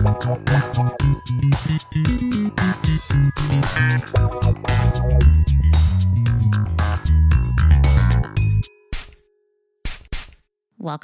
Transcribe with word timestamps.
Welcome 0.00 0.16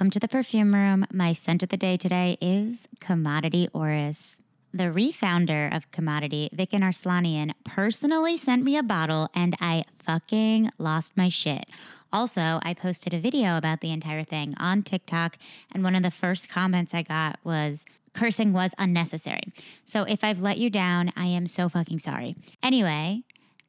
to 0.09 0.19
the 0.19 0.29
perfume 0.31 0.75
room. 0.75 1.05
My 1.13 1.35
scent 1.35 1.63
of 1.63 1.69
the 1.69 1.77
day 1.77 1.99
today 1.99 2.39
is 2.41 2.89
Commodity 3.01 3.69
Orris. 3.75 4.41
The 4.73 4.91
refounder 4.91 5.69
of 5.71 5.91
Commodity, 5.91 6.49
Vikin 6.57 6.81
Arslanian, 6.81 7.53
personally 7.65 8.39
sent 8.39 8.65
me 8.65 8.79
a 8.79 8.83
bottle 8.83 9.29
and 9.35 9.55
I 9.61 9.85
fucking 10.07 10.71
lost 10.79 11.15
my 11.19 11.29
shit. 11.29 11.67
Also, 12.15 12.61
I 12.63 12.73
posted 12.73 13.13
a 13.13 13.19
video 13.19 13.59
about 13.59 13.83
the 13.83 13.93
entire 13.93 14.25
thing 14.25 14.55
on 14.59 14.83
TikTok, 14.83 15.37
and 15.71 15.85
one 15.85 15.95
of 15.95 16.03
the 16.03 16.11
first 16.11 16.49
comments 16.49 16.95
I 16.95 17.03
got 17.03 17.39
was, 17.45 17.85
Cursing 18.17 18.53
was 18.53 18.75
unnecessary. 18.79 19.53
So 19.85 20.05
if 20.05 20.25
I've 20.25 20.41
let 20.41 20.59
you 20.59 20.71
down, 20.71 21.13
I 21.17 21.27
am 21.27 21.47
so 21.47 21.69
fucking 21.69 21.99
sorry. 21.99 22.35
Anyway, 22.63 23.25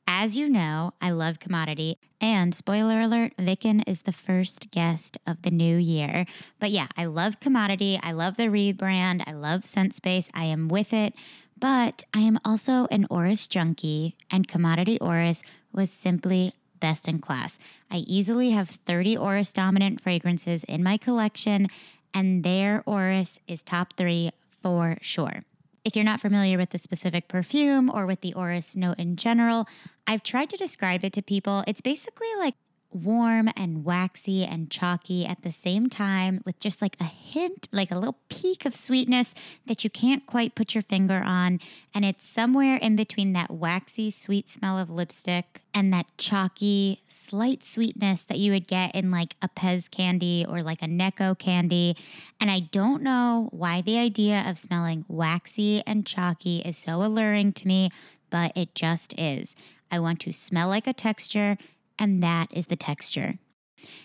as 0.07 0.37
you 0.37 0.47
know, 0.47 0.93
I 1.01 1.11
love 1.11 1.39
commodity. 1.39 1.97
And 2.21 2.55
spoiler 2.55 3.01
alert, 3.01 3.33
Vikin 3.37 3.83
is 3.85 4.03
the 4.03 4.13
first 4.13 4.71
guest 4.71 5.17
of 5.27 5.41
the 5.41 5.51
new 5.51 5.75
year. 5.75 6.25
But 6.59 6.71
yeah, 6.71 6.87
I 6.95 7.05
love 7.05 7.41
commodity. 7.41 7.99
I 8.01 8.13
love 8.13 8.37
the 8.37 8.45
rebrand. 8.45 9.23
I 9.27 9.33
love 9.33 9.65
Scent 9.65 9.93
Space. 9.93 10.29
I 10.33 10.45
am 10.45 10.69
with 10.69 10.93
it. 10.93 11.13
But 11.59 12.03
I 12.13 12.19
am 12.19 12.39
also 12.45 12.87
an 12.89 13.05
Orris 13.09 13.47
junkie, 13.47 14.15
and 14.31 14.47
Commodity 14.47 14.99
Orris 14.99 15.43
was 15.73 15.91
simply 15.91 16.53
best 16.79 17.07
in 17.07 17.19
class. 17.19 17.57
I 17.89 17.97
easily 18.07 18.51
have 18.51 18.69
30 18.69 19.17
Orris 19.17 19.51
dominant 19.53 19.99
fragrances 19.99 20.63
in 20.65 20.83
my 20.83 20.97
collection, 20.97 21.67
and 22.13 22.43
their 22.43 22.83
Orris 22.85 23.39
is 23.47 23.61
top 23.61 23.93
three 23.97 24.31
for 24.61 24.97
sure. 25.01 25.43
If 25.85 25.95
you're 25.95 26.03
not 26.03 26.19
familiar 26.19 26.57
with 26.57 26.71
the 26.71 26.77
specific 26.77 27.27
perfume 27.29 27.89
or 27.89 28.05
with 28.05 28.21
the 28.21 28.33
Orris 28.33 28.75
note 28.75 28.99
in 28.99 29.15
general, 29.15 29.67
I've 30.05 30.23
tried 30.23 30.49
to 30.49 30.57
describe 30.57 31.05
it 31.05 31.13
to 31.13 31.21
people. 31.21 31.63
It's 31.65 31.79
basically 31.79 32.27
like 32.39 32.55
warm 33.03 33.49
and 33.55 33.83
waxy 33.83 34.43
and 34.43 34.69
chalky 34.69 35.25
at 35.25 35.41
the 35.41 35.51
same 35.51 35.89
time 35.89 36.41
with 36.45 36.59
just 36.59 36.81
like 36.81 36.95
a 36.99 37.05
hint, 37.05 37.67
like 37.71 37.91
a 37.91 37.95
little 37.95 38.17
peak 38.29 38.65
of 38.65 38.75
sweetness 38.75 39.33
that 39.65 39.83
you 39.83 39.89
can't 39.89 40.25
quite 40.25 40.55
put 40.55 40.73
your 40.73 40.81
finger 40.81 41.21
on. 41.23 41.59
And 41.93 42.03
it's 42.03 42.25
somewhere 42.25 42.77
in 42.77 42.95
between 42.95 43.33
that 43.33 43.51
waxy, 43.51 44.11
sweet 44.11 44.49
smell 44.49 44.77
of 44.77 44.89
lipstick 44.89 45.61
and 45.73 45.93
that 45.93 46.07
chalky, 46.17 47.01
slight 47.07 47.63
sweetness 47.63 48.23
that 48.25 48.39
you 48.39 48.51
would 48.51 48.67
get 48.67 48.95
in 48.95 49.11
like 49.11 49.35
a 49.41 49.49
Pez 49.49 49.89
candy 49.89 50.45
or 50.47 50.63
like 50.63 50.81
a 50.81 50.87
Necco 50.87 51.37
candy. 51.37 51.95
And 52.41 52.49
I 52.49 52.61
don't 52.61 53.03
know 53.03 53.49
why 53.51 53.81
the 53.81 53.97
idea 53.97 54.43
of 54.47 54.57
smelling 54.57 55.05
waxy 55.07 55.83
and 55.85 56.05
chalky 56.05 56.59
is 56.59 56.77
so 56.77 57.03
alluring 57.03 57.53
to 57.53 57.67
me, 57.67 57.91
but 58.29 58.51
it 58.55 58.75
just 58.75 59.13
is. 59.17 59.55
I 59.91 59.99
want 59.99 60.19
to 60.21 60.33
smell 60.33 60.67
like 60.67 60.87
a 60.87 60.93
texture 60.93 61.57
and 61.99 62.21
that 62.23 62.47
is 62.51 62.67
the 62.67 62.75
texture. 62.75 63.37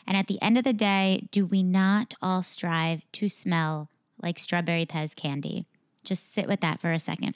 And 0.07 0.17
at 0.17 0.27
the 0.27 0.41
end 0.43 0.59
of 0.59 0.65
the 0.65 0.73
day, 0.73 1.29
do 1.31 1.47
we 1.47 1.63
not 1.63 2.15
all 2.21 2.43
strive 2.43 3.03
to 3.13 3.29
smell 3.29 3.89
like 4.23 4.39
strawberry 4.39 4.87
Pez 4.87 5.17
candy? 5.17 5.67
Just 6.05 6.33
sit 6.33 6.49
with 6.49 6.61
that 6.61 6.81
for 6.81 6.93
a 6.93 6.99
second. 6.99 7.35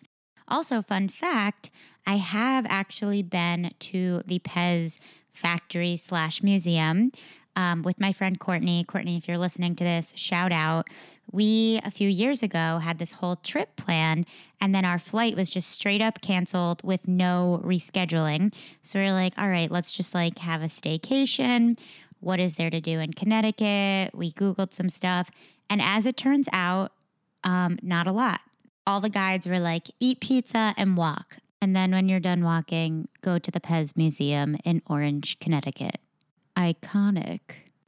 Also, 0.48 0.82
fun 0.82 1.08
fact 1.08 1.70
I 2.06 2.16
have 2.16 2.66
actually 2.68 3.22
been 3.22 3.72
to 3.80 4.22
the 4.26 4.38
Pez 4.38 4.98
factory 5.32 5.96
slash 5.96 6.42
museum 6.42 7.10
um, 7.56 7.82
with 7.82 8.00
my 8.00 8.12
friend 8.12 8.38
Courtney. 8.38 8.84
Courtney, 8.84 9.16
if 9.16 9.26
you're 9.26 9.38
listening 9.38 9.74
to 9.76 9.84
this, 9.84 10.12
shout 10.16 10.52
out. 10.52 10.88
We, 11.32 11.80
a 11.84 11.90
few 11.90 12.08
years 12.08 12.42
ago, 12.42 12.78
had 12.78 12.98
this 12.98 13.12
whole 13.12 13.36
trip 13.36 13.76
planned, 13.76 14.26
and 14.60 14.74
then 14.74 14.84
our 14.84 14.98
flight 14.98 15.36
was 15.36 15.50
just 15.50 15.70
straight 15.70 16.00
up 16.00 16.20
canceled 16.20 16.82
with 16.84 17.08
no 17.08 17.60
rescheduling. 17.64 18.54
So 18.82 18.98
we 18.98 19.06
are 19.06 19.12
like, 19.12 19.34
all 19.36 19.48
right, 19.48 19.70
let's 19.70 19.92
just 19.92 20.14
like 20.14 20.38
have 20.38 20.62
a 20.62 20.66
staycation. 20.66 21.78
What 22.20 22.40
is 22.40 22.54
there 22.54 22.70
to 22.70 22.80
do 22.80 23.00
in 23.00 23.12
Connecticut? 23.12 24.14
We 24.14 24.32
Googled 24.32 24.72
some 24.72 24.88
stuff. 24.88 25.30
And 25.68 25.82
as 25.82 26.06
it 26.06 26.16
turns 26.16 26.48
out, 26.52 26.92
um, 27.44 27.78
not 27.82 28.06
a 28.06 28.12
lot. 28.12 28.40
All 28.86 29.00
the 29.00 29.08
guides 29.08 29.46
were 29.46 29.58
like, 29.58 29.90
eat 30.00 30.20
pizza 30.20 30.74
and 30.76 30.96
walk. 30.96 31.38
And 31.60 31.74
then 31.74 31.90
when 31.90 32.08
you're 32.08 32.20
done 32.20 32.44
walking, 32.44 33.08
go 33.20 33.38
to 33.38 33.50
the 33.50 33.60
Pez 33.60 33.96
Museum 33.96 34.56
in 34.64 34.82
Orange, 34.86 35.38
Connecticut 35.40 35.98
iconic. 36.56 37.40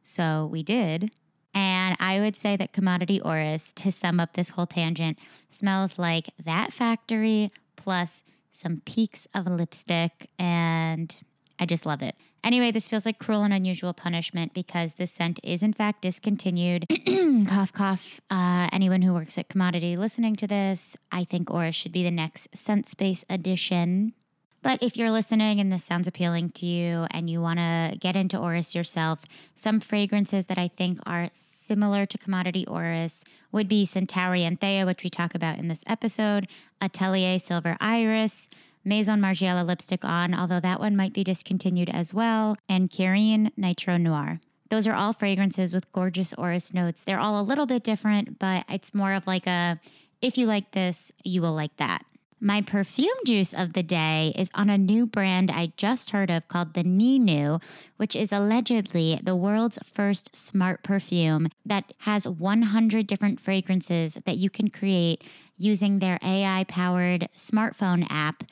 So 0.03 0.49
we 0.51 0.63
did. 0.63 1.11
And 1.55 1.97
I 1.99 2.21
would 2.21 2.37
say 2.37 2.57
that 2.57 2.73
Commodity 2.73 3.21
Orris, 3.21 3.73
to 3.73 3.91
sum 3.91 4.21
up 4.21 4.35
this 4.35 4.51
whole 4.51 4.67
tangent, 4.67 5.19
smells 5.49 5.99
like 5.99 6.31
that 6.45 6.73
factory 6.73 7.51
plus 7.77 8.23
some 8.51 8.83
peaks 8.85 9.27
of 9.35 9.47
lipstick. 9.47 10.29
And 10.39 11.17
I 11.59 11.67
just 11.67 11.87
love 11.87 12.03
it. 12.03 12.15
Anyway, 12.45 12.71
this 12.71 12.87
feels 12.87 13.05
like 13.05 13.19
cruel 13.19 13.43
and 13.43 13.53
unusual 13.53 13.93
punishment 13.93 14.55
because 14.55 14.95
this 14.95 15.11
scent 15.11 15.41
is 15.43 15.63
in 15.63 15.73
fact 15.73 16.03
discontinued. 16.03 16.87
cough, 17.49 17.73
cough. 17.73 18.21
Uh, 18.31 18.69
anyone 18.73 19.03
who 19.03 19.13
works 19.13 19.39
at 19.39 19.49
Commodity 19.49 19.97
listening 19.97 20.37
to 20.37 20.47
this, 20.47 20.97
I 21.11 21.25
think 21.25 21.51
Orris 21.51 21.75
should 21.75 21.93
be 21.93 22.05
the 22.05 22.11
next 22.11 22.49
Scent 22.57 22.87
Space 22.87 23.25
edition. 23.29 24.15
But 24.63 24.83
if 24.83 24.97
you're 24.97 25.11
listening 25.11 25.61
and 25.61 25.73
this 25.73 25.85
sounds 25.85 26.09
appealing 26.09 26.51
to 26.51 26.67
you 26.67 27.07
and 27.11 27.31
you 27.31 27.41
want 27.41 27.61
to 27.61 27.97
get 27.99 28.17
into 28.17 28.37
Orris 28.37 28.75
yourself, 28.75 29.21
some 29.55 29.81
fragrances 29.81 30.47
that 30.47 30.59
I 30.59 30.69
think 30.69 30.99
are 31.07 31.29
similar 31.33 32.07
to 32.07 32.19
commodity 32.19 32.67
Orris 32.67 33.25
would 33.53 33.69
be 33.69 33.87
Centauri 33.87 34.45
Anthea, 34.45 34.85
which 34.85 35.05
we 35.05 35.11
talk 35.11 35.35
about 35.35 35.59
in 35.59 35.69
this 35.69 35.85
episode, 35.87 36.49
Atelier 36.81 37.39
Silver 37.39 37.77
Iris, 37.81 38.51
Maison 38.85 39.21
Margiela 39.21 39.67
Lipstick 39.67 40.05
On, 40.05 40.35
although 40.35 40.61
that 40.61 40.81
one 40.81 40.97
might 40.97 41.13
be 41.13 41.25
discontinued 41.25 41.91
as 41.91 42.13
well, 42.13 42.57
and 42.69 42.91
Kirin 42.91 43.53
Nitro 43.57 43.97
Noir. 43.97 44.41
Those 44.71 44.87
are 44.87 44.95
all 44.95 45.13
fragrances 45.13 45.73
with 45.73 45.93
gorgeous 45.93 46.35
Orris 46.35 46.75
notes. 46.75 47.05
They're 47.05 47.21
all 47.21 47.41
a 47.41 47.43
little 47.43 47.67
bit 47.67 47.85
different, 47.85 48.39
but 48.39 48.65
it's 48.69 48.93
more 48.93 49.13
of 49.13 49.27
like 49.27 49.47
a 49.47 49.81
if 50.21 50.37
you 50.37 50.47
like 50.47 50.73
this, 50.73 51.13
you 51.23 51.41
will 51.41 51.55
like 51.55 51.77
that. 51.77 52.05
My 52.41 52.63
perfume 52.63 53.19
juice 53.27 53.53
of 53.53 53.73
the 53.73 53.83
day 53.83 54.33
is 54.37 54.51
on 54.55 54.71
a 54.71 54.79
new 54.79 55.07
brand 55.07 55.51
I 55.51 55.73
just 55.77 56.11
heard 56.11 56.31
of 56.31 56.47
called 56.47 56.75
the 56.75 56.85
Ninu, 56.85 57.61
which 57.97 58.15
is 58.15 58.33
allegedly 58.33 59.19
the 59.21 59.35
world's 59.35 59.79
first 59.85 60.37
smart 60.37 60.85
perfume 60.85 61.49
that 61.67 61.93
has 61.99 62.29
100 62.29 63.09
different 63.09 63.41
fragrances 63.41 64.15
that 64.25 64.37
you 64.37 64.51
can 64.51 64.71
create 64.71 65.25
using 65.57 65.99
their 65.99 66.21
AI 66.23 66.65
powered 66.69 67.29
smartphone 67.35 68.07
app 68.09 68.45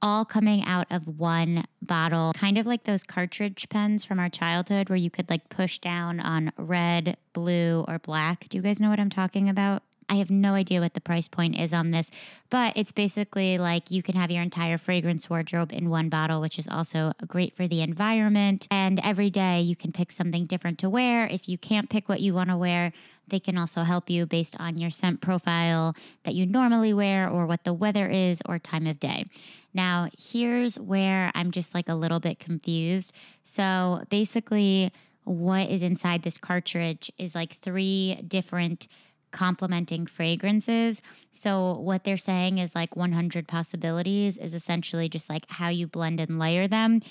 all 0.00 0.24
coming 0.24 0.62
out 0.64 0.86
of 0.90 1.18
one 1.18 1.64
bottle, 1.82 2.32
kind 2.34 2.58
of 2.58 2.66
like 2.66 2.84
those 2.84 3.02
cartridge 3.02 3.66
pens 3.70 4.04
from 4.04 4.18
our 4.18 4.28
childhood 4.28 4.88
where 4.88 4.96
you 4.96 5.10
could 5.10 5.28
like 5.30 5.48
push 5.48 5.78
down 5.78 6.20
on 6.20 6.52
red, 6.58 7.16
blue, 7.32 7.84
or 7.88 7.98
black. 7.98 8.46
Do 8.48 8.58
you 8.58 8.62
guys 8.62 8.80
know 8.80 8.90
what 8.90 9.00
I'm 9.00 9.10
talking 9.10 9.48
about? 9.48 9.82
I 10.08 10.16
have 10.16 10.30
no 10.30 10.54
idea 10.54 10.80
what 10.80 10.94
the 10.94 11.00
price 11.00 11.28
point 11.28 11.58
is 11.58 11.72
on 11.72 11.90
this, 11.90 12.10
but 12.50 12.72
it's 12.76 12.92
basically 12.92 13.58
like 13.58 13.90
you 13.90 14.02
can 14.02 14.16
have 14.16 14.30
your 14.30 14.42
entire 14.42 14.78
fragrance 14.78 15.28
wardrobe 15.28 15.72
in 15.72 15.90
one 15.90 16.08
bottle, 16.08 16.40
which 16.40 16.58
is 16.58 16.68
also 16.68 17.12
great 17.26 17.56
for 17.56 17.66
the 17.66 17.82
environment. 17.82 18.66
And 18.70 19.00
every 19.02 19.30
day 19.30 19.60
you 19.60 19.76
can 19.76 19.92
pick 19.92 20.12
something 20.12 20.46
different 20.46 20.78
to 20.80 20.90
wear. 20.90 21.26
If 21.26 21.48
you 21.48 21.58
can't 21.58 21.90
pick 21.90 22.08
what 22.08 22.20
you 22.20 22.34
want 22.34 22.50
to 22.50 22.56
wear, 22.56 22.92
they 23.28 23.40
can 23.40 23.56
also 23.56 23.82
help 23.82 24.10
you 24.10 24.26
based 24.26 24.54
on 24.58 24.78
your 24.78 24.90
scent 24.90 25.20
profile 25.20 25.94
that 26.24 26.34
you 26.34 26.46
normally 26.46 26.92
wear 26.92 27.28
or 27.28 27.46
what 27.46 27.64
the 27.64 27.72
weather 27.72 28.08
is 28.08 28.42
or 28.46 28.58
time 28.58 28.86
of 28.86 29.00
day. 29.00 29.24
Now, 29.72 30.08
here's 30.16 30.78
where 30.78 31.32
I'm 31.34 31.50
just 31.50 31.74
like 31.74 31.88
a 31.88 31.94
little 31.94 32.20
bit 32.20 32.38
confused. 32.38 33.14
So 33.42 34.04
basically, 34.10 34.92
what 35.24 35.70
is 35.70 35.82
inside 35.82 36.22
this 36.22 36.38
cartridge 36.38 37.10
is 37.18 37.34
like 37.34 37.52
three 37.52 38.20
different 38.28 38.86
complementing 39.34 40.06
fragrances. 40.06 41.02
So, 41.32 41.74
what 41.74 42.04
they're 42.04 42.16
saying 42.16 42.58
is 42.58 42.74
like 42.74 42.96
100 42.96 43.46
possibilities 43.46 44.38
is 44.38 44.54
essentially 44.54 45.10
just 45.10 45.28
like 45.28 45.44
how 45.50 45.68
you 45.68 45.86
blend 45.86 46.20
and 46.20 46.38
layer 46.38 46.66
them. 46.66 47.02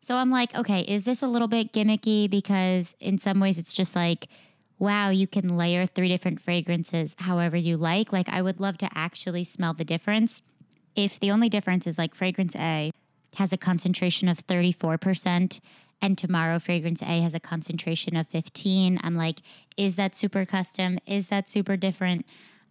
So, 0.00 0.16
I'm 0.16 0.30
like, 0.30 0.54
okay, 0.54 0.80
is 0.80 1.04
this 1.04 1.20
a 1.20 1.26
little 1.26 1.48
bit 1.48 1.72
gimmicky? 1.74 2.30
Because 2.30 2.94
in 3.00 3.18
some 3.18 3.40
ways, 3.40 3.58
it's 3.58 3.72
just 3.74 3.94
like, 3.94 4.28
wow, 4.78 5.10
you 5.10 5.26
can 5.26 5.56
layer 5.56 5.84
three 5.84 6.08
different 6.08 6.40
fragrances 6.40 7.14
however 7.18 7.56
you 7.56 7.76
like. 7.76 8.12
Like, 8.12 8.28
I 8.30 8.40
would 8.40 8.60
love 8.60 8.78
to 8.78 8.88
actually 8.94 9.44
smell 9.44 9.74
the 9.74 9.84
difference. 9.84 10.40
If 10.96 11.20
the 11.20 11.30
only 11.30 11.48
difference 11.48 11.86
is 11.86 11.98
like 11.98 12.14
fragrance 12.14 12.56
A 12.56 12.92
has 13.36 13.52
a 13.52 13.56
concentration 13.56 14.28
of 14.28 14.46
34% 14.46 15.60
and 16.02 16.18
tomorrow 16.18 16.58
fragrance 16.58 17.00
A 17.00 17.20
has 17.20 17.34
a 17.34 17.40
concentration 17.40 18.16
of 18.16 18.26
15. 18.26 18.98
I'm 19.02 19.16
like, 19.16 19.38
is 19.76 19.94
that 19.96 20.16
super 20.16 20.44
custom? 20.44 20.98
Is 21.06 21.28
that 21.28 21.48
super 21.48 21.76
different? 21.76 22.26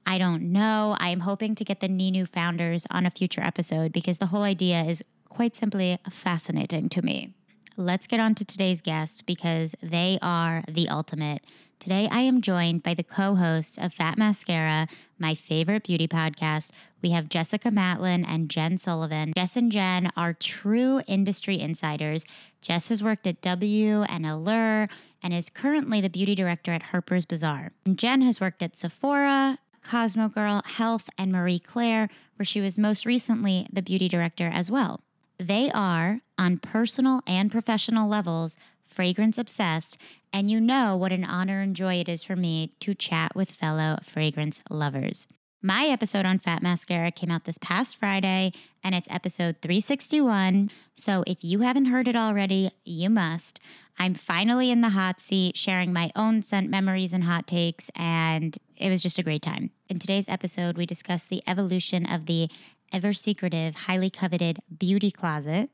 I 0.05 0.17
don't 0.17 0.51
know. 0.51 0.97
I'm 0.99 1.21
hoping 1.21 1.55
to 1.55 1.63
get 1.63 1.79
the 1.79 1.87
Ninu 1.87 2.27
founders 2.27 2.85
on 2.91 3.05
a 3.05 3.11
future 3.11 3.41
episode 3.41 3.93
because 3.93 4.17
the 4.17 4.27
whole 4.27 4.43
idea 4.43 4.81
is 4.81 5.03
quite 5.29 5.55
simply 5.55 5.97
fascinating 6.11 6.89
to 6.89 7.01
me. 7.01 7.33
Let's 7.77 8.05
get 8.05 8.19
on 8.19 8.35
to 8.35 8.45
today's 8.45 8.81
guest 8.81 9.25
because 9.25 9.75
they 9.81 10.19
are 10.21 10.63
the 10.67 10.89
ultimate 10.89 11.43
Today, 11.81 12.07
I 12.11 12.19
am 12.19 12.41
joined 12.41 12.83
by 12.83 12.93
the 12.93 13.01
co 13.03 13.33
hosts 13.33 13.79
of 13.79 13.91
Fat 13.91 14.15
Mascara, 14.15 14.87
my 15.17 15.33
favorite 15.33 15.85
beauty 15.85 16.07
podcast. 16.07 16.69
We 17.01 17.09
have 17.09 17.27
Jessica 17.27 17.71
Matlin 17.71 18.23
and 18.23 18.51
Jen 18.51 18.77
Sullivan. 18.77 19.33
Jess 19.35 19.57
and 19.57 19.71
Jen 19.71 20.11
are 20.15 20.33
true 20.33 21.01
industry 21.07 21.59
insiders. 21.59 22.23
Jess 22.61 22.89
has 22.89 23.01
worked 23.01 23.25
at 23.25 23.41
W 23.41 24.03
and 24.03 24.27
Allure 24.27 24.89
and 25.23 25.33
is 25.33 25.49
currently 25.49 25.99
the 26.01 26.09
beauty 26.11 26.35
director 26.35 26.71
at 26.71 26.83
Harper's 26.83 27.25
Bazaar. 27.25 27.71
And 27.83 27.97
Jen 27.97 28.21
has 28.21 28.39
worked 28.39 28.61
at 28.61 28.77
Sephora, 28.77 29.57
Cosmo 29.83 30.29
Girl, 30.29 30.61
Health, 30.63 31.09
and 31.17 31.31
Marie 31.31 31.57
Claire, 31.57 32.09
where 32.35 32.45
she 32.45 32.61
was 32.61 32.77
most 32.77 33.07
recently 33.07 33.65
the 33.73 33.81
beauty 33.81 34.07
director 34.07 34.51
as 34.53 34.69
well. 34.69 35.01
They 35.39 35.71
are, 35.71 36.21
on 36.37 36.59
personal 36.59 37.21
and 37.25 37.51
professional 37.51 38.07
levels, 38.07 38.55
fragrance 38.91 39.37
obsessed, 39.37 39.97
and 40.33 40.49
you 40.49 40.59
know 40.59 40.95
what 40.95 41.11
an 41.11 41.23
honor 41.23 41.61
and 41.61 41.75
joy 41.75 41.95
it 41.95 42.09
is 42.09 42.23
for 42.23 42.35
me 42.35 42.73
to 42.81 42.93
chat 42.93 43.35
with 43.35 43.49
fellow 43.49 43.97
fragrance 44.03 44.61
lovers. 44.69 45.27
My 45.63 45.85
episode 45.85 46.25
on 46.25 46.39
Fat 46.39 46.63
Mascara 46.63 47.11
came 47.11 47.29
out 47.29 47.43
this 47.43 47.59
past 47.59 47.95
Friday, 47.95 48.51
and 48.83 48.95
it's 48.95 49.07
episode 49.11 49.57
361. 49.61 50.71
So 50.95 51.23
if 51.27 51.43
you 51.43 51.59
haven't 51.59 51.85
heard 51.85 52.07
it 52.07 52.15
already, 52.15 52.71
you 52.83 53.11
must. 53.11 53.59
I'm 53.99 54.15
finally 54.15 54.71
in 54.71 54.81
the 54.81 54.89
hot 54.89 55.21
seat, 55.21 55.55
sharing 55.55 55.93
my 55.93 56.11
own 56.15 56.41
scent 56.41 56.69
memories 56.69 57.13
and 57.13 57.25
hot 57.25 57.45
takes, 57.45 57.91
and 57.95 58.57
it 58.75 58.89
was 58.89 59.03
just 59.03 59.19
a 59.19 59.23
great 59.23 59.43
time. 59.43 59.69
In 59.87 59.99
today's 59.99 60.27
episode, 60.27 60.77
we 60.77 60.87
discuss 60.87 61.27
the 61.27 61.43
evolution 61.45 62.07
of 62.07 62.25
the 62.25 62.49
ever 62.91 63.13
secretive, 63.13 63.75
highly 63.75 64.09
coveted 64.09 64.59
beauty 64.75 65.11
closet 65.11 65.69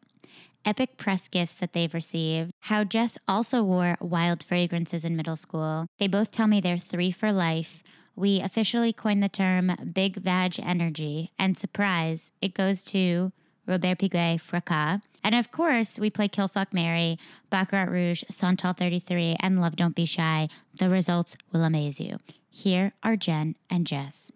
epic 0.65 0.97
press 0.97 1.27
gifts 1.27 1.57
that 1.57 1.73
they've 1.73 1.93
received, 1.93 2.51
how 2.61 2.83
Jess 2.83 3.17
also 3.27 3.63
wore 3.63 3.97
wild 3.99 4.43
fragrances 4.43 5.05
in 5.05 5.15
middle 5.15 5.35
school. 5.35 5.87
They 5.99 6.07
both 6.07 6.31
tell 6.31 6.47
me 6.47 6.59
they're 6.59 6.77
three 6.77 7.11
for 7.11 7.31
life. 7.31 7.83
We 8.15 8.41
officially 8.41 8.93
coined 8.93 9.21
the 9.21 9.29
term 9.29 9.75
big 9.93 10.15
vag 10.15 10.59
energy, 10.59 11.31
and 11.37 11.57
surprise, 11.57 12.31
it 12.41 12.53
goes 12.53 12.83
to 12.85 13.31
Robert 13.67 13.99
Piguet 13.99 14.41
Fracas. 14.41 15.01
And 15.23 15.35
of 15.35 15.51
course, 15.51 15.99
we 15.99 16.09
play 16.09 16.27
Kill 16.27 16.47
Fuck 16.47 16.73
Mary, 16.73 17.19
Baccarat 17.49 17.91
Rouge, 17.91 18.23
Santal 18.29 18.73
33, 18.73 19.35
and 19.39 19.61
Love 19.61 19.75
Don't 19.75 19.95
Be 19.95 20.05
Shy. 20.05 20.47
The 20.73 20.89
results 20.89 21.35
will 21.51 21.63
amaze 21.63 21.99
you. 21.99 22.17
Here 22.49 22.93
are 23.03 23.17
Jen 23.17 23.55
and 23.69 23.85
Jess. 23.85 24.31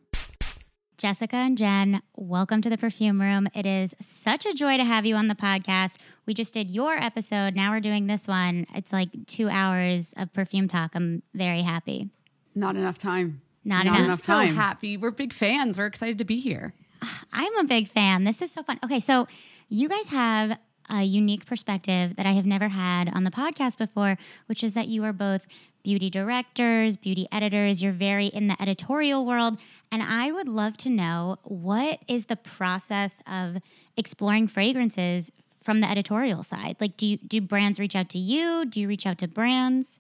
Jessica 1.02 1.36
and 1.36 1.58
Jen, 1.58 2.04
welcome 2.16 2.62
to 2.62 2.70
the 2.70 2.78
perfume 2.78 3.20
room. 3.20 3.48
It 3.56 3.66
is 3.66 3.96
such 4.00 4.46
a 4.46 4.54
joy 4.54 4.78
to 4.78 4.84
have 4.84 5.04
you 5.04 5.16
on 5.16 5.30
the 5.30 5.34
podcast. 5.34 5.98
We 6.28 6.36
just 6.36 6.54
did 6.54 6.70
your 6.70 6.94
episode. 6.94 7.56
Now 7.56 7.72
we're 7.72 7.80
doing 7.80 8.06
this 8.06 8.28
one. 8.28 8.68
It's 8.76 8.94
like 8.94 9.10
two 9.26 9.50
hours 9.50 10.14
of 10.16 10.32
perfume 10.32 10.68
talk. 10.68 10.92
I'm 10.94 11.24
very 11.34 11.64
happy. 11.64 12.12
Not 12.54 12.76
enough 12.76 13.00
time. 13.00 13.42
Not, 13.66 13.88
enough 13.88 13.96
time. 13.96 13.96
Not 13.96 14.00
enough. 14.00 14.26
enough 14.28 14.50
so 14.50 14.54
happy. 14.54 14.96
We're 14.96 15.10
big 15.10 15.34
fans. 15.34 15.80
We're 15.80 15.88
excited 15.88 16.20
to 16.20 16.24
be 16.24 16.40
here. 16.40 16.76
I'm 17.34 17.58
a 17.58 17.64
big 17.64 17.88
fan. 17.88 18.24
This 18.24 18.40
is 18.44 18.52
so 18.52 18.62
fun. 18.62 18.80
Okay, 18.86 19.00
so 19.00 19.28
you 19.70 19.90
guys 19.90 20.10
have 20.10 20.56
a 20.88 21.02
unique 21.02 21.48
perspective 21.48 22.16
that 22.18 22.28
I 22.28 22.34
have 22.34 22.46
never 22.46 22.68
had 22.68 23.10
on 23.12 23.24
the 23.24 23.32
podcast 23.32 23.80
before, 23.80 24.20
which 24.46 24.64
is 24.64 24.76
that 24.76 24.88
you 24.88 25.04
are 25.04 25.14
both 25.14 25.48
beauty 25.84 26.10
directors, 26.10 26.98
beauty 26.98 27.28
editors. 27.32 27.82
You're 27.82 27.92
very 27.92 28.28
in 28.28 28.48
the 28.48 28.62
editorial 28.62 29.26
world. 29.26 29.58
And 29.92 30.02
I 30.02 30.32
would 30.32 30.48
love 30.48 30.78
to 30.78 30.90
know 30.90 31.38
what 31.44 32.00
is 32.08 32.26
the 32.26 32.36
process 32.36 33.22
of 33.28 33.58
exploring 33.98 34.48
fragrances 34.48 35.32
from 35.64 35.82
the 35.82 35.90
editorial 35.90 36.44
side? 36.44 36.78
Like, 36.80 36.98
do 36.98 37.06
you, 37.06 37.18
do 37.18 37.42
brands 37.42 37.80
reach 37.80 37.96
out 37.96 38.10
to 38.10 38.18
you? 38.18 38.66
Do 38.66 38.80
you 38.80 38.88
reach 38.88 39.06
out 39.06 39.18
to 39.20 39.28
brands? 39.28 40.00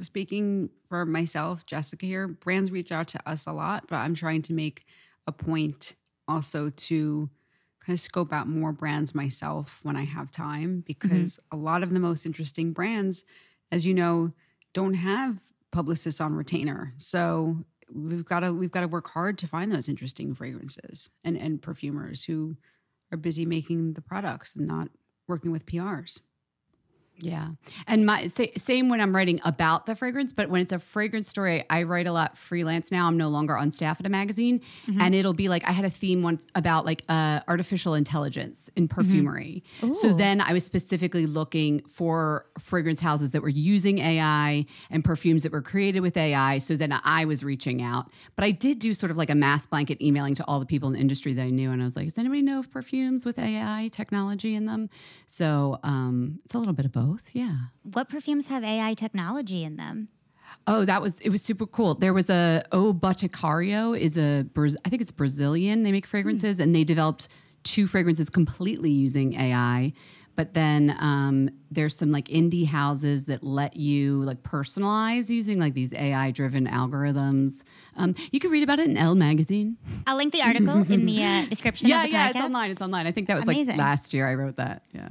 Speaking 0.00 0.68
for 0.88 1.06
myself, 1.06 1.64
Jessica 1.64 2.04
here, 2.04 2.28
brands 2.28 2.70
reach 2.70 2.92
out 2.92 3.08
to 3.08 3.28
us 3.28 3.46
a 3.46 3.52
lot, 3.52 3.86
but 3.88 3.96
I'm 3.96 4.14
trying 4.14 4.42
to 4.42 4.52
make 4.52 4.84
a 5.26 5.32
point 5.32 5.94
also 6.26 6.70
to 6.70 7.30
kind 7.80 7.96
of 7.96 8.00
scope 8.00 8.32
out 8.32 8.46
more 8.46 8.72
brands 8.72 9.14
myself 9.14 9.80
when 9.82 9.96
I 9.96 10.04
have 10.04 10.30
time 10.30 10.68
mm-hmm. 10.68 10.80
because 10.80 11.38
a 11.50 11.56
lot 11.56 11.82
of 11.82 11.90
the 11.90 12.00
most 12.00 12.26
interesting 12.26 12.72
brands, 12.72 13.24
as 13.72 13.86
you 13.86 13.94
know, 13.94 14.32
don't 14.74 14.94
have 14.94 15.40
publicists 15.72 16.20
on 16.20 16.34
retainer. 16.34 16.94
So 16.96 17.64
we've 17.92 18.24
got 18.24 18.40
to 18.40 18.52
we've 18.52 18.70
got 18.70 18.80
to 18.80 18.88
work 18.88 19.08
hard 19.08 19.38
to 19.38 19.46
find 19.46 19.72
those 19.72 19.88
interesting 19.88 20.34
fragrances 20.34 21.10
and 21.24 21.36
and 21.36 21.60
perfumers 21.60 22.24
who 22.24 22.56
are 23.12 23.18
busy 23.18 23.44
making 23.44 23.94
the 23.94 24.02
products 24.02 24.54
and 24.56 24.66
not 24.66 24.88
working 25.26 25.50
with 25.50 25.66
PRs. 25.66 26.20
Yeah. 27.20 27.48
And 27.88 28.06
my 28.06 28.28
sa- 28.28 28.44
same 28.56 28.88
when 28.88 29.00
I'm 29.00 29.14
writing 29.14 29.40
about 29.44 29.86
the 29.86 29.96
fragrance, 29.96 30.32
but 30.32 30.48
when 30.50 30.60
it's 30.60 30.70
a 30.70 30.78
fragrance 30.78 31.28
story, 31.28 31.64
I 31.68 31.82
write 31.82 32.06
a 32.06 32.12
lot 32.12 32.38
freelance 32.38 32.92
now. 32.92 33.08
I'm 33.08 33.16
no 33.16 33.28
longer 33.28 33.56
on 33.56 33.72
staff 33.72 33.98
at 33.98 34.06
a 34.06 34.08
magazine, 34.08 34.60
and 35.00 35.14
it'll 35.14 35.32
be 35.32 35.48
like 35.48 35.64
I 35.64 35.72
had 35.72 35.84
a 35.84 35.90
theme 35.90 36.22
once 36.22 36.46
about 36.54 36.84
like 36.86 37.02
uh, 37.08 37.40
artificial 37.48 37.94
intelligence 37.94 38.70
in 38.76 38.86
perfumery. 38.88 39.64
So 39.94 40.12
then 40.12 40.40
I 40.40 40.52
was 40.52 40.64
specifically 40.64 41.26
looking 41.26 41.80
for 41.88 42.46
fragrance 42.58 43.00
houses 43.00 43.32
that 43.32 43.42
were 43.42 43.48
using 43.48 43.98
AI 43.98 44.64
and 44.90 45.04
perfumes 45.04 45.42
that 45.42 45.50
were 45.52 45.62
created 45.62 46.00
with 46.00 46.16
AI. 46.16 46.58
So 46.58 46.76
then 46.76 46.92
I 47.02 47.24
was 47.24 47.42
reaching 47.42 47.82
out, 47.82 48.10
but 48.36 48.44
I 48.44 48.52
did 48.52 48.78
do 48.78 48.94
sort 48.94 49.10
of 49.10 49.16
like 49.16 49.30
a 49.30 49.34
mass 49.34 49.66
blanket 49.66 50.00
emailing 50.00 50.34
to 50.36 50.44
all 50.46 50.60
the 50.60 50.66
people 50.66 50.86
in 50.88 50.94
the 50.94 51.00
industry 51.00 51.32
that 51.34 51.42
I 51.42 51.50
knew, 51.50 51.72
and 51.72 51.82
I 51.82 51.84
was 51.84 51.96
like, 51.96 52.06
"Does 52.06 52.16
anybody 52.18 52.42
know 52.42 52.60
of 52.60 52.70
perfumes 52.70 53.24
with 53.26 53.38
AI 53.40 53.88
technology 53.90 54.54
in 54.54 54.66
them?" 54.66 54.88
So 55.26 55.80
um, 55.82 56.38
it's 56.44 56.54
a 56.54 56.58
little 56.58 56.74
bit 56.74 56.84
of 56.84 56.92
both. 56.92 57.07
Yeah. 57.32 57.56
What 57.82 58.08
perfumes 58.08 58.46
have 58.48 58.64
AI 58.64 58.94
technology 58.94 59.64
in 59.64 59.76
them? 59.76 60.08
Oh, 60.66 60.84
that 60.84 61.02
was 61.02 61.20
it 61.20 61.30
was 61.30 61.42
super 61.42 61.66
cool. 61.66 61.94
There 61.94 62.14
was 62.14 62.30
a 62.30 62.62
O 62.72 62.92
Boticario 62.94 63.98
is 63.98 64.16
a 64.16 64.46
I 64.84 64.88
think 64.88 65.02
it's 65.02 65.10
Brazilian. 65.10 65.82
They 65.82 65.92
make 65.92 66.06
fragrances 66.06 66.58
and 66.60 66.74
they 66.74 66.84
developed 66.84 67.28
two 67.64 67.86
fragrances 67.86 68.30
completely 68.30 68.90
using 68.90 69.34
AI. 69.34 69.92
But 70.36 70.54
then 70.54 70.96
um, 71.00 71.50
there's 71.70 71.96
some 71.96 72.12
like 72.12 72.28
indie 72.28 72.64
houses 72.64 73.24
that 73.26 73.42
let 73.42 73.76
you 73.76 74.22
like 74.22 74.44
personalize 74.44 75.28
using 75.28 75.58
like 75.58 75.74
these 75.74 75.92
AI 75.92 76.30
driven 76.30 76.68
algorithms. 76.68 77.64
Um, 77.96 78.14
you 78.30 78.38
can 78.38 78.50
read 78.52 78.62
about 78.62 78.78
it 78.78 78.86
in 78.88 78.96
Elle 78.96 79.16
magazine. 79.16 79.76
I'll 80.06 80.16
link 80.16 80.32
the 80.32 80.42
article 80.42 80.90
in 80.92 81.06
the 81.06 81.24
uh, 81.24 81.46
description 81.46 81.88
Yeah, 81.90 82.04
of 82.04 82.10
the 82.10 82.12
yeah, 82.12 82.28
podcast. 82.28 82.36
it's 82.36 82.44
online. 82.44 82.70
It's 82.70 82.82
online. 82.82 83.06
I 83.08 83.10
think 83.12 83.26
that 83.26 83.34
was 83.34 83.44
Amazing. 83.44 83.76
like 83.78 83.78
last 83.84 84.14
year 84.14 84.28
I 84.28 84.34
wrote 84.36 84.56
that. 84.56 84.84
Yeah. 84.92 85.08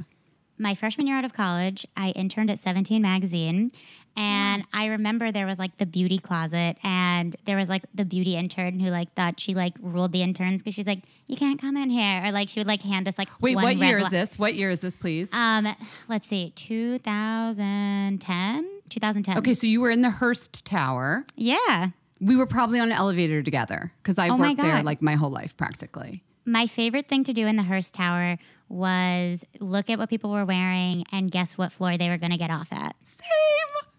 My 0.57 0.75
freshman 0.75 1.07
year 1.07 1.15
out 1.17 1.25
of 1.25 1.33
college, 1.33 1.85
I 1.95 2.09
interned 2.11 2.51
at 2.51 2.59
17 2.59 3.01
Magazine. 3.01 3.71
And 4.19 4.63
I 4.73 4.87
remember 4.87 5.31
there 5.31 5.45
was 5.45 5.59
like 5.59 5.77
the 5.77 5.85
beauty 5.85 6.17
closet, 6.17 6.77
and 6.83 7.35
there 7.45 7.55
was 7.55 7.69
like 7.69 7.83
the 7.93 8.03
beauty 8.03 8.35
intern 8.35 8.79
who 8.79 8.89
like 8.89 9.13
thought 9.13 9.39
she 9.39 9.53
like 9.53 9.73
ruled 9.79 10.11
the 10.11 10.23
interns 10.23 10.63
because 10.63 10.73
she's 10.73 10.87
like, 10.87 11.03
you 11.27 11.37
can't 11.37 11.61
come 11.61 11.77
in 11.77 11.91
here, 11.91 12.23
or 12.25 12.31
like 12.31 12.49
she 12.49 12.59
would 12.59 12.65
like 12.65 12.81
hand 12.81 13.07
us 13.07 13.19
like 13.19 13.29
Wait, 13.41 13.55
what 13.55 13.75
year 13.75 13.99
is 13.99 14.09
this? 14.09 14.39
What 14.39 14.55
year 14.55 14.71
is 14.71 14.79
this, 14.79 14.97
please? 14.97 15.31
Um, 15.35 15.67
let's 16.09 16.27
see, 16.27 16.49
2010, 16.55 18.65
2010. 18.89 19.37
okay, 19.37 19.53
so 19.53 19.67
you 19.67 19.81
were 19.81 19.91
in 19.91 20.01
the 20.01 20.09
Hearst 20.11 20.65
Tower. 20.65 21.25
yeah. 21.35 21.89
We 22.19 22.35
were 22.35 22.47
probably 22.47 22.79
on 22.79 22.87
an 22.87 22.97
elevator 22.97 23.43
together 23.43 23.91
because 24.01 24.17
I 24.17 24.29
Oh 24.29 24.37
worked 24.37 24.57
there 24.59 24.81
like 24.81 25.03
my 25.03 25.13
whole 25.13 25.29
life 25.29 25.55
practically. 25.55 26.23
My 26.45 26.65
favorite 26.65 27.07
thing 27.07 27.23
to 27.25 27.33
do 27.33 27.45
in 27.45 27.57
the 27.57 27.63
Hearst 27.63 27.93
Tower 27.93 28.39
was 28.69 29.43
look 29.59 29.89
at 29.89 29.97
what 29.99 30.09
people 30.09 30.29
were 30.31 30.45
wearing 30.45 31.03
and 31.11 31.31
guess 31.31 31.57
what 31.57 31.71
floor 31.71 31.97
they 31.97 32.09
were 32.09 32.17
going 32.17 32.31
to 32.31 32.37
get 32.37 32.49
off 32.51 32.67
at. 32.71 32.95
Same. 33.03 33.23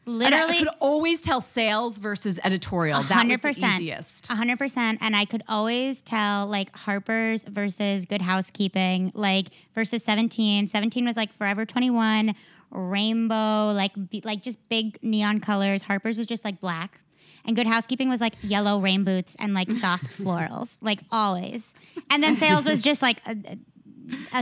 Literally, 0.06 0.42
And 0.42 0.52
I 0.52 0.58
could 0.58 0.68
always 0.80 1.20
tell 1.20 1.42
sales 1.42 1.98
versus 1.98 2.38
editorial. 2.42 3.02
That 3.02 3.26
was 3.26 3.40
the 3.40 3.48
100%. 3.48 3.74
easiest. 3.76 4.30
A 4.30 4.34
hundred 4.34 4.58
percent. 4.58 4.98
And 5.02 5.14
I 5.14 5.26
could 5.26 5.42
always 5.48 6.00
tell 6.00 6.46
like 6.46 6.74
Harper's 6.74 7.42
versus 7.44 8.06
Good 8.06 8.22
Housekeeping, 8.22 9.12
like 9.14 9.48
versus 9.74 10.02
17. 10.04 10.66
17 10.66 11.04
was 11.04 11.16
like 11.16 11.30
Forever 11.34 11.66
21, 11.66 12.34
rainbow, 12.70 13.72
like 13.74 13.92
be, 14.10 14.22
like 14.24 14.42
just 14.42 14.66
big 14.70 14.98
neon 15.02 15.40
colors. 15.40 15.82
Harper's 15.82 16.16
was 16.16 16.26
just 16.26 16.42
like 16.44 16.58
black. 16.60 17.02
And 17.44 17.54
Good 17.54 17.66
Housekeeping 17.66 18.08
was 18.08 18.20
like 18.20 18.34
yellow 18.42 18.78
rain 18.80 19.04
boots 19.04 19.36
and 19.38 19.52
like 19.52 19.70
soft 19.70 20.04
florals, 20.18 20.76
like 20.80 21.00
always. 21.12 21.74
And 22.10 22.22
then 22.22 22.36
sales 22.38 22.64
was 22.64 22.82
just 22.82 23.02
like 23.02 23.20
a, 23.26 23.32
a 23.32 23.58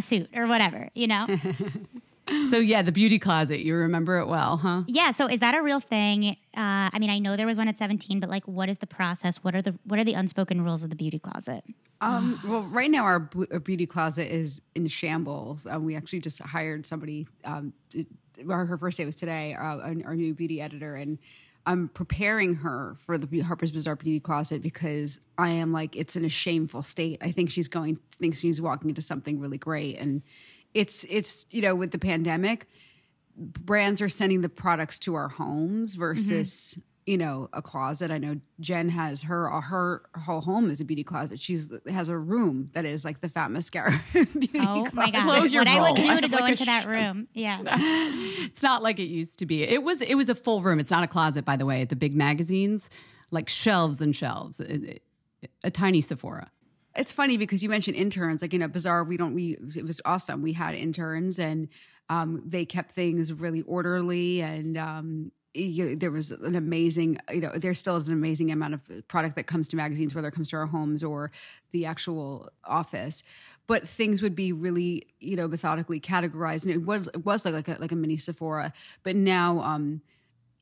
suit 0.01 0.29
or 0.35 0.47
whatever, 0.47 0.89
you 0.95 1.07
know? 1.07 1.27
So 2.51 2.59
yeah, 2.59 2.83
the 2.83 2.91
beauty 2.91 3.21
closet. 3.21 3.61
You 3.61 3.77
remember 3.77 4.19
it 4.19 4.27
well, 4.27 4.57
huh? 4.57 4.83
Yeah. 4.89 5.13
So 5.13 5.29
is 5.29 5.39
that 5.41 5.55
a 5.55 5.63
real 5.63 5.79
thing? 5.79 6.37
Uh, 6.57 6.91
I 6.93 6.99
mean, 6.99 7.09
I 7.09 7.21
know 7.21 7.37
there 7.37 7.47
was 7.47 7.57
one 7.57 7.69
at 7.69 7.79
17, 7.79 8.19
but 8.19 8.29
like, 8.29 8.45
what 8.49 8.69
is 8.69 8.79
the 8.79 8.87
process? 8.87 9.37
What 9.45 9.55
are 9.55 9.63
the 9.63 9.79
what 9.85 10.01
are 10.01 10.05
the 10.05 10.15
unspoken 10.15 10.65
rules 10.65 10.83
of 10.83 10.91
the 10.91 10.97
beauty 10.97 11.21
closet? 11.21 11.63
Um, 12.01 12.41
well, 12.45 12.63
right 12.63 12.91
now 12.91 13.05
our, 13.05 13.21
blu- 13.21 13.47
our 13.53 13.61
beauty 13.61 13.87
closet 13.87 14.31
is 14.31 14.61
in 14.75 14.87
shambles. 14.89 15.67
Uh, 15.67 15.79
we 15.79 15.97
actually 15.97 16.21
just 16.21 16.41
hired 16.41 16.85
somebody. 16.85 17.27
Um, 17.45 17.73
to, 17.91 18.05
our, 18.51 18.67
her 18.67 18.77
first 18.77 18.99
day 18.99 19.05
was 19.05 19.15
today. 19.15 19.55
Uh, 19.55 19.63
our, 19.63 19.95
our 20.05 20.15
new 20.17 20.35
beauty 20.35 20.61
editor, 20.61 20.97
and 20.97 21.19
I'm 21.67 21.89
preparing 21.89 22.55
her 22.57 22.97
for 23.05 23.19
the 23.19 23.41
Harper's 23.41 23.73
Bazaar 23.73 23.97
beauty 23.97 24.21
closet 24.21 24.63
because 24.63 25.21
I 25.37 25.51
am 25.51 25.73
like 25.73 25.97
it's 25.97 26.15
in 26.15 26.25
a 26.25 26.29
shameful 26.29 26.83
state. 26.83 27.19
I 27.21 27.33
think 27.33 27.51
she's 27.51 27.69
going 27.69 27.99
thinks 28.13 28.41
she's 28.41 28.63
walking 28.63 28.89
into 28.89 29.03
something 29.03 29.41
really 29.41 29.59
great, 29.59 29.99
and 29.99 30.23
it's 30.75 31.05
it's 31.05 31.45
you 31.51 31.63
know 31.63 31.75
with 31.75 31.91
the 31.91 31.99
pandemic, 31.99 32.69
brands 33.37 34.01
are 34.01 34.09
sending 34.09 34.43
the 34.43 34.49
products 34.49 34.99
to 35.01 35.15
our 35.15 35.29
homes 35.29 35.93
mm-hmm. 35.93 36.01
versus 36.01 36.79
you 37.07 37.17
know, 37.17 37.49
a 37.53 37.63
closet. 37.63 38.11
I 38.11 38.19
know 38.19 38.41
Jen 38.61 38.89
has 38.89 39.23
her 39.23 39.49
her 39.61 40.03
whole 40.17 40.41
home 40.41 40.71
is 40.71 40.81
a 40.81 40.85
beauty 40.85 41.05
closet. 41.05 41.39
She's 41.41 41.73
has 41.89 42.09
a 42.09 42.19
room 42.19 42.71
that 42.75 42.85
is 42.85 43.05
like 43.05 43.21
the 43.21 43.29
fat 43.29 43.51
mascara 43.53 43.93
beauty 44.13 44.51
Oh 44.61 44.85
closet. 44.89 44.95
my 44.95 45.11
god! 45.13 45.53
What 45.53 45.69
I 45.69 45.91
would 45.93 46.03
do 46.03 46.21
to 46.21 46.29
go 46.29 46.37
Like 46.39 46.51
into 46.53 46.65
that 46.65 46.85
room? 46.87 47.29
Yeah. 47.33 47.61
it's 48.45 48.63
not 48.63 48.83
like 48.83 48.99
it 48.99 49.05
used 49.09 49.39
to 49.39 49.47
be. 49.47 49.63
It 49.63 49.83
was 49.85 50.01
it 50.03 50.15
was 50.17 50.29
a 50.29 50.35
full 50.35 50.63
room. 50.63 50.79
It's 50.81 50.91
not 50.91 51.05
a 51.05 51.07
closet, 51.07 51.45
by 51.45 51.57
the 51.57 51.65
way. 51.67 51.85
The 51.85 51.97
big 51.97 52.15
magazines, 52.17 52.91
like 53.31 53.49
shelves 53.49 54.01
and 54.01 54.15
shelves. 54.15 54.59
It- 54.61 54.83
it- 54.85 55.03
a 55.63 55.71
tiny 55.71 56.01
Sephora. 56.01 56.51
it's 56.97 57.13
funny 57.13 57.37
because 57.37 57.63
you 57.63 57.69
mentioned 57.69 57.95
interns 57.97 58.43
like 58.43 58.53
you 58.53 58.59
know 58.59 58.67
Bazaar 58.67 59.05
we 59.05 59.17
don't 59.17 59.35
we 59.35 59.57
it 59.77 59.85
was 59.85 60.01
awesome 60.05 60.43
we 60.43 60.55
had 60.55 60.75
interns 60.75 61.39
and 61.39 61.69
um, 62.09 62.43
they 62.45 62.65
kept 62.65 62.93
things 62.93 63.33
really 63.33 63.63
orderly 63.63 64.41
and 64.41 64.77
um, 64.77 65.31
you, 65.57 65.97
there 65.97 66.11
was 66.11 66.31
an 66.31 66.55
amazing 66.55 67.19
you 67.33 67.41
know 67.41 67.53
there 67.55 67.75
still 67.75 67.97
is 67.97 68.09
an 68.09 68.15
amazing 68.15 68.51
amount 68.51 68.75
of 68.75 69.09
product 69.09 69.37
that 69.37 69.47
comes 69.47 69.69
to 69.69 69.77
magazines 69.77 70.15
whether 70.15 70.29
it 70.29 70.33
comes 70.33 70.49
to 70.51 70.57
our 70.57 70.67
homes 70.67 71.03
or 71.03 71.31
the 71.73 71.87
actual 71.87 72.49
office. 72.65 73.23
But 73.67 73.89
things 73.89 74.23
would 74.23 74.35
be 74.35 74.53
really 74.53 75.07
you 75.21 75.37
know 75.37 75.49
methodically 75.49 76.01
categorized 76.01 76.65
and 76.65 76.73
it 76.73 76.87
was 76.87 77.09
it 77.09 77.25
was 77.25 77.45
like 77.45 77.55
like 77.55 77.69
a, 77.69 77.77
like 77.81 77.93
a 77.93 77.97
mini 77.97 78.17
sephora. 78.17 78.73
But 79.03 79.17
now 79.17 79.61
um 79.61 80.03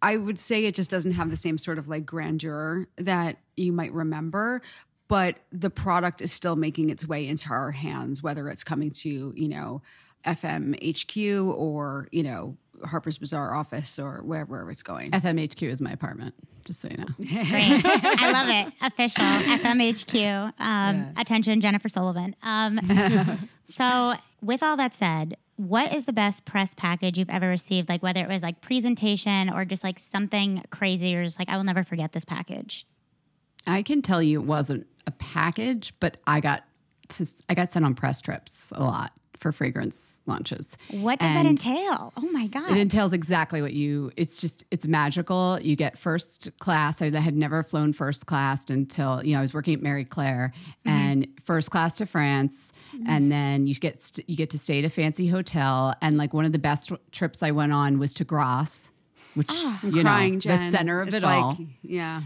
I 0.02 0.18
would 0.18 0.38
say 0.38 0.66
it 0.66 0.74
just 0.74 0.90
doesn't 0.90 1.12
have 1.12 1.30
the 1.30 1.36
same 1.36 1.56
sort 1.56 1.78
of 1.78 1.88
like 1.88 2.04
grandeur 2.04 2.86
that 2.98 3.38
you 3.56 3.72
might 3.72 3.92
remember, 3.92 4.60
but 5.08 5.36
the 5.50 5.70
product 5.70 6.20
is 6.20 6.30
still 6.30 6.56
making 6.56 6.90
its 6.90 7.08
way 7.08 7.26
into 7.26 7.48
our 7.50 7.70
hands, 7.70 8.22
whether 8.22 8.48
it's 8.48 8.64
coming 8.64 8.90
to, 8.90 9.32
you 9.34 9.48
know, 9.48 9.80
FM 10.26 10.74
HQ 10.82 11.56
or, 11.56 12.08
you 12.12 12.22
know, 12.22 12.56
Harper's 12.84 13.18
Bazaar 13.18 13.54
office 13.54 13.98
or 13.98 14.20
wherever 14.22 14.70
it's 14.70 14.82
going. 14.82 15.10
FMHQ 15.10 15.68
is 15.68 15.80
my 15.80 15.90
apartment, 15.90 16.34
just 16.64 16.80
so 16.80 16.88
you 16.90 16.96
know. 16.98 17.06
Great. 17.16 17.82
I 17.84 18.30
love 18.30 18.48
it. 18.48 18.72
Official 18.82 19.24
FMHQ. 19.24 20.52
Um, 20.58 21.12
Attention, 21.16 21.60
Jennifer 21.60 21.88
Sullivan. 21.88 22.36
Um, 22.42 22.80
so, 23.64 24.14
with 24.42 24.62
all 24.62 24.76
that 24.76 24.94
said, 24.94 25.36
what 25.56 25.94
is 25.94 26.04
the 26.04 26.12
best 26.12 26.44
press 26.44 26.74
package 26.74 27.18
you've 27.18 27.30
ever 27.30 27.48
received? 27.48 27.88
Like 27.88 28.02
whether 28.02 28.20
it 28.20 28.28
was 28.28 28.42
like 28.42 28.60
presentation 28.60 29.50
or 29.50 29.64
just 29.64 29.84
like 29.84 29.98
something 29.98 30.62
crazy, 30.70 31.16
or 31.16 31.24
just 31.24 31.38
like 31.38 31.48
I 31.48 31.56
will 31.56 31.64
never 31.64 31.84
forget 31.84 32.12
this 32.12 32.24
package. 32.24 32.86
I 33.66 33.82
can 33.82 34.02
tell 34.02 34.22
you 34.22 34.40
it 34.40 34.46
wasn't 34.46 34.86
a 35.06 35.10
package, 35.10 35.94
but 36.00 36.18
I 36.26 36.40
got 36.40 36.64
to 37.10 37.26
I 37.48 37.54
got 37.54 37.70
sent 37.70 37.84
on 37.84 37.94
press 37.94 38.20
trips 38.20 38.72
a 38.74 38.82
lot 38.82 39.12
for 39.38 39.52
fragrance 39.52 40.22
launches. 40.26 40.76
What 40.90 41.18
does 41.18 41.32
that 41.32 41.46
entail? 41.46 42.12
Oh 42.16 42.30
my 42.32 42.46
god! 42.46 42.70
It 42.70 42.78
entails 42.78 43.12
exactly 43.12 43.62
what 43.62 43.72
you. 43.72 44.12
It's 44.16 44.36
just 44.36 44.64
it's 44.70 44.86
magical. 44.86 45.58
You 45.60 45.76
get 45.76 45.98
first 45.98 46.50
class. 46.58 47.02
I, 47.02 47.06
I 47.06 47.20
had 47.20 47.36
never 47.36 47.62
flown 47.62 47.92
first 47.92 48.26
class 48.26 48.68
until 48.70 49.24
you 49.24 49.32
know 49.32 49.38
I 49.38 49.42
was 49.42 49.54
working 49.54 49.74
at 49.74 49.82
Marie 49.82 50.04
Claire, 50.04 50.52
mm-hmm. 50.54 50.88
and 50.88 51.28
first 51.42 51.70
class 51.70 51.96
to 51.96 52.06
France, 52.06 52.72
mm-hmm. 52.94 53.08
and 53.08 53.30
then 53.30 53.66
you 53.66 53.74
get 53.74 54.02
st- 54.02 54.28
you 54.28 54.36
get 54.36 54.50
to 54.50 54.58
stay 54.58 54.78
at 54.78 54.84
a 54.84 54.90
fancy 54.90 55.28
hotel. 55.28 55.94
And 56.00 56.16
like 56.16 56.32
one 56.32 56.44
of 56.44 56.52
the 56.52 56.58
best 56.58 56.92
trips 57.12 57.42
I 57.42 57.50
went 57.50 57.72
on 57.72 57.98
was 57.98 58.14
to 58.14 58.24
Grasse, 58.24 58.90
which 59.34 59.50
ah. 59.50 59.80
you 59.82 60.02
Crying, 60.02 60.34
know 60.34 60.40
Jen. 60.40 60.56
the 60.56 60.70
center 60.70 61.00
of 61.00 61.08
It's 61.08 61.18
it 61.18 61.22
like, 61.22 61.42
all. 61.42 61.58
Yeah. 61.82 62.22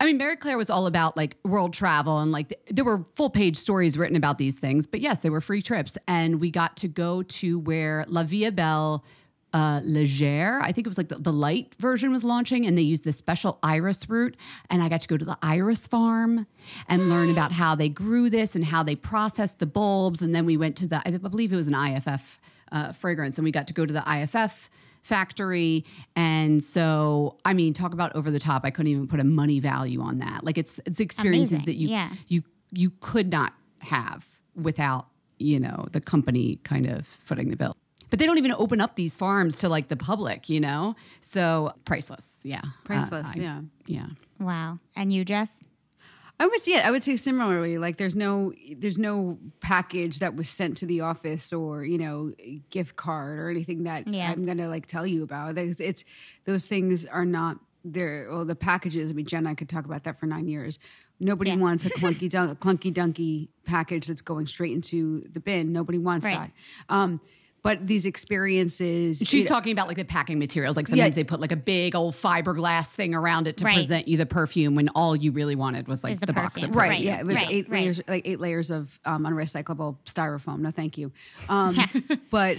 I 0.00 0.06
mean, 0.06 0.16
Marie 0.16 0.36
Claire 0.36 0.56
was 0.56 0.70
all 0.70 0.86
about 0.86 1.16
like 1.16 1.36
world 1.44 1.74
travel 1.74 2.20
and 2.20 2.32
like 2.32 2.48
th- 2.48 2.60
there 2.70 2.86
were 2.86 3.04
full 3.14 3.28
page 3.28 3.56
stories 3.56 3.98
written 3.98 4.16
about 4.16 4.38
these 4.38 4.58
things. 4.58 4.86
But 4.86 5.00
yes, 5.00 5.20
they 5.20 5.28
were 5.28 5.42
free 5.42 5.60
trips, 5.60 5.98
and 6.08 6.40
we 6.40 6.50
got 6.50 6.78
to 6.78 6.88
go 6.88 7.22
to 7.22 7.58
where 7.58 8.06
La 8.08 8.22
Vie 8.22 8.46
Est 8.46 8.56
Belle 8.56 9.04
uh, 9.52 9.80
Legere, 9.82 10.60
I 10.60 10.72
think 10.72 10.86
it 10.86 10.88
was 10.88 10.98
like 10.98 11.08
the, 11.08 11.18
the 11.18 11.32
light 11.32 11.74
version 11.78 12.12
was 12.12 12.24
launching, 12.24 12.66
and 12.66 12.78
they 12.78 12.82
used 12.82 13.04
this 13.04 13.16
special 13.16 13.58
iris 13.62 14.08
root. 14.08 14.36
And 14.70 14.82
I 14.82 14.88
got 14.88 15.00
to 15.02 15.08
go 15.08 15.16
to 15.16 15.24
the 15.24 15.36
iris 15.42 15.86
farm 15.86 16.46
and 16.88 17.10
learn 17.10 17.30
about 17.30 17.52
how 17.52 17.74
they 17.74 17.88
grew 17.88 18.30
this 18.30 18.54
and 18.54 18.64
how 18.64 18.82
they 18.82 18.94
processed 18.94 19.58
the 19.58 19.66
bulbs. 19.66 20.22
And 20.22 20.34
then 20.34 20.46
we 20.46 20.56
went 20.56 20.76
to 20.76 20.86
the, 20.86 21.02
I 21.04 21.10
believe 21.10 21.52
it 21.52 21.56
was 21.56 21.68
an 21.68 21.74
IFF 21.74 22.40
uh, 22.72 22.92
fragrance, 22.92 23.38
and 23.38 23.44
we 23.44 23.50
got 23.50 23.66
to 23.66 23.74
go 23.74 23.84
to 23.84 23.92
the 23.92 24.04
IFF 24.06 24.70
factory. 25.02 25.84
And 26.16 26.62
so, 26.62 27.36
I 27.44 27.52
mean, 27.54 27.72
talk 27.74 27.92
about 27.92 28.14
over 28.14 28.30
the 28.30 28.38
top. 28.38 28.62
I 28.64 28.70
couldn't 28.70 28.92
even 28.92 29.06
put 29.06 29.20
a 29.20 29.24
money 29.24 29.60
value 29.60 30.00
on 30.00 30.18
that. 30.18 30.44
Like 30.44 30.58
it's 30.58 30.80
it's 30.86 31.00
experiences 31.00 31.52
Amazing. 31.52 31.66
that 31.66 31.74
you 31.76 31.88
Yeah. 31.88 32.10
you 32.28 32.42
you 32.72 32.90
could 33.00 33.30
not 33.30 33.52
have 33.80 34.26
without 34.54 35.06
you 35.38 35.58
know 35.58 35.86
the 35.92 36.00
company 36.00 36.56
kind 36.64 36.86
of 36.86 37.06
footing 37.24 37.50
the 37.50 37.56
bill. 37.56 37.76
But 38.10 38.18
they 38.18 38.26
don't 38.26 38.38
even 38.38 38.52
open 38.52 38.80
up 38.80 38.96
these 38.96 39.16
farms 39.16 39.56
to 39.60 39.68
like 39.68 39.86
the 39.88 39.96
public, 39.96 40.48
you 40.48 40.58
know. 40.60 40.96
So 41.20 41.72
priceless, 41.84 42.40
yeah, 42.42 42.60
Uh, 42.64 42.68
Priceless, 42.84 43.28
I- 43.36 43.40
yeah. 43.40 43.60
yeah. 43.86 44.06
wow. 44.40 44.80
And 44.96 45.12
you, 45.12 45.24
Jess? 45.24 45.62
I 46.40 46.46
would 46.46 46.60
say 46.62 46.80
I 46.80 46.90
would 46.90 47.02
say 47.04 47.14
similarly. 47.16 47.78
Like 47.78 47.98
there's 47.98 48.16
no 48.16 48.52
there's 48.76 48.98
no 48.98 49.38
package 49.60 50.18
that 50.20 50.34
was 50.34 50.48
sent 50.48 50.78
to 50.78 50.86
the 50.86 51.02
office 51.02 51.52
or 51.52 51.84
you 51.84 51.98
know 51.98 52.32
gift 52.70 52.96
card 52.96 53.38
or 53.38 53.50
anything 53.50 53.84
that 53.84 54.08
Yeah. 54.08 54.32
I'm 54.32 54.44
gonna 54.46 54.66
like 54.68 54.86
tell 54.86 55.06
you 55.06 55.22
about. 55.22 55.56
It's, 55.58 55.80
it's 55.80 56.04
those 56.46 56.66
things 56.66 57.04
are 57.04 57.24
not 57.26 57.58
there. 57.84 58.26
Well, 58.30 58.44
the 58.44 58.56
packages. 58.56 59.10
I 59.10 59.14
mean, 59.14 59.26
Jen, 59.26 59.46
I 59.46 59.54
could 59.54 59.68
talk 59.68 59.84
about 59.84 60.04
that 60.04 60.18
for 60.18 60.26
nine 60.26 60.48
years. 60.48 60.78
Nobody 61.20 61.50
Yeah. 61.50 61.56
wants 61.58 61.84
a 61.84 61.90
clunky 62.00 62.28
dunk, 62.30 62.58
clunky 62.58 62.92
dunky 62.92 63.48
package 63.64 64.06
that's 64.06 64.22
going 64.22 64.46
straight 64.46 64.72
into 64.72 65.26
the 65.30 65.40
bin. 65.40 65.72
Nobody 65.72 65.98
wants 65.98 66.24
Right. 66.24 66.50
that. 66.88 66.94
Um, 66.94 67.20
but 67.62 67.86
these 67.86 68.06
experiences, 68.06 69.18
She's 69.18 69.32
you 69.32 69.40
know- 69.44 69.48
talking 69.48 69.72
about 69.72 69.88
like 69.88 69.96
the 69.96 70.04
packing 70.04 70.38
materials. 70.38 70.76
Like 70.76 70.88
sometimes 70.88 71.14
they 71.14 71.24
put 71.24 71.40
like 71.40 71.52
a 71.52 71.56
big 71.56 71.94
old 71.94 72.14
fiberglass 72.14 72.86
thing 72.88 73.14
around 73.14 73.46
it 73.46 73.56
to 73.58 73.64
Right. 73.64 73.74
present 73.74 74.08
you 74.08 74.16
the 74.16 74.26
perfume 74.26 74.74
when 74.74 74.88
all 74.90 75.14
you 75.14 75.32
really 75.32 75.54
wanted 75.54 75.86
was 75.88 76.02
like 76.02 76.14
Is 76.14 76.20
the 76.20 76.26
the, 76.26 76.32
box 76.32 76.54
perfume. 76.54 76.70
of 76.70 76.76
Right, 76.76 76.88
perfume. 76.90 77.04
yeah, 77.06 77.22
with 77.22 77.36
right, 77.36 77.50
eight 77.50 77.68
right. 77.68 77.80
layers, 77.82 78.00
like 78.08 78.26
eight 78.26 78.40
layers 78.40 78.70
of 78.70 78.98
um, 79.04 79.24
unrecyclable 79.24 79.96
styrofoam. 80.06 80.60
No, 80.60 80.70
thank 80.70 80.96
you. 80.98 81.12
Um, 81.48 81.76
but 82.30 82.56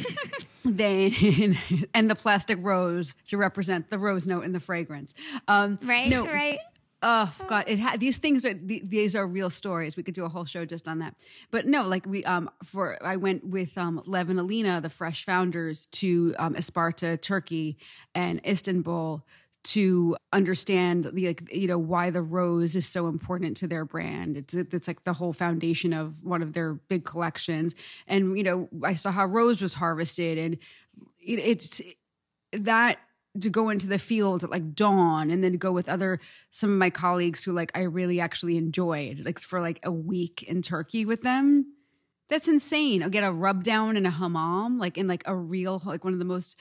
then, 0.63 1.58
and 1.93 2.10
the 2.10 2.15
plastic 2.15 2.58
rose 2.62 3.15
to 3.27 3.38
represent 3.38 3.89
the 3.89 3.98
rose 4.00 4.27
note 4.27 4.43
in 4.46 4.51
the 4.51 4.60
fragrance. 4.60 5.13
Um, 5.48 5.79
Right, 5.84 6.10
No, 6.10 6.25
right. 6.25 6.60
Oh 7.03 7.34
God! 7.48 7.65
It 7.67 7.79
ha- 7.79 7.98
these 7.98 8.17
things 8.20 8.46
are 8.46 8.53
th- 8.53 8.84
these 8.86 9.15
are 9.15 9.25
real 9.25 9.50
stories. 9.50 9.98
We 9.98 10.03
could 10.03 10.13
do 10.13 10.24
a 10.24 10.29
whole 10.29 10.46
show 10.46 10.65
just 10.65 10.88
on 10.88 11.00
that. 11.00 11.15
But 11.50 11.65
no, 11.65 11.84
like 11.88 12.05
we 12.05 12.24
um 12.25 12.50
for 12.63 12.98
I 13.03 13.15
went 13.15 13.43
with 13.43 13.75
um 13.77 14.03
Lev 14.05 14.29
and 14.29 14.39
Alina, 14.39 14.81
the 14.81 14.89
fresh 14.89 15.25
founders, 15.25 15.88
to 15.88 16.36
um, 16.38 16.53
Isparta, 16.53 17.20
Turkey, 17.20 17.77
and 18.13 18.39
Istanbul 18.46 19.25
to 19.63 20.17
understand 20.34 21.05
the 21.05 21.27
like 21.27 21.51
you 21.51 21.67
know 21.67 21.77
why 21.77 22.10
the 22.10 22.22
rose 22.22 22.75
is 22.75 22.88
so 22.88 23.08
important 23.08 23.58
to 23.58 23.67
their 23.67 23.86
brand. 23.86 24.38
It's 24.38 24.53
it's 24.53 24.88
like 24.88 25.03
the 25.03 25.13
whole 25.13 25.34
foundation 25.34 25.93
of 25.93 26.24
one 26.24 26.41
of 26.43 26.53
their 26.53 26.74
big 26.74 27.03
collections. 27.03 27.74
And 28.08 28.38
you 28.38 28.43
know 28.43 28.70
I 28.84 28.93
saw 28.96 29.12
how 29.12 29.25
rose 29.25 29.62
was 29.62 29.74
harvested, 29.74 30.38
and 30.38 30.58
it, 31.20 31.39
it's 31.39 31.81
that 32.53 33.00
to 33.39 33.50
go 33.50 33.69
into 33.69 33.88
the 33.88 33.97
fields 33.97 34.43
at 34.43 34.50
like 34.50 34.75
dawn 34.75 35.31
and 35.31 35.43
then 35.43 35.53
go 35.53 35.71
with 35.71 35.88
other 35.88 36.19
some 36.50 36.71
of 36.71 36.77
my 36.77 36.89
colleagues 36.89 37.43
who 37.43 37.53
like 37.53 37.71
I 37.73 37.81
really 37.83 38.19
actually 38.19 38.57
enjoyed 38.57 39.21
like 39.23 39.39
for 39.39 39.61
like 39.61 39.79
a 39.83 39.91
week 39.91 40.43
in 40.43 40.61
Turkey 40.61 41.05
with 41.05 41.21
them. 41.21 41.65
That's 42.29 42.47
insane. 42.47 43.03
I'll 43.03 43.09
get 43.09 43.23
a 43.23 43.31
rub 43.31 43.63
down 43.63 43.97
in 43.97 44.05
a 44.05 44.09
hammam, 44.09 44.77
like 44.79 44.97
in 44.97 45.07
like 45.07 45.23
a 45.25 45.35
real 45.35 45.81
like 45.85 46.03
one 46.03 46.13
of 46.13 46.19
the 46.19 46.25
most 46.25 46.57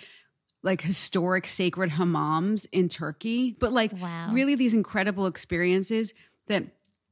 like 0.62 0.80
historic 0.80 1.46
sacred 1.46 1.90
hammams 1.90 2.66
in 2.70 2.88
Turkey. 2.88 3.56
But 3.58 3.72
like 3.72 3.92
Wow. 4.00 4.32
really 4.32 4.54
these 4.54 4.74
incredible 4.74 5.26
experiences 5.26 6.14
that 6.48 6.64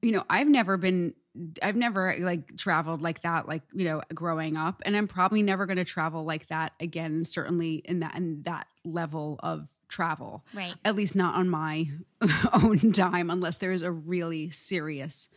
you 0.03 0.13
know 0.13 0.25
I've 0.31 0.49
never 0.49 0.77
been 0.77 1.15
I've 1.63 1.77
never 1.77 2.17
like 2.19 2.57
traveled 2.57 3.01
like 3.01 3.23
that 3.23 3.49
like 3.49 3.63
you 3.73 3.85
know 3.85 4.03
growing 4.13 4.57
up 4.57 4.83
and 4.85 4.97
I'm 4.97 5.07
probably 5.07 5.43
never 5.43 5.67
going 5.67 5.77
to 5.77 5.85
travel 5.85 6.25
like 6.25 6.49
that 6.49 6.73
again 6.81 7.25
certainly 7.25 7.77
in 7.85 8.01
that 8.01 8.17
in 8.17 8.43
that 8.43 8.67
level 8.93 9.39
of 9.43 9.69
travel. 9.89 10.45
Right. 10.55 10.75
at 10.85 10.95
least 10.97 11.17
not 11.17 11.35
on 11.35 11.49
my 11.49 11.89
own 12.53 12.91
dime 12.93 13.31
unless 13.31 13.57
there 13.57 13.73
is 13.73 13.83
a 13.83 13.91
really 13.91 14.51
serious 14.51 15.29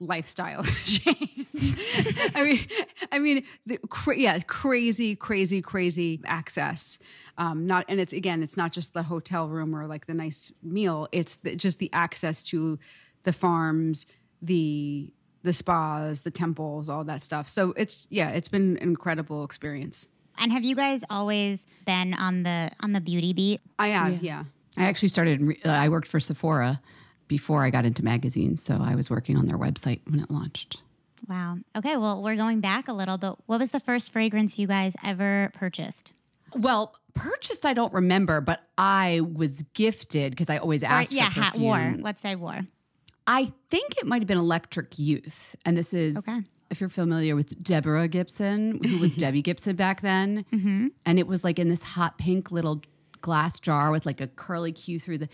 lifestyle 0.00 0.62
change. 0.84 1.46
I 2.34 2.44
mean 2.44 2.66
i 3.12 3.18
mean 3.18 3.44
the, 3.66 3.78
cra- 3.90 4.16
yeah 4.16 4.38
crazy 4.40 5.14
crazy 5.14 5.60
crazy 5.60 6.20
access. 6.24 6.98
Um 7.36 7.66
not 7.66 7.84
and 7.88 8.00
it's 8.00 8.12
again 8.14 8.42
it's 8.42 8.56
not 8.56 8.72
just 8.72 8.94
the 8.94 9.02
hotel 9.02 9.48
room 9.48 9.76
or 9.76 9.86
like 9.86 10.06
the 10.06 10.14
nice 10.14 10.52
meal. 10.62 11.08
It's 11.12 11.36
the, 11.36 11.54
just 11.54 11.78
the 11.78 11.90
access 11.92 12.42
to 12.44 12.78
the 13.24 13.32
farms 13.32 14.06
the 14.40 15.12
the 15.42 15.52
spas 15.52 16.22
the 16.22 16.30
temples 16.30 16.88
all 16.88 17.04
that 17.04 17.22
stuff. 17.22 17.48
So 17.48 17.74
it's 17.76 18.06
yeah 18.10 18.30
it's 18.30 18.48
been 18.48 18.76
an 18.76 18.76
incredible 18.78 19.44
experience 19.44 20.08
And 20.40 20.52
have 20.52 20.64
you 20.64 20.74
guys 20.74 21.04
always 21.10 21.66
been 21.86 22.14
on 22.14 22.42
the 22.42 22.70
on 22.80 22.92
the 22.92 23.00
beauty 23.00 23.32
beat? 23.32 23.60
i 23.78 23.88
have 23.88 24.22
yeah, 24.22 24.44
I 24.76 24.84
actually 24.86 25.08
started. 25.08 25.56
Uh, 25.64 25.68
I 25.68 25.88
worked 25.88 26.08
for 26.08 26.18
Sephora 26.18 26.80
before 27.28 27.64
I 27.64 27.70
got 27.70 27.84
into 27.84 28.02
magazines, 28.04 28.62
so 28.62 28.78
I 28.82 28.94
was 28.94 29.10
working 29.10 29.36
on 29.36 29.46
their 29.46 29.58
website 29.58 30.00
when 30.08 30.18
it 30.20 30.30
launched. 30.30 30.82
Wow. 31.28 31.58
Okay, 31.76 31.96
well, 31.96 32.22
we're 32.22 32.34
going 32.36 32.60
back 32.60 32.88
a 32.88 32.92
little, 32.92 33.18
but 33.18 33.36
what 33.46 33.60
was 33.60 33.70
the 33.70 33.78
first 33.80 34.10
fragrance 34.12 34.58
you 34.58 34.66
guys 34.66 34.96
ever 35.04 35.50
purchased? 35.54 36.12
Well, 36.56 36.96
purchased, 37.14 37.64
I 37.66 37.74
don't 37.74 37.92
remember, 37.92 38.40
but 38.40 38.62
I 38.78 39.20
was 39.34 39.62
gifted 39.74 40.32
because 40.32 40.48
I 40.50 40.56
always 40.58 40.82
Or, 40.82 40.86
asked 40.86 41.12
yeah, 41.12 41.28
for 41.30 41.40
ha- 41.40 41.50
perfume. 41.50 41.62
war. 41.62 41.94
Let's 42.00 42.20
say 42.22 42.34
war. 42.34 42.60
I 43.26 43.52
think 43.68 43.96
it 43.98 44.06
might 44.06 44.22
have 44.22 44.26
been 44.26 44.38
Electric 44.38 44.98
Youth. 44.98 45.54
And 45.64 45.76
this 45.76 45.94
is, 45.94 46.16
Okay. 46.26 46.40
If 46.70 46.80
you're 46.80 46.88
familiar 46.88 47.36
with 47.36 47.62
Deborah 47.62 48.08
Gibson, 48.08 48.82
who 48.82 48.98
was 48.98 49.14
Debbie 49.16 49.42
Gibson 49.42 49.76
back 49.76 50.00
then. 50.00 50.44
Mm-hmm. 50.52 50.88
And 51.04 51.18
it 51.18 51.26
was 51.26 51.44
like 51.44 51.58
in 51.58 51.68
this 51.68 51.82
hot 51.82 52.18
pink 52.18 52.50
little 52.50 52.82
glass 53.20 53.60
jar 53.60 53.90
with 53.90 54.06
like 54.06 54.20
a 54.20 54.26
curly 54.26 54.72
Q 54.72 54.98
through 54.98 55.18
the. 55.18 55.28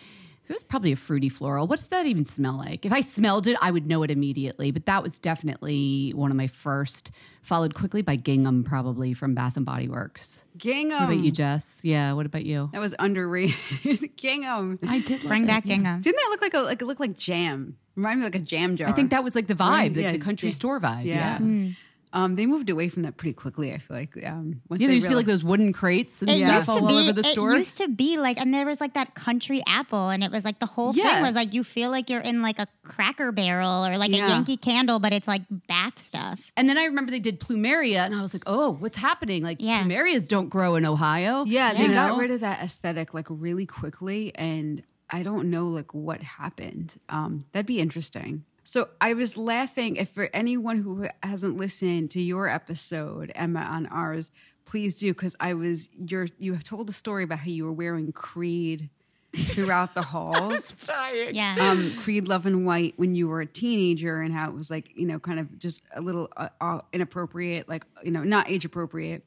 It 0.48 0.52
was 0.52 0.62
probably 0.62 0.92
a 0.92 0.96
fruity 0.96 1.28
floral. 1.28 1.66
What 1.66 1.80
did 1.80 1.90
that 1.90 2.06
even 2.06 2.24
smell 2.24 2.56
like? 2.56 2.86
If 2.86 2.92
I 2.92 3.00
smelled 3.00 3.48
it, 3.48 3.56
I 3.60 3.70
would 3.72 3.86
know 3.86 4.02
it 4.04 4.10
immediately. 4.12 4.70
But 4.70 4.86
that 4.86 5.02
was 5.02 5.18
definitely 5.18 6.12
one 6.14 6.30
of 6.30 6.36
my 6.36 6.46
first, 6.46 7.10
followed 7.42 7.74
quickly 7.74 8.00
by 8.00 8.14
Gingham, 8.16 8.62
probably 8.62 9.12
from 9.12 9.34
Bath 9.34 9.56
and 9.56 9.66
Body 9.66 9.88
Works. 9.88 10.44
Gingham. 10.56 11.00
What 11.00 11.12
about 11.14 11.24
you, 11.24 11.32
Jess? 11.32 11.80
Yeah. 11.84 12.12
What 12.12 12.26
about 12.26 12.44
you? 12.44 12.70
That 12.72 12.80
was 12.80 12.94
underrated. 12.98 13.56
Gingham. 14.16 14.78
I 14.86 15.00
did 15.00 15.22
Bring 15.22 15.46
back 15.46 15.64
gingham. 15.64 16.00
Didn't 16.00 16.16
that 16.16 16.28
look 16.30 16.40
like 16.42 16.54
a 16.54 16.60
like 16.60 16.80
it 16.80 16.86
looked 16.86 17.00
like 17.00 17.16
jam? 17.16 17.76
Remind 17.96 18.20
me 18.20 18.24
like 18.26 18.34
a 18.34 18.40
jam 18.40 18.76
jar. 18.76 18.88
I 18.88 18.92
think 18.92 19.10
that 19.10 19.24
was 19.24 19.34
like 19.34 19.46
the 19.48 19.54
vibe, 19.54 19.68
Right, 19.68 19.96
like 19.96 20.04
yeah, 20.04 20.12
the 20.12 20.18
country 20.18 20.50
yeah. 20.50 20.54
store 20.54 20.80
vibe. 20.80 21.04
Yeah. 21.06 21.14
Yeah. 21.14 21.38
Mm. 21.38 21.76
Um 22.12 22.36
they 22.36 22.46
moved 22.46 22.70
away 22.70 22.88
from 22.88 23.02
that 23.02 23.16
pretty 23.16 23.34
quickly. 23.34 23.72
I 23.74 23.78
feel 23.78 23.96
like 23.96 24.16
um 24.24 24.60
once 24.68 24.80
Yeah, 24.80 24.86
they 24.86 24.92
there 24.92 24.94
used 24.94 25.06
to 25.06 25.10
be 25.10 25.14
like 25.16 25.26
those 25.26 25.42
wooden 25.44 25.72
crates 25.72 26.22
and 26.22 26.30
It 26.30 26.38
stuff 26.42 26.54
used 26.54 26.66
to 26.66 26.72
all 26.72 26.86
be. 26.88 26.94
over 26.94 27.12
the 27.12 27.20
it 27.26 27.32
store. 27.32 27.56
used 27.56 27.76
to 27.78 27.88
be 27.88 28.18
like, 28.18 28.40
and 28.40 28.52
there 28.54 28.64
was 28.64 28.80
like 28.80 28.94
that 28.94 29.14
country 29.14 29.62
apple, 29.66 30.08
and 30.10 30.22
it 30.24 30.30
was 30.30 30.44
like 30.44 30.58
the 30.60 30.66
whole 30.66 30.94
Yeah. 30.94 31.04
thing 31.14 31.22
was 31.22 31.34
like 31.34 31.52
you 31.52 31.64
feel 31.64 31.90
like 31.90 32.08
you're 32.08 32.20
in 32.20 32.42
like 32.42 32.58
a 32.58 32.66
Cracker 32.82 33.32
Barrel 33.32 33.84
or 33.86 33.98
like 33.98 34.10
Yeah. 34.10 34.26
a 34.26 34.28
Yankee 34.30 34.56
Candle, 34.56 34.98
but 35.00 35.12
it's 35.12 35.28
like 35.28 35.42
bath 35.68 35.98
stuff. 36.00 36.40
and 36.56 36.68
then 36.68 36.78
I 36.78 36.84
remember 36.84 37.10
they 37.10 37.20
did 37.20 37.40
plumeria, 37.40 38.04
and 38.06 38.14
I 38.14 38.22
was 38.22 38.32
like, 38.34 38.44
"Oh, 38.46 38.72
what's 38.72 38.96
happening? 38.96 39.42
Like 39.42 39.58
Yeah. 39.60 39.82
plumerias 39.84 40.26
don't 40.28 40.48
grow 40.48 40.76
in 40.76 40.86
Ohio." 40.86 41.44
Yeah, 41.44 41.74
they 41.74 41.86
you 41.86 41.92
got 41.92 42.16
rid 42.18 42.30
of 42.30 42.40
that 42.40 42.60
aesthetic 42.62 43.12
like 43.14 43.26
really 43.28 43.66
quickly 43.66 44.34
and 44.34 44.82
I 45.10 45.22
don't 45.22 45.50
know 45.50 45.66
like 45.66 45.94
what 45.94 46.20
happened. 46.22 46.96
Um 47.08 47.44
that'd 47.52 47.66
be 47.66 47.80
interesting. 47.80 48.44
So 48.66 48.88
I 49.00 49.14
was 49.14 49.36
laughing 49.36 49.94
if 49.94 50.08
for 50.08 50.28
anyone 50.34 50.82
who 50.82 51.06
hasn't 51.22 51.56
listened 51.56 52.10
to 52.10 52.20
your 52.20 52.48
episode 52.48 53.30
Emma 53.36 53.60
on 53.60 53.86
ours, 53.86 54.32
please 54.64 54.96
do 54.96 55.14
cuz 55.14 55.36
I 55.38 55.54
was 55.54 55.88
your 55.96 56.26
you 56.40 56.52
have 56.52 56.64
told 56.64 56.88
a 56.88 56.92
story 56.92 57.22
about 57.22 57.38
how 57.38 57.48
you 57.48 57.64
were 57.64 57.72
wearing 57.72 58.10
Creed 58.10 58.90
throughout 59.36 59.94
the 59.94 60.02
halls. 60.12 60.74
Yeah. 61.32 61.54
um, 61.60 61.88
Creed 62.02 62.26
Love 62.26 62.44
in 62.44 62.64
White 62.64 62.94
when 62.96 63.14
you 63.14 63.28
were 63.28 63.40
a 63.40 63.46
teenager 63.46 64.20
and 64.20 64.34
how 64.34 64.48
it 64.48 64.54
was 64.56 64.68
like, 64.68 64.90
you 64.96 65.06
know, 65.06 65.20
kind 65.20 65.38
of 65.38 65.56
just 65.60 65.82
a 65.94 66.00
little 66.00 66.28
uh, 66.36 66.48
uh, 66.60 66.80
inappropriate, 66.92 67.68
like, 67.68 67.86
you 68.02 68.10
know, 68.10 68.24
not 68.24 68.50
age 68.50 68.64
appropriate. 68.64 69.24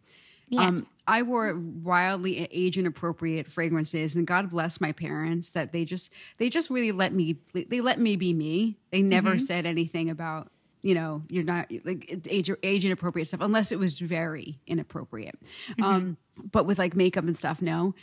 Yeah. 0.49 0.67
Um, 0.67 0.87
I 1.09 1.23
wore 1.23 1.55
wildly 1.55 2.47
age 2.51 2.77
inappropriate 2.77 3.47
fragrances, 3.47 4.15
and 4.15 4.27
God 4.27 4.51
bless 4.51 4.79
my 4.79 4.91
parents 4.91 5.53
that 5.53 5.71
they 5.71 5.83
just 5.83 6.13
they 6.37 6.49
just 6.49 6.69
really 6.69 6.91
let 6.91 7.13
me 7.13 7.37
they 7.51 7.81
let 7.81 7.99
me 7.99 8.15
be 8.15 8.31
me. 8.31 8.77
They 8.91 9.01
never 9.01 9.39
said 9.39 9.65
anything 9.65 10.11
about 10.11 10.51
you 10.83 10.93
know 10.93 11.23
you're 11.27 11.43
not 11.43 11.71
like 11.83 12.27
age 12.29 12.51
age 12.61 12.85
inappropriate 12.85 13.27
stuff 13.27 13.41
unless 13.41 13.71
it 13.71 13.79
was 13.79 13.99
very 13.99 14.59
inappropriate. 14.67 15.35
Um, 15.81 16.17
but 16.51 16.67
with 16.67 16.77
like 16.77 16.95
makeup 16.95 17.23
and 17.23 17.35
stuff, 17.35 17.59
no. 17.59 17.95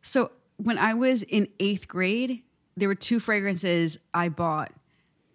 So 0.00 0.32
when 0.56 0.78
I 0.78 0.94
was 0.94 1.22
in 1.22 1.48
eighth 1.60 1.86
grade, 1.86 2.42
there 2.78 2.88
were 2.88 2.94
two 2.94 3.20
fragrances 3.20 3.98
I 4.14 4.30
bought, 4.30 4.72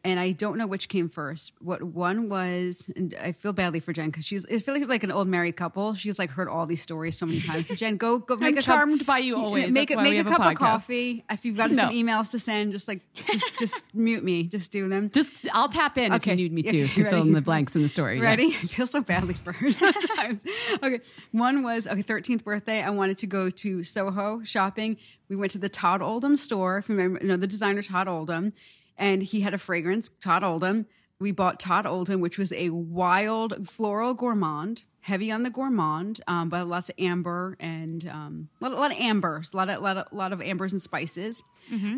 and 0.03 0.20
I 0.20 0.32
don't 0.32 0.58
know 0.58 0.68
which 0.68 0.88
came 0.89 1.10
first. 1.10 1.53
What 1.60 1.84
one 1.84 2.29
was, 2.29 2.89
and 2.96 3.15
I 3.22 3.34
feel 3.34 3.51
badly 3.53 3.79
for 3.79 3.91
Jen 3.94 4.08
because 4.08 4.25
she's 4.25 4.46
I 4.46 4.58
feel 4.60 4.74
like 4.75 4.88
like 4.88 5.03
an 5.03 5.12
old 5.12 5.27
married 5.27 5.58
couple. 5.58 5.94
She's 5.96 6.18
like 6.20 6.29
heard 6.29 6.48
all 6.48 6.65
these 6.65 6.82
stories 6.82 7.18
so 7.18 7.25
many 7.25 7.41
times. 7.41 7.68
So 7.68 7.75
Jen, 7.75 7.98
go 7.98 8.20
go 8.20 8.36
make 8.38 8.53
I'm 8.53 8.58
a 8.58 8.62
charmed 8.62 9.00
cup, 9.00 9.08
by 9.08 9.18
you 9.20 9.36
always. 9.38 9.72
Make 9.74 9.89
That's 9.89 10.01
make 10.01 10.13
a 10.13 10.18
have 10.18 10.27
a 10.27 10.29
cup 10.32 10.51
of 10.51 10.58
coffee. 10.58 11.24
If 11.29 11.44
you've 11.46 11.58
got 11.58 11.72
some 11.75 11.89
emails 11.89 12.32
to 12.32 12.39
send, 12.39 12.72
just 12.72 12.88
like 12.88 13.01
just 13.27 13.58
just 13.60 13.75
mute 13.94 14.24
me. 14.24 14.44
Just 14.44 14.72
do 14.72 14.88
them. 14.88 15.10
Just 15.10 15.48
I'll 15.53 15.70
tap 15.70 15.98
in 15.98 16.13
Okay. 16.13 16.32
if 16.34 16.39
you 16.39 16.50
need 16.50 16.53
me 16.53 16.62
Yeah, 16.63 16.88
to 16.88 16.88
to 16.96 17.03
ready? 17.03 17.15
fill 17.15 17.22
in 17.27 17.34
the 17.34 17.41
blanks 17.41 17.75
in 17.75 17.82
the 17.82 17.89
story. 17.89 18.18
yeah. 18.18 18.24
Ready? 18.24 18.48
I 18.48 18.65
feel 18.68 18.88
so 18.88 19.01
badly 19.01 19.34
for 19.34 19.51
her 19.53 19.72
sometimes. 19.74 20.46
okay. 20.82 21.00
One 21.32 21.63
was 21.63 21.88
okay, 21.88 22.03
13th 22.03 22.44
birthday. 22.44 22.81
I 22.81 22.90
wanted 22.92 23.18
to 23.20 23.27
go 23.27 23.50
to 23.50 23.83
Soho 23.83 24.42
shopping. 24.44 24.98
We 25.29 25.35
went 25.35 25.51
to 25.51 25.57
the 25.59 25.70
Todd 25.70 26.01
Oldham 26.01 26.35
store. 26.35 26.77
If 26.79 26.90
you 26.90 26.96
remember, 26.96 27.20
you 27.22 27.27
know, 27.27 27.38
the 27.38 27.46
designer 27.48 27.83
Todd 27.83 28.07
Oldham. 28.07 28.53
And 29.00 29.24
he 29.24 29.42
had 29.42 29.55
a 29.55 29.57
fragrance, 29.57 30.12
Todd 30.22 30.44
Oldham. 30.44 30.85
We 31.20 31.31
bought 31.31 31.59
Todd 31.59 31.88
Oldham, 31.88 32.22
which 32.22 32.38
was 32.38 32.51
a 32.53 32.70
wild 32.70 33.68
floral 33.68 34.14
gourmand, 34.14 34.83
heavy 35.01 35.31
on 35.31 35.44
the 35.44 35.50
gourmand, 35.50 36.22
um, 36.27 36.50
but 36.50 36.68
lots 36.68 36.90
of 36.90 36.96
amber 37.00 37.57
and 37.59 38.07
um, 38.07 38.50
a, 38.62 38.66
lot, 38.66 38.72
a 38.74 38.79
lot 38.79 38.92
of 38.92 38.98
ambers, 39.00 39.53
a 39.53 39.57
lot 39.57 39.70
of, 39.70 39.81
lot 39.81 39.98
of, 39.98 40.07
lot 40.14 40.31
of 40.31 40.42
ambers 40.42 40.72
and 40.72 40.81
spices 40.81 41.44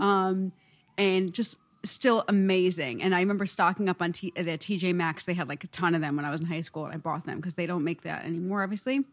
um, 0.01 0.51
and 0.97 1.33
just 1.33 1.57
still 1.83 2.23
amazing. 2.27 3.01
And 3.01 3.13
I 3.13 3.19
remember 3.19 3.45
stocking 3.45 3.89
up 3.89 4.01
on 4.01 4.11
T- 4.11 4.33
at 4.35 4.45
TJ 4.45 4.93
Maxx. 4.95 5.25
They 5.25 5.33
had 5.33 5.47
like 5.49 5.63
a 5.63 5.67
ton 5.67 5.95
of 5.95 6.01
them 6.01 6.15
when 6.15 6.25
I 6.25 6.31
was 6.31 6.41
in 6.41 6.47
high 6.47 6.61
school, 6.61 6.85
and 6.85 6.93
I 6.93 6.97
bought 6.97 7.25
them 7.25 7.37
because 7.37 7.55
they 7.55 7.65
don't 7.65 7.83
make 7.83 8.03
that 8.03 8.25
anymore, 8.25 8.63
obviously. 8.63 9.03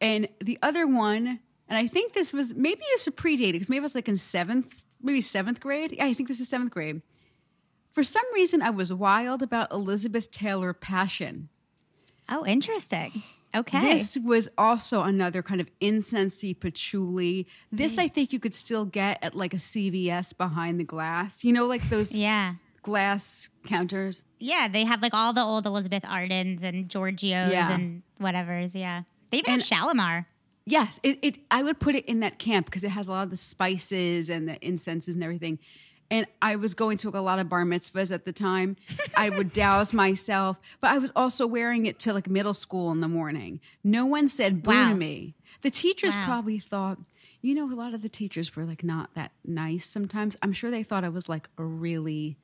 And 0.00 0.28
the 0.40 0.58
other 0.62 0.86
one, 0.86 1.40
and 1.68 1.78
I 1.78 1.86
think 1.86 2.12
this 2.12 2.32
was 2.32 2.54
maybe 2.54 2.82
this 2.92 3.08
predated 3.08 3.52
because 3.52 3.68
maybe 3.70 3.78
it 3.78 3.82
was 3.82 3.94
like 3.94 4.08
in 4.08 4.16
seventh, 4.16 4.84
maybe 5.02 5.20
seventh 5.20 5.60
grade. 5.60 5.92
Yeah, 5.92 6.06
I 6.06 6.14
think 6.14 6.28
this 6.28 6.40
is 6.40 6.48
seventh 6.48 6.70
grade. 6.70 7.02
For 7.90 8.02
some 8.02 8.24
reason, 8.34 8.62
I 8.62 8.70
was 8.70 8.92
wild 8.92 9.42
about 9.42 9.70
Elizabeth 9.72 10.30
Taylor 10.30 10.72
Passion. 10.72 11.48
oh, 12.28 12.44
interesting. 12.46 13.12
Okay. 13.54 13.92
This 13.94 14.16
was 14.16 14.48
also 14.56 15.02
another 15.02 15.42
kind 15.42 15.60
of 15.60 15.68
incensey 15.82 16.58
patchouli. 16.58 17.46
This 17.70 17.98
I 17.98 18.08
think 18.08 18.32
you 18.32 18.40
could 18.40 18.54
still 18.54 18.86
get 18.86 19.18
at 19.22 19.34
like 19.36 19.52
a 19.52 19.58
CVS 19.58 20.34
behind 20.34 20.80
the 20.80 20.84
glass. 20.84 21.44
You 21.44 21.52
know, 21.52 21.66
like 21.66 21.86
those 21.90 22.16
yeah. 22.16 22.54
glass 22.80 23.50
counters. 23.66 24.22
Yeah, 24.38 24.68
they 24.68 24.84
have 24.86 25.02
like 25.02 25.12
all 25.12 25.34
the 25.34 25.42
old 25.42 25.66
Elizabeth 25.66 26.02
Ardens 26.08 26.62
and 26.62 26.88
Giorgios 26.88 27.52
Yeah. 27.52 27.70
and 27.70 28.02
whatever's. 28.16 28.74
Yeah. 28.74 29.02
They 29.30 29.38
even 29.38 29.52
And- 29.52 29.60
have 29.62 29.66
Shalimar. 29.68 30.26
Yes, 30.64 31.00
it, 31.02 31.18
it. 31.22 31.38
I 31.50 31.62
would 31.62 31.78
put 31.80 31.94
it 31.94 32.04
in 32.06 32.20
that 32.20 32.38
camp 32.38 32.66
because 32.66 32.84
it 32.84 32.90
has 32.90 33.06
a 33.08 33.10
lot 33.10 33.24
of 33.24 33.30
the 33.30 33.36
spices 33.36 34.30
and 34.30 34.48
the 34.48 34.56
incenses 34.66 35.14
and 35.16 35.24
everything. 35.24 35.58
And 36.10 36.26
I 36.42 36.56
was 36.56 36.74
going 36.74 36.98
to 36.98 37.08
a 37.08 37.20
lot 37.20 37.38
of 37.38 37.48
bar 37.48 37.64
mitzvahs 37.64 38.12
at 38.12 38.24
the 38.26 38.32
time. 38.32 38.76
I 39.16 39.30
would 39.30 39.52
douse 39.54 39.92
myself, 39.92 40.60
but 40.80 40.90
I 40.90 40.98
was 40.98 41.10
also 41.16 41.46
wearing 41.46 41.86
it 41.86 41.98
to 42.00 42.12
like 42.12 42.28
middle 42.28 42.54
school 42.54 42.92
in 42.92 43.00
the 43.00 43.08
morning. 43.08 43.60
No 43.82 44.04
one 44.06 44.28
said 44.28 44.62
boo 44.62 44.70
Wow. 44.70 44.88
to 44.90 44.94
me. 44.94 45.34
The 45.62 45.70
teachers 45.70 46.14
Wow. 46.16 46.24
probably 46.26 46.58
thought, 46.58 46.98
you 47.40 47.54
know, 47.54 47.64
a 47.72 47.74
lot 47.74 47.94
of 47.94 48.02
the 48.02 48.08
teachers 48.10 48.54
were 48.54 48.64
like 48.66 48.84
not 48.84 49.14
that 49.14 49.32
nice 49.44 49.86
sometimes. 49.86 50.36
I'm 50.42 50.52
sure 50.52 50.70
they 50.70 50.82
thought 50.82 51.02
I 51.02 51.08
was 51.08 51.28
like 51.28 51.48
a 51.58 51.64
really 51.64 52.36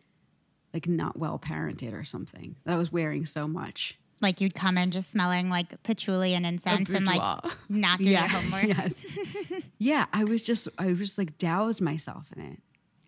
like 0.73 0.89
not 0.89 1.19
well 1.19 1.39
parented 1.39 1.93
or 1.93 2.05
something 2.05 2.57
that 2.65 2.75
I 2.75 2.79
was 2.79 2.91
wearing 2.91 3.27
so 3.27 3.47
much. 3.47 3.99
Like 4.21 4.41
you'd 4.41 4.55
come 4.55 4.77
in 4.79 4.91
just 4.91 5.11
smelling 5.11 5.49
like 5.49 5.83
patchouli 5.85 6.35
and 6.35 6.45
incense 6.45 6.91
and 6.91 7.07
like 7.07 7.23
not 7.69 7.99
do 8.01 8.11
your 8.11 8.21
homework. 8.21 8.65
Yes. 8.69 9.07
yeah, 9.79 10.07
I 10.13 10.25
was 10.25 10.43
just 10.43 10.69
I 10.79 10.87
was 10.87 10.99
just 10.99 11.19
like 11.19 11.39
doused 11.39 11.81
myself 11.81 12.27
in 12.37 12.43
it. 12.43 12.59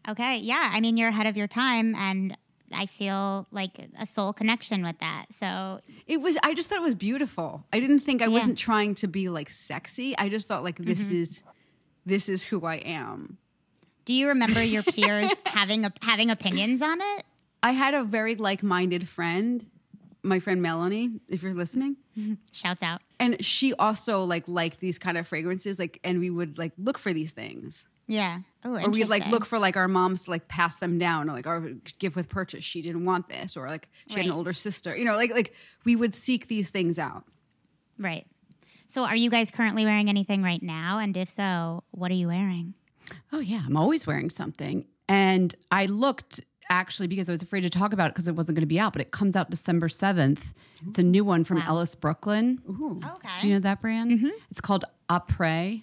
Okay. 0.09 0.39
Yeah. 0.39 0.71
I 0.73 0.81
mean, 0.81 0.97
you're 0.97 1.09
ahead 1.11 1.27
of 1.27 1.37
your 1.37 1.47
time, 1.49 1.95
and 1.95 2.37
I 2.73 2.87
feel 2.87 3.47
like 3.51 3.73
a 3.99 4.07
soul 4.07 4.33
connection 4.33 4.83
with 4.85 4.99
that. 5.01 5.27
So 5.31 5.81
It 6.07 6.21
was 6.21 6.39
I 6.43 6.55
just 6.55 6.69
thought 6.69 6.79
it 6.79 6.83
was 6.85 6.95
beautiful. 6.95 7.65
I 7.73 7.81
didn't 7.81 8.01
think 8.01 8.23
I 8.23 8.29
wasn't 8.29 8.57
trying 8.59 8.95
to 8.97 9.09
be 9.09 9.29
like 9.29 9.51
sexy. 9.51 10.17
I 10.17 10.29
just 10.29 10.47
thought 10.49 10.63
like 10.63 10.77
this 10.79 11.07
Mm-hmm. 11.09 11.23
is 11.23 11.43
this 12.07 12.29
is 12.29 12.45
who 12.45 12.65
I 12.65 12.77
am. 12.77 13.37
do 14.05 14.15
you 14.15 14.29
remember 14.29 14.63
your 14.63 14.83
peers 14.83 15.31
having 15.45 15.85
a, 15.85 15.93
having 16.01 16.31
opinions 16.31 16.81
on 16.83 16.99
it? 17.01 17.25
I 17.63 17.73
had 17.73 17.93
a 17.93 18.03
very 18.05 18.37
like-minded 18.37 19.07
friend, 19.07 19.67
my 20.23 20.39
friend 20.41 20.61
Melanie, 20.63 21.11
if 21.29 21.43
you're 21.43 21.55
listening. 21.55 21.97
Shouts 22.53 22.83
out. 22.83 23.01
And 23.19 23.43
she 23.45 23.75
also 23.75 24.23
like 24.25 24.47
liked 24.47 24.81
these 24.81 24.99
kind 24.99 25.17
of 25.19 25.27
fragrances 25.27 25.79
like 25.79 26.01
and 26.05 26.21
we 26.21 26.31
would 26.31 26.59
like 26.59 26.73
look 26.79 26.99
for 26.99 27.13
these 27.13 27.33
things. 27.33 27.87
Yeah. 28.07 28.41
Oh, 28.65 28.77
Or 28.77 28.91
we'd 28.91 29.09
like 29.09 29.27
look 29.29 29.45
for 29.47 29.59
like 29.59 29.77
our 29.77 29.87
moms 29.87 30.25
to 30.25 30.31
like 30.31 30.49
pass 30.49 30.77
them 30.77 30.99
down 30.99 31.31
or 31.31 31.33
like 31.33 31.47
our 31.47 31.61
give 31.99 32.17
with 32.17 32.29
purchase. 32.29 32.65
She 32.65 32.83
didn't 32.83 33.05
want 33.05 33.29
this 33.29 33.57
or 33.57 33.69
like 33.69 33.89
she 34.09 34.17
had 34.17 34.27
an 34.27 34.33
older 34.33 34.53
sister. 34.53 34.97
You 34.97 35.05
know, 35.05 35.15
like 35.17 35.31
like 35.31 35.55
we 35.85 35.95
would 35.97 36.15
seek 36.15 36.49
these 36.49 36.71
things 36.71 36.99
out. 36.99 37.25
Right. 37.99 38.27
So, 38.89 39.05
are 39.05 39.15
you 39.15 39.31
guys 39.31 39.53
currently 39.53 39.85
wearing 39.85 40.09
anything 40.09 40.43
right 40.43 40.63
now? 40.63 40.99
And 40.99 41.17
if 41.17 41.31
so, 41.31 41.85
what 41.93 42.11
are 42.11 42.15
you 42.15 42.27
wearing? 42.27 42.75
Oh 43.33 43.39
yeah, 43.39 43.63
I'm 43.65 43.77
always 43.77 44.05
wearing 44.07 44.31
something. 44.31 44.87
And 45.09 45.55
I 45.71 45.87
looked 45.87 46.41
actually 46.71 47.09
because 47.09 47.29
I 47.29 47.33
was 47.33 47.43
afraid 47.43 47.63
to 47.63 47.71
talk 47.71 47.93
about 47.93 48.07
it 48.09 48.15
because 48.15 48.29
it 48.29 48.35
wasn't 48.37 48.57
going 48.57 48.63
to 48.63 48.67
be 48.67 48.81
out, 48.81 48.93
but 48.93 49.03
it 49.03 49.11
comes 49.11 49.37
out 49.37 49.51
December 49.51 49.89
7th. 49.89 50.55
It's 50.89 50.99
a 50.99 51.03
new 51.03 51.25
one 51.25 51.45
from 51.45 51.59
Wow. 51.59 51.65
Ellis 51.69 51.95
Brooklyn. 51.95 52.61
Ooh. 52.69 53.01
Okay. 53.17 53.47
You 53.49 53.55
know 53.55 53.61
that 53.61 53.83
brand? 53.83 54.13
Mm-hmm. 54.13 54.29
It's 54.51 54.61
called 54.61 54.85
Après. 55.11 55.83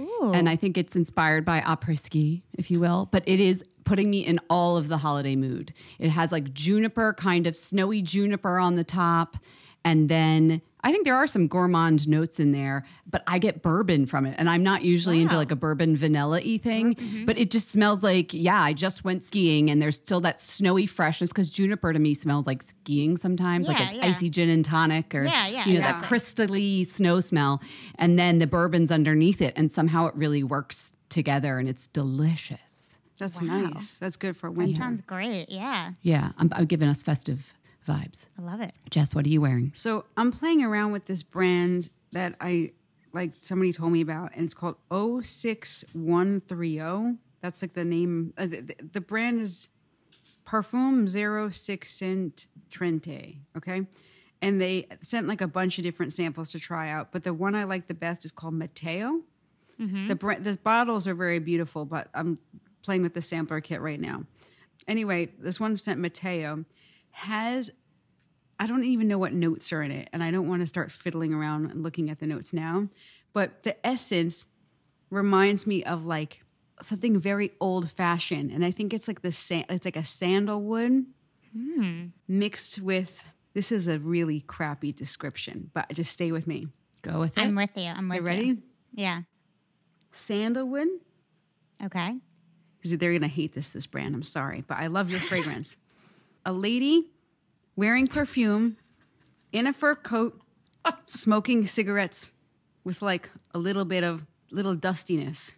Ooh. 0.00 0.32
And 0.34 0.48
I 0.48 0.56
think 0.56 0.76
it's 0.76 0.96
inspired 0.96 1.44
by 1.44 1.60
après 1.60 1.96
ski, 1.96 2.42
if 2.54 2.68
you 2.70 2.80
will. 2.80 3.08
But 3.12 3.22
it 3.28 3.38
is 3.38 3.62
putting 3.84 4.10
me 4.10 4.26
in 4.26 4.40
all 4.50 4.76
of 4.76 4.88
the 4.88 4.96
holiday 4.96 5.36
mood. 5.36 5.72
It 6.00 6.10
has 6.10 6.32
like 6.32 6.52
juniper, 6.52 7.12
kind 7.12 7.46
of 7.46 7.54
snowy 7.54 8.02
juniper 8.02 8.58
on 8.58 8.74
the 8.74 8.82
top. 8.82 9.36
And 9.84 10.08
then 10.08 10.62
I 10.84 10.92
think 10.92 11.04
there 11.04 11.16
are 11.16 11.26
some 11.26 11.48
gourmand 11.48 12.06
notes 12.06 12.38
in 12.38 12.52
there, 12.52 12.84
but 13.10 13.22
I 13.26 13.38
get 13.38 13.62
bourbon 13.62 14.04
from 14.04 14.26
it. 14.26 14.34
And 14.38 14.50
I'm 14.50 14.62
not 14.62 14.82
usually 14.82 15.22
into 15.22 15.36
like 15.36 15.50
a 15.50 15.56
bourbon 15.56 15.96
vanilla 15.96 16.42
y 16.44 16.58
thing, 16.62 16.94
mm-hmm. 16.94 17.06
Mm-hmm. 17.06 17.24
but 17.24 17.38
it 17.38 17.50
just 17.50 17.70
smells 17.70 18.02
like, 18.02 18.34
yeah, 18.34 18.60
I 18.60 18.74
just 18.74 19.02
went 19.02 19.24
skiing 19.24 19.70
and 19.70 19.80
there's 19.80 19.96
still 19.96 20.20
that 20.22 20.42
snowy 20.42 20.86
freshness 20.86 21.30
because 21.30 21.48
juniper 21.48 21.92
to 21.94 21.98
me 21.98 22.12
smells 22.12 22.46
like 22.46 22.62
skiing 22.62 23.16
sometimes, 23.16 23.66
like 23.66 23.80
an 23.80 23.96
yeah. 23.96 24.06
icy 24.06 24.28
gin 24.28 24.50
and 24.50 24.64
tonic 24.64 25.14
or, 25.14 25.24
Yeah, 25.24 25.46
yeah, 25.48 25.66
you 25.66 25.74
know, 25.74 25.80
that 25.80 26.02
crystally 26.02 26.86
snow 26.86 27.20
smell. 27.20 27.62
And 27.94 28.18
then 28.18 28.38
the 28.38 28.46
bourbon's 28.46 28.90
underneath 28.90 29.40
it. 29.40 29.54
And 29.56 29.70
somehow 29.70 30.06
it 30.06 30.14
really 30.14 30.42
works 30.42 30.92
together 31.08 31.58
and 31.58 31.66
it's 31.66 31.86
delicious. 31.88 32.98
That's 33.18 33.40
Wow. 33.40 33.60
nice. 33.70 33.96
That's 33.96 34.16
good 34.16 34.36
for 34.36 34.50
winter. 34.50 34.60
That 34.60 34.66
winter. 34.66 34.82
sounds 34.82 35.00
great. 35.00 35.48
Yeah, 35.48 35.92
Yeah, 36.02 36.32
I'm, 36.36 36.50
I'm 36.54 36.66
giving 36.66 36.88
us 36.90 37.02
festive 37.02 37.54
vibes. 37.86 38.26
I 38.38 38.42
love 38.42 38.60
it. 38.60 38.72
Jess, 38.90 39.14
what 39.14 39.26
are 39.26 39.28
you 39.28 39.40
wearing? 39.40 39.72
So 39.74 40.04
I'm 40.16 40.32
playing 40.32 40.62
around 40.62 40.92
with 40.92 41.06
this 41.06 41.22
brand 41.22 41.90
that 42.12 42.34
I 42.40 42.72
like 43.12 43.32
somebody 43.42 43.72
told 43.72 43.92
me 43.92 44.00
about, 44.00 44.32
and 44.34 44.44
it's 44.44 44.54
called 44.54 44.76
06130. 45.94 47.18
That's 47.40 47.62
like 47.62 47.74
the 47.74 47.84
name. 47.84 48.32
Uh, 48.38 48.46
the, 48.46 48.60
the- 48.62 48.76
the 48.92 49.00
brand 49.00 49.40
is 49.40 49.68
Parfum 50.46 51.08
Zero 51.08 51.50
Six 51.50 51.90
Cent 51.90 52.46
Trente. 52.70 53.36
Okay. 53.56 53.86
And 54.42 54.60
they 54.60 54.86
sent 55.00 55.26
like 55.26 55.40
a 55.40 55.48
bunch 55.48 55.78
of 55.78 55.84
different 55.84 56.12
samples 56.12 56.50
to 56.52 56.58
try 56.58 56.90
out, 56.90 57.12
but 57.12 57.24
the 57.24 57.32
one 57.32 57.54
I 57.54 57.64
like 57.64 57.86
the 57.86 57.94
best 57.94 58.24
is 58.24 58.32
called 58.32 58.54
Mateo. 58.54 59.20
The 60.08 60.14
brand, 60.14 60.44
the 60.44 60.56
bottles 60.62 61.06
are 61.08 61.14
very 61.14 61.40
beautiful, 61.40 61.84
but 61.84 62.08
I'm 62.14 62.38
playing 62.82 63.02
with 63.02 63.14
the 63.14 63.22
sampler 63.22 63.60
kit 63.60 63.80
right 63.80 64.00
now. 64.00 64.24
Anyway, 64.86 65.30
this 65.38 65.58
one 65.58 65.76
sent 65.76 65.98
Mateo 65.98 66.64
has 67.14 67.70
I 68.58 68.66
don't 68.66 68.84
even 68.84 69.08
know 69.08 69.18
what 69.18 69.32
notes 69.32 69.72
are 69.72 69.82
in 69.82 69.90
it, 69.90 70.08
and 70.12 70.22
I 70.22 70.30
don't 70.30 70.48
want 70.48 70.62
to 70.62 70.66
start 70.66 70.92
fiddling 70.92 71.34
around 71.34 71.66
and 71.66 71.82
looking 71.82 72.08
at 72.10 72.20
the 72.20 72.26
notes 72.26 72.52
now. 72.52 72.88
But 73.32 73.64
the 73.64 73.84
essence 73.84 74.46
reminds 75.10 75.66
me 75.66 75.82
of 75.84 76.06
like 76.06 76.42
something 76.80 77.18
very 77.18 77.52
old 77.60 77.90
fashioned, 77.90 78.52
and 78.52 78.64
I 78.64 78.70
think 78.70 78.94
it's 78.94 79.08
like 79.08 79.22
the 79.22 79.32
sa- 79.32 79.64
it's 79.68 79.84
like 79.84 79.96
a 79.96 80.04
sandalwood 80.04 81.06
hmm. 81.52 82.06
mixed 82.28 82.80
with. 82.80 83.24
This 83.54 83.70
is 83.70 83.86
a 83.86 83.98
really 83.98 84.40
crappy 84.40 84.92
description, 84.92 85.70
but 85.74 85.88
just 85.92 86.12
stay 86.12 86.32
with 86.32 86.46
me. 86.46 86.68
Go 87.02 87.20
with 87.20 87.38
it. 87.38 87.40
I'm 87.40 87.54
with 87.54 87.70
you. 87.76 87.84
I'm 87.84 88.08
with 88.08 88.16
You 88.16 88.22
you. 88.22 88.26
ready? 88.26 88.58
Yeah. 88.94 89.22
Sandalwood. 90.10 90.88
Okay. 91.84 92.16
Because 92.76 92.96
they're 92.98 93.12
gonna 93.12 93.28
hate 93.28 93.52
this 93.52 93.72
this 93.72 93.86
brand. 93.86 94.14
I'm 94.14 94.22
sorry, 94.22 94.64
but 94.66 94.78
I 94.78 94.86
love 94.86 95.10
your 95.10 95.20
fragrance. 95.20 95.76
A 96.46 96.52
lady 96.52 97.06
wearing 97.76 98.06
perfume 98.06 98.76
in 99.52 99.66
a 99.66 99.72
fur 99.72 99.94
coat, 99.94 100.40
smoking 101.06 101.66
cigarettes 101.66 102.30
with 102.84 103.02
like 103.02 103.30
a 103.54 103.58
little 103.58 103.84
bit 103.84 104.04
of 104.04 104.26
little 104.50 104.74
dustiness. 104.74 105.54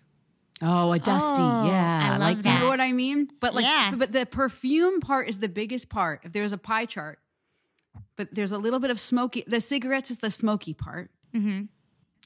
oh, 0.62 0.92
a 0.92 0.98
dusty. 0.98 1.40
Oh, 1.42 1.66
yeah, 1.66 2.12
I 2.14 2.16
like 2.18 2.40
that. 2.42 2.54
You 2.54 2.60
know 2.60 2.68
what 2.68 2.80
I 2.80 2.92
mean? 2.92 3.28
But 3.40 3.54
like, 3.54 3.64
Yeah. 3.64 3.92
but 3.94 4.12
the 4.12 4.24
perfume 4.24 5.00
part 5.00 5.28
is 5.28 5.38
the 5.38 5.48
biggest 5.48 5.88
part. 5.90 6.20
If 6.24 6.32
there's 6.32 6.52
a 6.52 6.58
pie 6.58 6.86
chart, 6.86 7.18
but 8.16 8.34
there's 8.34 8.52
a 8.52 8.58
little 8.58 8.78
bit 8.80 8.90
of 8.90 8.98
smoky. 8.98 9.44
The 9.46 9.60
cigarettes 9.60 10.10
is 10.10 10.18
the 10.20 10.30
smoky 10.30 10.72
part. 10.72 11.10
Mm-hmm. 11.34 11.64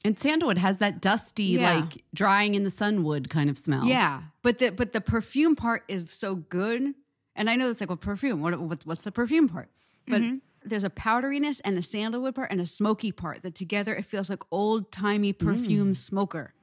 And 0.05 0.17
sandalwood 0.19 0.57
has 0.59 0.77
that 0.77 1.01
dusty, 1.01 1.43
Yeah. 1.43 1.73
like 1.75 2.03
drying 2.13 2.55
in 2.55 2.63
the 2.63 2.69
sun 2.71 3.03
wood 3.03 3.29
kind 3.29 3.49
of 3.49 3.57
smell. 3.57 3.85
Yeah, 3.85 4.21
but 4.43 4.59
the 4.59 4.69
but 4.69 4.93
the 4.93 5.01
perfume 5.01 5.55
part 5.55 5.83
is 5.89 6.09
so 6.11 6.35
good, 6.35 6.93
and 7.35 7.49
I 7.49 7.55
know 7.55 7.69
it's 7.69 7.81
like 7.81 7.89
well, 7.89 7.97
perfume. 7.97 8.41
What, 8.41 8.59
what's 8.59 8.85
what's 8.85 9.01
the 9.03 9.11
perfume 9.11 9.49
part? 9.49 9.69
But 10.07 10.21
mm-hmm. 10.21 10.37
there's 10.65 10.83
a 10.83 10.89
powderiness 10.89 11.59
and 11.61 11.77
a 11.77 11.81
sandalwood 11.81 12.35
part 12.35 12.51
and 12.51 12.59
a 12.59 12.65
smoky 12.65 13.11
part 13.11 13.43
that 13.43 13.55
together 13.55 13.95
it 13.95 14.05
feels 14.05 14.29
like 14.29 14.43
old 14.51 14.91
timey 14.91 15.33
mm. 15.33 15.39
perfume 15.39 15.93
smoker, 15.93 16.53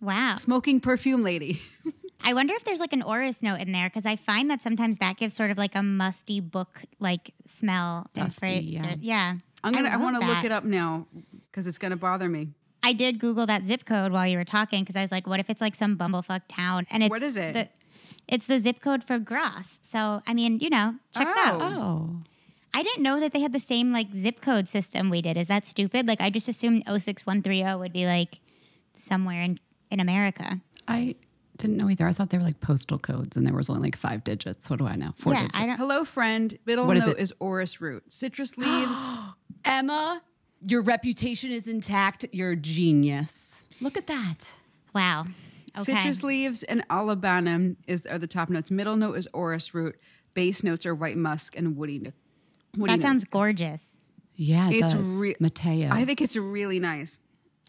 Wow. 0.00 0.36
smoking 0.36 0.80
perfume 0.80 1.22
lady. 1.22 1.60
I 2.22 2.34
wonder 2.34 2.54
if 2.54 2.64
there's 2.64 2.80
like 2.80 2.92
an 2.92 3.02
orris 3.02 3.42
note 3.42 3.60
in 3.60 3.72
there 3.72 3.88
because 3.88 4.04
I 4.04 4.16
find 4.16 4.50
that 4.50 4.60
sometimes 4.60 4.98
that 4.98 5.16
gives 5.16 5.34
sort 5.34 5.50
of 5.50 5.58
like 5.58 5.74
a 5.74 5.82
musty 5.82 6.40
book 6.40 6.82
like 6.98 7.32
smell. 7.46 8.06
Dusty, 8.12 8.38
fra- 8.38 8.50
yeah. 8.50 8.86
Uh, 8.86 8.96
yeah. 9.00 9.34
I'm 9.64 9.72
gonna 9.72 9.88
I, 9.88 9.92
love 9.92 10.02
want 10.02 10.20
to 10.20 10.26
look 10.26 10.44
it 10.44 10.52
up 10.52 10.64
now 10.64 11.06
because 11.50 11.66
it's 11.66 11.78
gonna 11.78 11.96
bother 11.96 12.28
me. 12.28 12.48
I 12.82 12.92
did 12.92 13.18
Google 13.18 13.46
that 13.46 13.66
zip 13.66 13.84
code 13.84 14.12
while 14.12 14.26
you 14.26 14.38
were 14.38 14.44
talking 14.44 14.82
because 14.82 14.96
I 14.96 15.02
was 15.02 15.12
like, 15.12 15.26
what 15.26 15.40
if 15.40 15.50
it's 15.50 15.60
like 15.60 15.74
some 15.74 15.96
bumblefuck 15.96 16.42
town? 16.48 16.86
And 16.90 17.02
it's 17.02 17.10
What 17.10 17.22
is 17.22 17.36
it? 17.36 17.54
The, 17.54 17.68
it's 18.30 18.46
the 18.46 18.58
zip 18.58 18.80
code 18.80 19.04
for 19.04 19.18
Grasse. 19.18 19.78
So 19.82 20.22
I 20.26 20.32
mean, 20.32 20.58
you 20.60 20.70
know, 20.70 20.94
checks 21.14 21.32
out. 21.36 21.60
Oh. 21.60 21.78
Oh. 21.78 22.16
I 22.72 22.84
didn't 22.84 23.02
know 23.02 23.18
that 23.18 23.32
they 23.32 23.40
had 23.40 23.52
the 23.52 23.60
same 23.60 23.92
like 23.92 24.14
zip 24.14 24.40
code 24.40 24.68
system 24.68 25.10
we 25.10 25.20
did. 25.20 25.36
Is 25.36 25.48
that 25.48 25.66
stupid? 25.66 26.06
Like 26.06 26.20
I 26.20 26.30
just 26.30 26.48
assumed 26.48 26.84
06130 26.86 27.78
would 27.78 27.92
be 27.92 28.06
like 28.06 28.38
somewhere 28.94 29.42
in 29.42 29.58
in 29.90 30.00
America. 30.00 30.60
I 30.86 31.16
didn't 31.56 31.76
know 31.76 31.90
either. 31.90 32.06
I 32.06 32.12
thought 32.12 32.30
they 32.30 32.38
were 32.38 32.44
like 32.44 32.60
postal 32.60 32.98
codes 32.98 33.36
and 33.36 33.46
there 33.46 33.54
was 33.54 33.68
only 33.68 33.82
like 33.82 33.96
five 33.96 34.24
digits. 34.24 34.70
What 34.70 34.78
do 34.78 34.86
I 34.86 34.96
know? 34.96 35.12
Four 35.16 35.34
yeah, 35.34 35.40
digits. 35.40 35.58
I 35.58 35.66
don't. 35.66 35.76
Hello, 35.76 36.04
friend. 36.04 36.56
Middle 36.64 36.86
What 36.86 36.96
is 36.96 37.06
note 37.06 37.18
it? 37.18 37.22
is 37.22 37.34
orris 37.40 37.80
root, 37.80 38.10
citrus 38.12 38.56
leaves. 38.56 39.04
Emma, 39.64 40.22
your 40.62 40.82
reputation 40.82 41.50
is 41.50 41.66
intact. 41.66 42.24
You're 42.32 42.52
a 42.52 42.56
genius. 42.56 43.62
Look 43.80 43.96
at 43.96 44.06
that. 44.06 44.54
Wow. 44.94 45.26
Okay. 45.78 45.94
Citrus 45.94 46.22
leaves 46.22 46.62
and 46.64 46.86
olibanum 46.88 47.76
is 47.86 48.04
are 48.06 48.18
the 48.18 48.26
top 48.26 48.48
notes. 48.50 48.70
Middle 48.70 48.96
note 48.96 49.14
is 49.16 49.28
orris 49.32 49.74
root. 49.74 49.96
Base 50.34 50.62
notes 50.64 50.86
are 50.86 50.94
white 50.94 51.16
musk 51.16 51.56
and 51.56 51.76
woody. 51.76 51.98
no- 51.98 52.12
woody 52.76 52.92
that 52.92 52.96
notes. 52.98 53.02
sounds 53.02 53.24
gorgeous. 53.24 53.98
Yeah, 54.36 54.70
it 54.70 54.76
It's 54.76 54.92
does. 54.92 55.02
re- 55.02 55.36
Mateo. 55.40 55.90
I 55.92 56.04
think 56.04 56.20
it's 56.20 56.36
really 56.36 56.80
nice. 56.80 57.18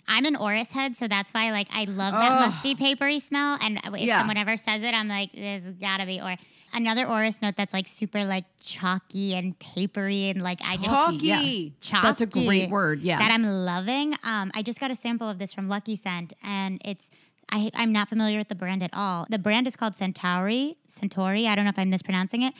I'm 0.07 0.25
an 0.25 0.35
orris 0.35 0.71
head, 0.71 0.95
so 0.97 1.07
that's 1.07 1.31
why 1.31 1.51
like 1.51 1.67
I 1.71 1.83
love 1.85 2.13
that 2.13 2.31
Ugh. 2.31 2.39
musty 2.49 2.75
papery 2.75 3.19
smell. 3.19 3.57
And 3.61 3.77
if 3.83 3.95
Yeah. 4.01 4.19
someone 4.19 4.37
ever 4.37 4.57
says 4.57 4.81
it, 4.83 4.93
I'm 4.93 5.07
like, 5.07 5.31
there's 5.33 5.63
gotta 5.79 6.05
be 6.05 6.19
or 6.19 6.35
another 6.73 7.05
orris 7.07 7.41
note 7.41 7.55
that's 7.57 7.73
like 7.73 7.87
super 7.87 8.23
like 8.23 8.45
chalky 8.59 9.35
and 9.35 9.57
papery 9.59 10.29
and 10.29 10.41
like 10.41 10.59
I 10.65 10.77
just 10.77 10.89
Chalky. 10.89 11.17
yeah. 11.27 11.69
chalky. 11.81 12.07
That's 12.07 12.21
a 12.21 12.25
great 12.25 12.69
word. 12.69 13.01
Yeah. 13.01 13.19
That 13.19 13.31
I'm 13.31 13.43
loving. 13.43 14.13
Um, 14.23 14.51
I 14.55 14.61
just 14.63 14.79
got 14.79 14.89
a 14.91 14.95
sample 14.95 15.29
of 15.29 15.37
this 15.39 15.53
from 15.53 15.67
Lucky 15.69 15.95
Scent, 15.95 16.33
and 16.43 16.81
it's 16.85 17.11
I, 17.51 17.69
I'm 17.73 17.91
not 17.91 18.09
familiar 18.09 18.37
with 18.37 18.47
the 18.47 18.55
brand 18.55 18.81
at 18.81 18.91
all. 18.93 19.25
The 19.29 19.39
brand 19.39 19.67
is 19.67 19.75
called 19.75 19.95
Centauri. 19.95 20.77
Centauri. 20.87 21.47
I 21.47 21.55
don't 21.55 21.65
know 21.65 21.69
if 21.69 21.79
I'm 21.79 21.89
mispronouncing 21.89 22.43
it. 22.43 22.53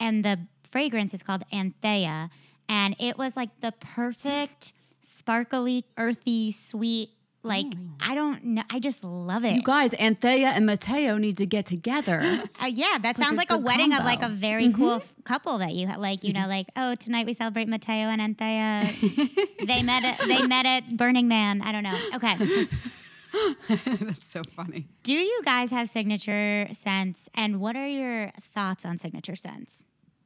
And 0.00 0.24
the 0.24 0.38
fragrance 0.70 1.12
is 1.12 1.22
called 1.22 1.44
Anthea. 1.52 2.30
And 2.68 2.96
it 2.98 3.18
was 3.18 3.36
like 3.36 3.50
the 3.60 3.72
perfect, 3.72 4.72
sparkly, 5.00 5.84
earthy, 5.96 6.52
sweet. 6.52 7.10
Like 7.44 7.72
hmm. 7.72 7.90
I 8.00 8.14
don't 8.14 8.44
know. 8.44 8.62
I 8.68 8.80
just 8.80 9.04
love 9.04 9.44
it. 9.44 9.54
you 9.54 9.62
guys, 9.62 9.94
Anthea 9.94 10.48
and 10.48 10.66
Mateo 10.66 11.18
need 11.18 11.36
to 11.36 11.46
get 11.46 11.66
together. 11.66 12.42
Uh, 12.60 12.66
yeah, 12.66 12.98
that 12.98 13.16
like 13.16 13.16
sounds 13.16 13.34
a 13.34 13.36
like 13.36 13.52
a 13.52 13.58
wedding 13.58 13.94
of 13.94 14.04
like 14.04 14.20
a 14.20 14.28
very 14.28 14.64
mm-hmm. 14.64 14.76
cool 14.76 14.94
f- 14.94 15.14
couple 15.22 15.58
that 15.58 15.74
you 15.74 15.86
ha- 15.86 15.96
like. 15.96 16.24
You 16.24 16.32
know, 16.32 16.40
mm-hmm. 16.40 16.50
like 16.50 16.66
oh, 16.74 16.96
tonight 16.96 17.24
we 17.24 17.34
celebrate 17.34 17.68
Mateo 17.68 18.08
and 18.08 18.20
Anthea. 18.20 18.92
they 19.64 19.82
met. 19.84 20.04
At, 20.04 20.18
they 20.26 20.44
met 20.44 20.66
at 20.66 20.96
Burning 20.96 21.28
Man. 21.28 21.62
I 21.62 21.70
don't 21.70 21.84
know. 21.84 21.96
Okay. 22.16 22.66
That's 23.68 24.28
so 24.28 24.42
funny. 24.42 24.88
Do 25.02 25.12
you 25.12 25.42
guys 25.44 25.70
have 25.70 25.88
signature 25.88 26.68
scents, 26.72 27.28
and 27.34 27.60
what 27.60 27.76
are 27.76 27.86
your 27.86 28.32
thoughts 28.40 28.84
on 28.84 28.98
signature 28.98 29.36
scents? 29.36 29.82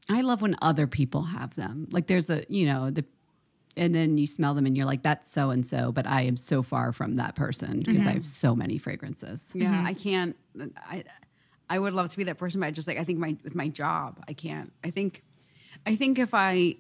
I 0.08 0.22
love 0.22 0.42
when 0.42 0.56
other 0.62 0.86
people 0.86 1.22
have 1.22 1.54
them. 1.54 1.88
Like 1.90 2.06
there's 2.06 2.28
a, 2.28 2.44
you 2.48 2.66
know, 2.66 2.90
the 2.90 3.04
and 3.76 3.94
then 3.94 4.18
you 4.18 4.26
smell 4.26 4.54
them 4.54 4.66
and 4.66 4.76
you're 4.76 4.86
like, 4.86 5.02
that's 5.02 5.30
so 5.30 5.50
and 5.50 5.64
so, 5.64 5.92
but 5.92 6.06
I 6.06 6.22
am 6.22 6.36
so 6.36 6.62
far 6.62 6.92
from 6.92 7.16
that 7.16 7.34
person 7.34 7.80
because 7.80 8.02
I 8.02 8.10
have 8.10 8.16
mm-hmm. 8.16 8.22
so 8.22 8.54
many 8.54 8.78
fragrances. 8.78 9.50
Yeah, 9.54 9.68
mm-hmm. 9.68 9.86
I 9.86 9.94
can't. 9.94 10.36
I 10.76 11.04
I 11.70 11.78
would 11.78 11.94
love 11.94 12.10
to 12.10 12.16
be 12.16 12.24
that 12.24 12.36
person, 12.36 12.60
but 12.60 12.66
I 12.66 12.70
just 12.70 12.86
like 12.86 12.98
I 12.98 13.04
think 13.04 13.18
my 13.18 13.36
with 13.44 13.54
my 13.54 13.68
job, 13.68 14.22
I 14.28 14.34
can't. 14.34 14.72
I 14.84 14.90
think 14.90 15.22
I 15.86 15.96
think 15.96 16.18
if 16.18 16.34
I 16.34 16.76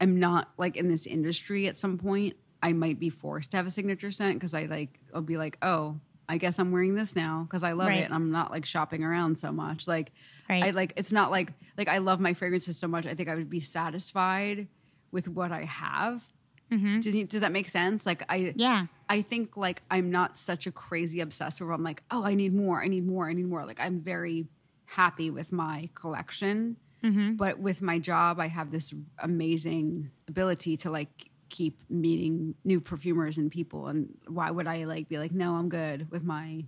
am 0.00 0.18
not 0.18 0.48
like 0.58 0.76
in 0.76 0.88
this 0.88 1.06
industry 1.06 1.68
at 1.68 1.76
some 1.76 1.96
point, 1.98 2.34
I 2.62 2.72
might 2.72 2.98
be 3.00 3.10
forced 3.10 3.50
to 3.52 3.56
have 3.56 3.66
a 3.66 3.70
signature 3.70 4.10
scent 4.10 4.34
because 4.36 4.54
I 4.54 4.66
like 4.66 4.98
I'll 5.14 5.20
be 5.22 5.36
like, 5.36 5.58
oh, 5.62 5.98
I 6.28 6.38
guess 6.38 6.58
I'm 6.58 6.70
wearing 6.72 6.94
this 6.94 7.16
now 7.16 7.42
because 7.48 7.62
I 7.62 7.72
love 7.72 7.88
Right. 7.88 7.98
it. 8.00 8.04
and 8.04 8.14
I'm 8.14 8.30
not 8.30 8.50
like 8.50 8.64
shopping 8.64 9.02
around 9.04 9.36
so 9.36 9.50
much. 9.52 9.88
Like 9.88 10.12
Right. 10.48 10.64
I 10.64 10.70
like 10.70 10.92
it's 10.96 11.12
not 11.12 11.30
like 11.30 11.52
like 11.76 11.88
I 11.88 11.98
love 11.98 12.20
my 12.20 12.34
fragrances 12.34 12.78
so 12.78 12.86
much. 12.88 13.06
I 13.06 13.14
think 13.14 13.28
I 13.28 13.34
would 13.34 13.50
be 13.50 13.60
satisfied 13.60 14.68
with 15.10 15.28
what 15.28 15.52
I 15.52 15.64
have. 15.64 16.22
Mm-hmm. 16.70 17.00
Does, 17.00 17.14
you- 17.14 17.26
does 17.26 17.40
that 17.42 17.52
make 17.52 17.68
sense? 17.68 18.06
Like 18.06 18.24
I 18.28 18.54
Yeah. 18.56 18.86
I 19.08 19.20
think 19.22 19.56
like 19.56 19.82
I'm 19.90 20.10
not 20.10 20.36
such 20.36 20.66
a 20.66 20.72
crazy 20.72 21.18
obsessor 21.20 21.66
where 21.66 21.74
I'm 21.74 21.82
like, 21.82 22.02
oh, 22.10 22.24
I 22.24 22.34
need 22.34 22.54
more, 22.54 22.82
I 22.82 22.88
need 22.88 23.06
more, 23.06 23.28
I 23.28 23.34
need 23.34 23.46
more. 23.48 23.66
Like 23.66 23.80
I'm 23.80 24.00
very 24.00 24.46
happy 24.86 25.30
with 25.30 25.52
my 25.52 25.88
collection. 25.94 26.76
Mm-hmm. 27.04 27.34
But 27.34 27.58
with 27.58 27.82
my 27.82 27.98
job, 27.98 28.38
I 28.38 28.46
have 28.46 28.70
this 28.70 28.94
amazing 29.18 30.10
ability 30.28 30.76
to 30.78 30.90
like 30.90 31.30
keep 31.52 31.78
meeting 31.88 32.56
new 32.64 32.80
perfumers 32.80 33.38
and 33.38 33.50
people. 33.52 33.86
And 33.86 34.08
why 34.26 34.50
would 34.50 34.66
I 34.66 34.84
like 34.84 35.08
be 35.08 35.18
like, 35.18 35.30
no, 35.30 35.54
I'm 35.54 35.68
good 35.68 36.10
with 36.10 36.24
my 36.24 36.64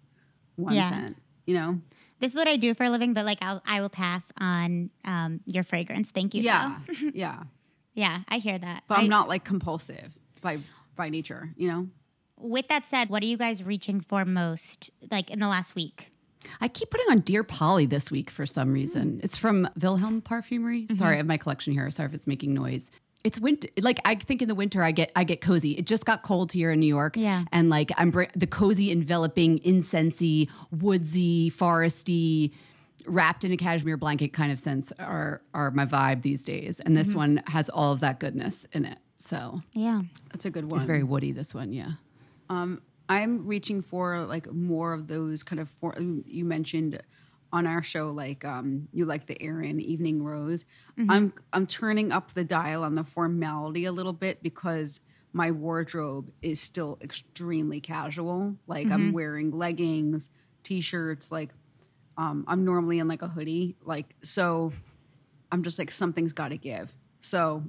one 0.55 0.75
Yeah. 0.75 0.91
scent, 0.91 1.17
you 1.47 1.55
know? 1.55 1.81
This 2.21 2.31
is 2.33 2.39
what 2.39 2.47
I 2.47 2.57
do 2.57 2.75
for 2.75 2.85
a 2.85 2.91
living, 2.91 3.13
but 3.15 3.25
like 3.25 3.39
I'll, 3.43 3.61
I 3.67 3.81
will 3.81 3.89
pass 3.89 4.31
on 4.39 4.91
um, 5.05 5.41
your 5.47 5.65
fragrance. 5.65 6.13
Thank 6.13 6.35
you. 6.35 6.43
Yeah. 6.43 6.79
yeah. 7.13 7.43
Yeah, 7.95 8.21
I 8.29 8.39
hear 8.39 8.59
that. 8.59 8.85
but 8.89 8.99
I'm 8.99 9.09
not 9.09 9.29
like 9.29 9.45
compulsive 9.45 10.17
by 10.41 10.59
by 10.97 11.09
nature. 11.09 11.51
You 11.57 11.69
know. 11.69 11.89
With 12.39 12.69
that 12.69 12.87
said, 12.87 13.09
what 13.09 13.23
are 13.23 13.27
you 13.27 13.37
guys 13.37 13.63
reaching 13.63 14.01
for 14.01 14.25
most, 14.25 14.91
like 15.11 15.31
in 15.31 15.39
the 15.39 15.47
last 15.49 15.75
week? 15.77 16.11
I 16.61 16.69
keep 16.69 16.91
putting 16.91 17.07
on 17.11 17.21
Dear 17.21 17.43
Polly 17.45 17.87
this 17.87 18.11
week 18.11 18.31
for 18.31 18.45
some 18.47 18.73
reason. 18.73 19.21
It's 19.23 19.37
from 19.39 19.69
Wilhelm 19.81 20.21
Parfumerie. 20.23 20.91
Sorry, 20.91 21.15
I 21.15 21.17
have 21.19 21.27
my 21.27 21.37
collection 21.39 21.73
here. 21.73 21.91
Sorry 21.91 22.09
if 22.09 22.15
it's 22.15 22.27
making 22.27 22.53
noise. 22.53 22.91
It's 23.25 23.41
winter. 23.41 23.69
Like 23.81 23.99
I 24.05 24.15
think 24.17 24.43
in 24.43 24.49
the 24.49 24.55
winter 24.55 24.83
I 24.83 24.93
get 24.93 25.11
I 25.17 25.25
get 25.25 25.41
cozy. 25.41 25.73
It 25.73 25.87
just 25.87 26.05
got 26.05 26.23
cold 26.23 26.53
here 26.53 26.71
in 26.71 26.79
New 26.81 26.87
York. 26.87 27.17
Yeah. 27.17 27.45
and 27.53 27.71
like 27.71 27.91
I'm 27.97 28.11
br- 28.11 28.25
the 28.37 28.47
cozy, 28.47 28.93
enveloping, 28.93 29.59
incensey, 29.61 30.49
woodsy, 30.71 31.51
foresty, 31.51 32.53
wrapped 33.07 33.45
in 33.45 33.53
a 33.53 33.57
cashmere 33.57 33.97
blanket 33.97 34.33
kind 34.35 34.53
of 34.53 34.59
sense 34.59 34.93
are 34.99 35.41
are 35.55 35.71
my 35.71 35.87
vibe 35.87 36.21
these 36.23 36.43
days. 36.43 36.81
And 36.81 36.95
this 36.97 37.15
one 37.15 37.43
has 37.47 37.69
all 37.71 37.93
of 37.93 38.01
that 38.01 38.21
goodness 38.21 38.67
in 38.73 38.85
it. 38.85 38.99
So 39.17 39.63
Yeah. 39.73 40.03
That's 40.33 40.45
a 40.45 40.51
good 40.51 40.71
one. 40.71 40.77
it's 40.79 40.87
very 40.87 41.03
woody. 41.03 41.33
This 41.33 41.55
one, 41.55 41.73
yeah. 41.73 41.93
Um, 42.51 42.83
I'm 43.09 43.47
reaching 43.47 43.81
for 43.81 44.21
like 44.25 44.53
more 44.53 44.93
of 44.93 45.09
those 45.09 45.43
kind 45.43 45.61
of 45.61 45.71
for 45.71 45.95
you 45.99 46.45
mentioned 46.45 47.01
on 47.55 47.69
our 47.69 47.83
show, 47.85 48.11
like 48.11 48.45
um, 48.45 48.89
you 48.93 49.07
like 49.07 49.27
the 49.27 49.41
Aerin 49.41 49.81
Evening 49.81 50.23
Rose. 50.23 50.65
I'm 51.09 51.33
I'm 51.53 51.67
turning 51.67 52.11
up 52.11 52.35
the 52.35 52.43
dial 52.43 52.83
on 52.83 52.97
the 52.97 53.05
formality 53.05 53.85
a 53.85 53.93
little 53.93 54.13
bit 54.13 54.43
because 54.43 55.01
my 55.33 55.53
wardrobe 55.53 56.31
is 56.43 56.61
still 56.61 56.99
extremely 57.01 57.81
casual. 57.81 58.57
Like 58.67 58.89
I'm 58.91 59.13
wearing 59.13 59.53
leggings, 59.53 60.31
t-shirts. 60.65 61.31
Like 61.31 61.51
um, 62.19 62.45
I'm 62.49 62.65
normally 62.65 62.99
in 62.99 63.07
like 63.07 63.23
a 63.23 63.29
hoodie. 63.29 63.77
Like 63.85 64.17
so, 64.23 64.73
I'm 65.53 65.63
just 65.63 65.79
like 65.79 65.93
something's 65.93 66.33
got 66.33 66.49
to 66.49 66.59
give. 66.59 66.93
So 67.21 67.63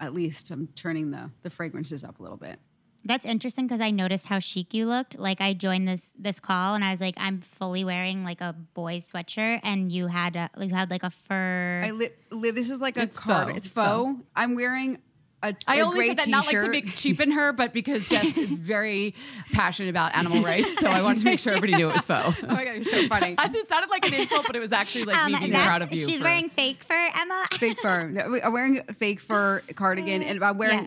at 0.00 0.14
least 0.14 0.50
I'm 0.50 0.66
turning 0.74 1.12
the 1.12 1.30
the 1.42 1.50
fragrances 1.50 2.02
up 2.02 2.18
a 2.18 2.22
little 2.22 2.36
bit. 2.36 2.58
That's 3.04 3.24
interesting 3.24 3.66
because 3.66 3.80
I 3.80 3.90
noticed 3.90 4.26
how 4.26 4.38
chic 4.38 4.74
you 4.74 4.86
looked. 4.86 5.18
Like 5.18 5.40
I 5.40 5.54
joined 5.54 5.88
this 5.88 6.12
this 6.18 6.40
call 6.40 6.74
and 6.74 6.84
I 6.84 6.90
was 6.90 7.00
like, 7.00 7.14
I'm 7.16 7.40
fully 7.40 7.84
wearing 7.84 8.24
like 8.24 8.40
a 8.40 8.54
boy's 8.74 9.10
sweatshirt, 9.10 9.60
and 9.62 9.90
you 9.90 10.08
had 10.08 10.36
a 10.36 10.50
you 10.60 10.74
had 10.74 10.90
like 10.90 11.02
a 11.04 11.10
fur. 11.10 11.82
I 11.84 11.90
li- 11.92 12.10
li- 12.30 12.50
this 12.50 12.70
is 12.70 12.80
like 12.80 12.96
a 12.96 13.02
It's 13.02 13.18
card. 13.18 13.46
faux. 13.46 13.56
It's 13.56 13.66
It's 13.68 13.74
faux. 13.76 14.20
I'm 14.36 14.54
wearing 14.54 14.98
a, 15.40 15.54
I 15.68 15.76
a 15.76 15.82
only 15.86 16.08
said 16.08 16.16
that 16.18 16.26
not 16.28 16.46
like 16.46 16.56
to 16.56 16.60
t-shirt. 16.62 16.70
make 16.72 16.96
cheapen 16.96 17.30
her, 17.30 17.52
but 17.52 17.72
because 17.72 18.08
Jess 18.08 18.36
is 18.36 18.50
very 18.54 19.14
passionate 19.52 19.88
about 19.90 20.16
animal 20.16 20.42
rights, 20.42 20.80
so 20.80 20.88
I 20.88 21.00
wanted 21.00 21.20
to 21.20 21.24
make 21.26 21.38
sure 21.38 21.52
everybody 21.52 21.76
knew 21.80 21.88
it 21.90 21.92
was 21.92 22.04
faux. 22.06 22.36
Oh 22.42 22.46
my 22.48 22.64
god, 22.64 22.72
you're 22.74 22.82
so 22.84 23.06
funny. 23.06 23.36
I, 23.38 23.44
it 23.54 23.68
sounded 23.68 23.88
like 23.88 24.04
an 24.08 24.14
insult, 24.14 24.46
but 24.48 24.56
it 24.56 24.58
was 24.60 24.72
actually 24.72 25.04
like 25.04 25.16
um, 25.16 25.30
me 25.32 25.38
being 25.38 25.52
proud 25.52 25.82
of 25.82 25.92
you. 25.92 26.04
She's 26.04 26.18
for- 26.18 26.24
wearing 26.24 26.48
fake 26.48 26.82
fur, 26.82 27.08
Emma. 27.14 27.44
fake 27.52 27.80
fur. 27.80 28.08
No, 28.12 28.40
I'm 28.42 28.52
wearing 28.52 28.82
fake 28.94 29.20
fur 29.20 29.62
cardigan 29.76 30.22
mm. 30.22 30.28
and 30.30 30.42
I'm 30.42 30.58
wearing 30.58 30.78
Yeah. 30.80 30.86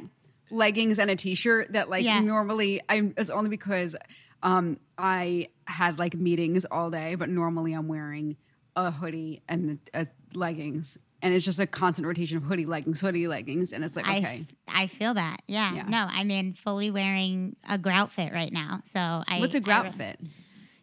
Leggings 0.52 1.00
and 1.00 1.10
a 1.10 1.16
t-shirt 1.16 1.74
that 1.74 1.90
like 1.90 2.04
Yeah. 2.04 2.20
normally 2.20 2.82
I'm 2.90 3.14
it's 3.18 3.30
only 3.30 3.50
because 3.50 3.96
um 4.44 4.78
I 4.98 5.48
had 5.66 5.98
like 6.00 6.14
meetings 6.16 6.66
all 6.66 6.90
day, 6.92 7.16
but 7.16 7.30
normally 7.30 7.74
I'm 7.74 7.88
wearing 7.88 8.38
a 8.76 8.92
hoodie 8.92 9.42
and 9.48 9.80
uh 9.94 10.06
leggings. 10.34 10.98
And 11.24 11.36
it's 11.36 11.46
just 11.46 11.60
a 11.60 11.68
constant 11.68 12.08
rotation 12.08 12.38
of 12.38 12.44
hoodie 12.44 12.66
leggings, 12.66 13.00
hoodie 13.00 13.28
leggings, 13.28 13.74
and 13.74 13.84
it's 13.84 13.96
like 13.96 14.08
okay. 14.08 14.46
I 14.68 14.84
I 14.84 14.88
feel 14.88 15.14
that. 15.14 15.42
Yeah. 15.46 15.72
Yeah. 15.74 15.84
No, 15.88 16.08
I'm 16.10 16.32
in 16.32 16.54
fully 16.54 16.90
wearing 16.90 17.56
a 17.70 17.78
grout 17.78 18.12
fit 18.12 18.34
right 18.34 18.52
now. 18.52 18.82
So 18.86 19.00
I 19.00 19.40
What's 19.40 19.54
a 19.54 19.60
grout 19.60 19.86
re- 19.86 19.92
fit? 19.92 20.20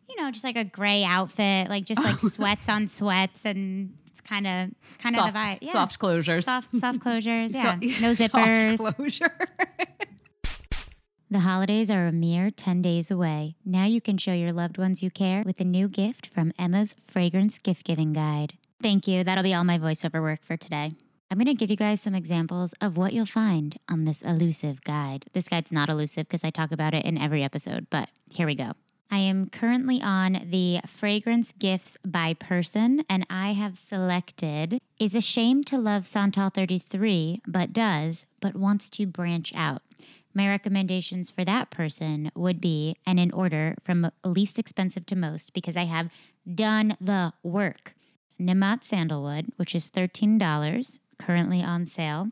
You 0.09 0.17
know, 0.23 0.31
just 0.31 0.45
like 0.45 0.57
a 0.57 0.65
gray 0.65 1.03
outfit, 1.05 1.69
like 1.69 1.85
just 1.85 2.03
like 2.03 2.21
sweats 2.35 2.69
on 2.69 2.87
sweats, 2.89 3.45
and 3.45 3.95
it's 4.19 4.29
kind 4.29 4.47
of 4.47 4.71
it's 4.89 4.97
kind 4.97 5.15
soft, 5.15 5.29
of 5.29 5.35
the 5.35 5.39
vibe. 5.39 5.59
Yeah. 5.63 5.73
soft 5.73 5.99
closures. 5.99 6.45
soft 6.45 6.77
soft 6.77 6.99
closures. 6.99 7.51
Yeah. 7.55 7.79
So- 7.81 8.01
no 8.03 8.13
zippers. 8.13 8.79
soft 8.79 8.97
closure. 8.97 9.39
The 11.31 11.41
holidays 11.41 11.91
are 11.91 12.07
a 12.07 12.13
mere 12.13 12.51
10 12.51 12.81
days 12.81 13.11
away. 13.11 13.55
Now 13.63 13.85
you 13.85 14.01
can 14.01 14.17
show 14.17 14.33
your 14.33 14.51
loved 14.51 14.79
ones 14.79 15.03
you 15.03 15.11
care 15.11 15.43
with 15.45 15.61
a 15.61 15.65
new 15.65 15.87
gift 15.87 16.29
from 16.29 16.55
Emma's 16.59 16.97
Fragrance 17.07 17.59
Gift 17.59 17.85
Giving 17.85 18.15
Guide. 18.15 18.55
Thank 18.83 19.07
you. 19.07 19.23
That'll 19.25 19.45
be 19.45 19.53
all 19.53 19.63
my 19.63 19.77
voiceover 19.79 20.23
work 20.23 20.43
for 20.43 20.57
today. 20.57 20.93
I'm 21.31 21.37
going 21.37 21.45
to 21.45 21.53
give 21.53 21.69
you 21.69 21.77
guys 21.77 22.01
some 22.01 22.15
examples 22.15 22.73
of 22.81 22.97
what 22.97 23.13
you'll 23.13 23.27
find 23.27 23.77
on 23.91 24.07
this 24.07 24.23
elusive 24.23 24.83
guide. 24.85 25.27
This 25.35 25.51
guide's 25.51 25.71
not 25.71 25.91
elusive 25.91 26.27
because 26.29 26.45
I 26.45 26.49
talk 26.51 26.73
about 26.73 26.95
it 26.95 27.05
in 27.05 27.19
every 27.19 27.45
episode, 27.45 27.89
but 27.91 28.09
here 28.31 28.47
we 28.47 28.55
go. 28.55 28.73
I 29.11 29.19
am 29.19 29.49
currently 29.49 30.03
on 30.03 30.49
the 30.51 30.81
fragrance 30.87 31.53
gifts 31.53 31.97
by 32.05 32.35
person, 32.35 33.05
and 33.09 33.27
I 33.31 33.53
have 33.53 33.79
selected 33.79 34.81
is 35.01 35.15
ashamed 35.15 35.67
to 35.69 35.79
love 35.79 36.07
Santal 36.07 36.51
33, 36.51 37.41
but 37.47 37.73
does, 37.73 38.27
but 38.41 38.55
wants 38.55 38.91
to 38.91 39.07
branch 39.07 39.53
out. 39.57 39.83
My 40.35 40.47
recommendations 40.47 41.31
for 41.31 41.43
that 41.45 41.71
person 41.71 42.31
would 42.35 42.61
be, 42.61 42.97
and 43.07 43.19
in 43.19 43.31
order 43.31 43.77
from 43.83 44.11
least 44.25 44.59
expensive 44.59 45.07
to 45.07 45.17
most, 45.17 45.55
because 45.55 45.77
I 45.77 45.85
have 45.85 46.11
done 46.55 46.97
the 47.01 47.33
work. 47.43 47.95
Namat 48.39 48.85
Sandalwood, 48.85 49.53
which 49.57 49.75
is 49.75 49.91
$13, 49.91 51.01
currently 51.19 51.63
on 51.63 51.87
sale. 51.87 52.29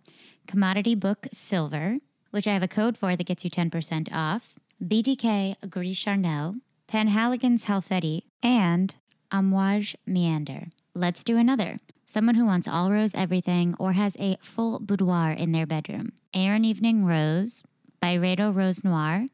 Commodity 0.47 0.95
Book 0.95 1.27
Silver, 1.33 1.99
which 2.31 2.47
I 2.47 2.53
have 2.53 2.62
a 2.62 2.69
code 2.69 2.99
for 2.99 3.17
that 3.17 3.27
gets 3.27 3.45
you 3.45 3.51
10% 3.51 4.09
off. 4.12 4.55
BDK 4.85 5.57
Gris 5.71 5.99
Charnel, 5.99 6.57
Penhaligon's 6.92 7.64
Halfeti, 7.64 8.22
and 8.42 8.96
Amouage 9.33 9.96
Meander. 10.07 10.68
Let's 10.94 11.25
do 11.25 11.37
another. 11.37 11.79
Someone 12.07 12.37
who 12.37 12.46
wants 12.46 12.68
all 12.68 12.92
rose 12.92 13.14
everything 13.14 13.75
or 13.79 13.92
has 13.92 14.16
a 14.18 14.37
full 14.40 14.79
boudoir 14.79 15.33
in 15.33 15.53
their 15.53 15.66
bedroom. 15.66 16.12
Air 16.33 16.55
Evening 16.55 17.05
Rose, 17.05 17.64
by 18.01 18.16
Byredo 18.16 18.55
Rose 18.55 18.85
Noir, 18.85 19.27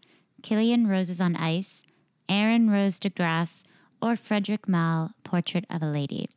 Kilian 0.42 0.88
Roses 0.88 1.20
on 1.20 1.36
Ice, 1.36 1.82
Aerin 2.28 2.70
Rose 2.70 2.98
de 2.98 3.10
Grasse, 3.10 3.64
or 4.00 4.16
Frederic 4.16 4.68
Malle 4.68 5.12
Portrait 5.24 5.66
of 5.68 5.82
a 5.82 5.86
Lady. 5.86 6.28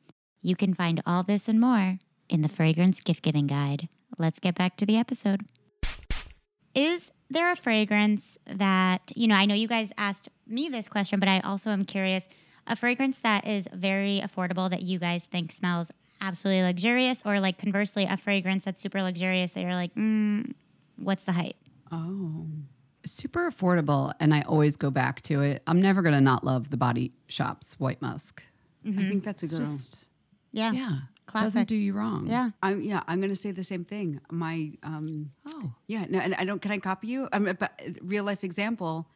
You 0.42 0.56
can 0.56 0.74
find 0.74 1.02
all 1.06 1.24
this 1.24 1.48
and 1.48 1.60
more 1.60 2.00
in 2.30 2.42
the 2.42 2.50
Fragrance 2.50 3.02
Gift 3.02 3.24
Giving 3.24 3.48
Guide. 3.48 3.88
Let's 4.18 4.40
get 4.40 4.56
back 4.56 4.76
to 4.78 4.86
the 4.86 4.98
episode. 4.98 5.46
Is 6.76 7.12
there 7.30 7.52
a 7.52 7.56
fragrance 7.56 8.38
that, 8.46 9.12
you 9.16 9.28
know, 9.28 9.36
I 9.36 9.46
know 9.46 9.56
you 9.56 9.68
guys 9.68 9.92
asked 9.98 10.30
me 10.46 10.70
this 10.70 10.88
question, 10.88 11.20
but 11.20 11.30
I 11.30 11.40
also 11.40 11.70
am 11.72 11.86
curious 11.86 12.28
a 12.68 12.76
fragrance 12.76 13.20
that 13.20 13.48
is 13.48 13.68
very 13.74 14.22
affordable 14.24 14.70
that 14.70 14.82
you 14.84 15.00
guys 15.00 15.26
think 15.26 15.52
smells 15.52 15.92
absolutely 16.22 16.64
luxurious, 16.64 17.22
or 17.26 17.40
like 17.40 17.58
conversely, 17.58 18.06
a 18.06 18.18
fragrance 18.18 18.66
that's 18.66 18.82
super 18.82 19.02
luxurious 19.02 19.54
that 19.54 19.62
you're 19.62 19.74
like, 19.74 19.94
mm, 19.96 20.52
what's 20.98 21.24
the 21.24 21.32
hype? 21.32 21.56
Oh. 21.92 22.48
Super 23.06 23.52
affordable, 23.52 24.14
and 24.20 24.34
I 24.34 24.42
always 24.42 24.76
go 24.76 24.90
back 24.90 25.22
to 25.24 25.42
it. 25.42 25.62
I'm 25.68 25.80
never 25.80 26.02
gonna 26.02 26.22
not 26.22 26.44
love 26.44 26.72
the 26.72 26.78
Body 26.78 27.12
Shop's 27.28 27.80
White 27.80 28.02
Musk. 28.02 28.42
I 28.88 28.92
think 28.92 29.24
that's 29.24 29.44
a 29.44 29.46
It's 29.46 29.54
good 29.54 29.62
one. 29.64 29.68
just 29.78 30.06
Yeah. 30.52 30.72
yeah, 30.72 30.98
Classic. 31.36 31.54
doesn't 31.54 31.68
do 31.68 31.76
you 31.76 31.94
wrong. 31.94 32.28
Yeah. 32.28 32.50
I, 32.64 32.74
yeah, 32.76 33.04
I'm 33.08 33.22
gonna 33.22 33.36
say 33.36 33.52
the 33.52 33.64
same 33.64 33.84
thing. 33.86 34.20
My 34.32 34.72
um, 34.84 35.32
Oh, 35.48 35.74
yeah, 35.88 36.06
no, 36.10 36.20
and 36.20 36.34
I 36.36 36.46
don't. 36.46 36.62
Can 36.62 36.72
I 36.72 36.78
copy 36.80 37.08
you? 37.08 37.28
I'm 37.34 37.48
a 37.48 37.58
real 38.02 38.24
life 38.24 38.44
example. 38.44 39.08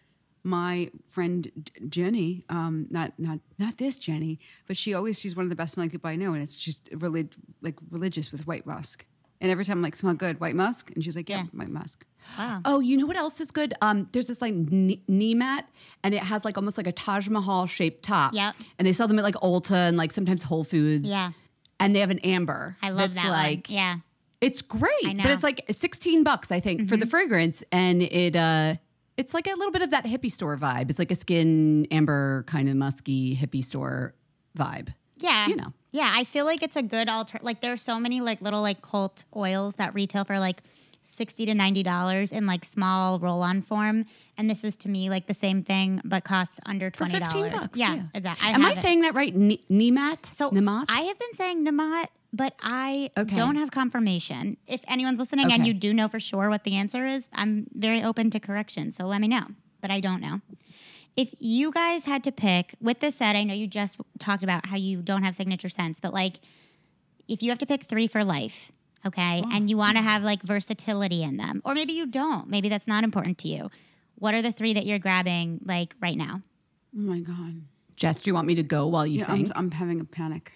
My 0.44 0.90
friend 1.10 1.70
Jenny, 1.90 2.46
um, 2.50 2.88
not 2.90 3.14
not 3.20 3.40
not 3.58 3.78
this 3.78 3.96
Jenny, 3.98 4.40
but 4.68 4.78
she 4.78 4.94
always 4.94 5.20
she's 5.20 5.36
one 5.36 5.44
of 5.46 5.50
the 5.50 5.56
best 5.56 5.74
smelling 5.74 5.90
people 5.90 6.10
I 6.10 6.16
know, 6.16 6.34
and 6.34 6.42
it's 6.42 6.58
just 6.58 6.90
really 6.94 7.28
like 7.62 7.76
religious 7.92 8.32
with 8.32 8.48
white 8.48 8.66
musk. 8.66 9.06
And 9.42 9.50
every 9.52 9.64
time 9.64 9.78
I'm 9.78 9.82
like, 9.82 9.96
smell 9.96 10.14
good, 10.16 10.40
white 10.42 10.56
musk, 10.56 10.92
and 10.96 11.04
she's 11.04 11.16
like, 11.16 11.30
yeah, 11.30 11.40
Yeah. 11.40 11.44
white 11.54 11.70
musk. 11.70 12.06
Wow. 12.38 12.60
Oh, 12.66 12.80
you 12.82 12.98
know 12.98 13.06
what 13.06 13.16
else 13.16 13.40
is 13.40 13.52
good? 13.52 13.74
Um, 13.82 14.10
there's 14.12 14.28
this 14.28 14.42
like 14.42 14.54
knee, 14.54 15.02
knee 15.08 15.34
mat, 15.34 15.70
and 16.04 16.14
it 16.14 16.22
has 16.24 16.44
like 16.44 16.58
almost 16.58 16.78
like 16.78 16.88
a 16.88 16.92
Taj 16.92 17.30
Mahal 17.30 17.66
shaped 17.66 18.04
top. 18.04 18.34
Yeah. 18.34 18.52
And 18.78 18.86
they 18.86 18.92
sell 18.94 19.08
them 19.08 19.18
at 19.18 19.24
like 19.24 19.36
Ulta 19.36 19.88
and 19.88 19.96
like 19.98 20.12
sometimes 20.12 20.44
Whole 20.44 20.64
Foods. 20.66 21.08
Yeah. 21.10 21.32
And 21.80 21.96
they 21.96 22.00
have 22.00 22.10
an 22.12 22.20
amber. 22.20 22.76
I 22.82 22.90
love 22.90 23.14
that 23.14 23.30
like 23.30 23.68
one. 23.68 23.76
Yeah. 23.78 23.96
it's 24.42 24.62
great, 24.62 24.92
I 25.06 25.14
know. 25.14 25.24
but 25.24 25.32
it's 25.32 25.44
like 25.44 25.66
16 25.70 26.24
bucks 26.24 26.52
I 26.52 26.60
think 26.60 26.82
for 26.82 26.96
Mm-hmm. 26.96 27.00
the 27.00 27.06
fragrance, 27.06 27.64
and 27.72 28.02
it 28.02 28.36
uh, 28.36 28.76
it's 29.18 29.34
like 29.34 29.48
a 29.48 29.52
little 29.56 29.72
bit 29.72 29.82
of 29.82 29.92
that 29.92 30.06
hippie 30.06 30.32
store 30.32 30.58
vibe. 30.58 30.90
It's 30.90 31.00
like 31.00 31.12
a 31.12 31.16
skin 31.16 31.88
amber 31.92 32.44
kind 32.48 32.68
of 32.70 32.76
musky 32.76 33.36
hippie 33.36 33.64
store 33.64 34.14
vibe. 34.58 34.94
Yeah. 35.18 35.48
You 35.48 35.56
know. 35.58 35.74
Yeah, 35.92 36.10
I 36.14 36.24
feel 36.24 36.46
like 36.46 36.62
it's 36.64 36.76
a 36.76 36.84
good 36.84 37.10
alter. 37.10 37.40
Like 37.42 37.62
there's 37.62 37.82
so 37.82 38.00
many 38.00 38.22
like 38.22 38.42
little 38.42 38.62
like 38.62 38.82
cult 38.82 39.26
oils 39.36 39.76
that 39.78 39.94
retail 39.96 40.24
for 40.24 40.38
like 40.40 40.62
sixty 41.10 41.46
to 41.46 41.54
ninety 41.54 41.84
dollars 41.84 42.32
in 42.32 42.46
like 42.46 42.64
small 42.66 43.20
roll-on 43.20 43.62
form, 43.62 44.06
and 44.38 44.50
this 44.50 44.64
is 44.64 44.76
to 44.78 44.90
me 44.90 45.10
like 45.10 45.28
the 45.28 45.34
same 45.34 45.64
thing 45.64 46.02
but 46.06 46.24
costs 46.24 46.60
under 46.66 46.90
For 46.92 46.98
twenty 47.06 47.20
15 47.20 47.42
dollars. 47.42 47.54
bucks. 47.62 47.78
Yeah, 47.78 48.04
exactly. 48.14 48.48
Am 48.50 48.66
I 48.66 48.72
it. 48.72 48.78
saying 48.78 49.02
that 49.02 49.14
right? 49.16 49.36
Ni- 49.36 49.64
Nemat? 49.70 50.26
so? 50.26 50.52
Nemat? 50.52 50.86
I 50.90 51.02
have 51.02 51.20
been 51.20 51.34
saying 51.34 51.66
nemat 51.66 52.08
but 52.32 52.54
I 52.62 53.10
Okay. 53.18 53.36
don't 53.36 53.56
have 53.56 53.72
confirmation. 53.72 54.58
If 54.68 54.82
anyone's 54.88 55.18
listening 55.20 55.52
and 55.52 55.66
you 55.66 55.74
do 55.74 55.94
know 55.96 56.08
for 56.08 56.20
sure 56.20 56.48
what 56.50 56.64
the 56.64 56.76
answer 56.76 57.08
is, 57.08 57.28
I'm 57.34 57.66
very 57.74 58.04
open 58.04 58.30
to 58.30 58.40
correction. 58.40 58.92
So 58.92 59.08
let 59.08 59.20
me 59.20 59.28
know. 59.28 59.48
But 59.82 59.90
I 59.90 60.00
don't 60.00 60.22
know. 60.22 60.42
If 61.18 61.34
you 61.40 61.72
guys 61.72 62.06
had 62.06 62.24
to 62.26 62.32
pick, 62.32 62.76
with 62.80 63.00
this 63.00 63.16
said, 63.16 63.36
I 63.36 63.44
know 63.44 63.56
you 63.56 63.66
just 63.66 63.98
talked 64.20 64.44
about 64.44 64.68
how 64.68 64.76
you 64.78 65.02
don't 65.02 65.24
have 65.24 65.36
signature 65.36 65.70
scents, 65.70 66.00
but 66.00 66.14
like 66.14 66.36
if 67.28 67.42
you 67.42 67.50
have 67.50 67.58
to 67.60 67.66
pick 67.66 67.84
three 67.86 68.06
for 68.06 68.24
life, 68.24 68.72
Okay. 69.06 69.44
And 69.52 69.70
you 69.70 69.78
want 69.78 69.98
to 69.98 70.04
have 70.04 70.24
like 70.24 70.42
versatility 70.44 71.24
in 71.24 71.38
them. 71.38 71.62
Or 71.64 71.74
maybe 71.74 71.94
you 71.94 72.06
don't. 72.06 72.50
Maybe 72.50 72.70
that's 72.70 72.88
not 72.88 73.04
important 73.04 73.38
to 73.40 73.48
you. 73.48 73.70
What 74.16 74.34
are 74.34 74.42
the 74.42 74.52
three 74.52 74.74
that 74.74 74.86
you're 74.86 75.00
grabbing 75.00 75.62
like 75.66 75.96
right 76.02 76.18
now? 76.18 76.42
Oh 76.96 77.02
my 77.02 77.20
god. 77.20 77.62
Jess, 77.96 78.22
do 78.22 78.30
you 78.30 78.34
want 78.34 78.48
me 78.48 78.56
to 78.56 78.64
go 78.64 78.88
while 78.88 79.06
you 79.06 79.20
Yeah, 79.20 79.26
I'm. 79.30 79.46
I'm 79.56 79.72
having 79.72 80.00
a 80.00 80.06
panic. 80.06 80.54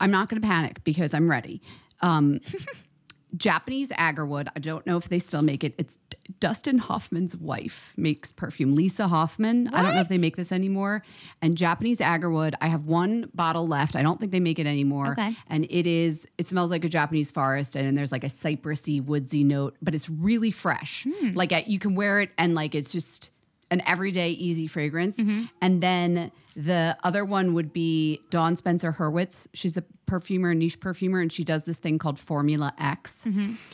I'm 0.00 0.10
not 0.10 0.28
going 0.28 0.40
to 0.40 0.46
panic 0.46 0.82
because 0.84 1.12
I'm 1.14 1.30
ready. 1.30 1.60
Um, 2.00 2.40
Japanese 3.36 3.90
agarwood. 3.90 4.48
I 4.56 4.60
don't 4.60 4.86
know 4.86 4.96
if 4.96 5.08
they 5.08 5.18
still 5.18 5.42
make 5.42 5.62
it. 5.62 5.74
It's 5.76 5.96
D- 6.07 6.07
Dustin 6.40 6.78
Hoffman's 6.78 7.36
wife 7.36 7.92
makes 7.96 8.30
perfume. 8.32 8.74
Lisa 8.74 9.08
Hoffman. 9.08 9.68
I 9.68 9.82
don't 9.82 9.94
know 9.94 10.00
if 10.00 10.08
they 10.08 10.18
make 10.18 10.36
this 10.36 10.52
anymore. 10.52 11.02
And 11.40 11.56
Japanese 11.56 12.00
agarwood. 12.00 12.54
I 12.60 12.66
have 12.68 12.84
one 12.84 13.30
bottle 13.34 13.66
left. 13.66 13.96
I 13.96 14.02
don't 14.02 14.20
think 14.20 14.32
they 14.32 14.40
make 14.40 14.58
it 14.58 14.66
anymore. 14.66 15.12
Okay. 15.12 15.34
And 15.48 15.64
it 15.70 15.86
is. 15.86 16.26
It 16.36 16.46
smells 16.46 16.70
like 16.70 16.84
a 16.84 16.88
Japanese 16.88 17.30
forest, 17.30 17.76
and 17.76 17.96
there's 17.96 18.12
like 18.12 18.24
a 18.24 18.28
cypressy, 18.28 19.02
woodsy 19.02 19.42
note, 19.42 19.76
but 19.80 19.94
it's 19.94 20.10
really 20.10 20.50
fresh. 20.50 21.06
Like 21.34 21.52
uh, 21.52 21.62
you 21.66 21.78
can 21.78 21.94
wear 21.94 22.20
it, 22.20 22.30
and 22.36 22.54
like 22.54 22.74
it's 22.74 22.92
just 22.92 23.30
an 23.70 23.82
everyday 23.86 24.30
easy 24.30 24.66
fragrance. 24.66 25.18
And 25.60 25.82
then 25.82 26.30
the 26.58 26.98
other 27.04 27.24
one 27.24 27.54
would 27.54 27.72
be 27.72 28.20
Dawn 28.30 28.56
Spencer 28.56 28.92
Hurwitz. 28.92 29.46
She's 29.54 29.76
a 29.76 29.84
perfumer, 30.06 30.50
a 30.50 30.54
niche 30.56 30.80
perfumer, 30.80 31.20
and 31.20 31.30
she 31.30 31.44
does 31.44 31.64
this 31.64 31.78
thing 31.78 31.98
called 31.98 32.18
Formula 32.18 32.74
X. 32.78 33.24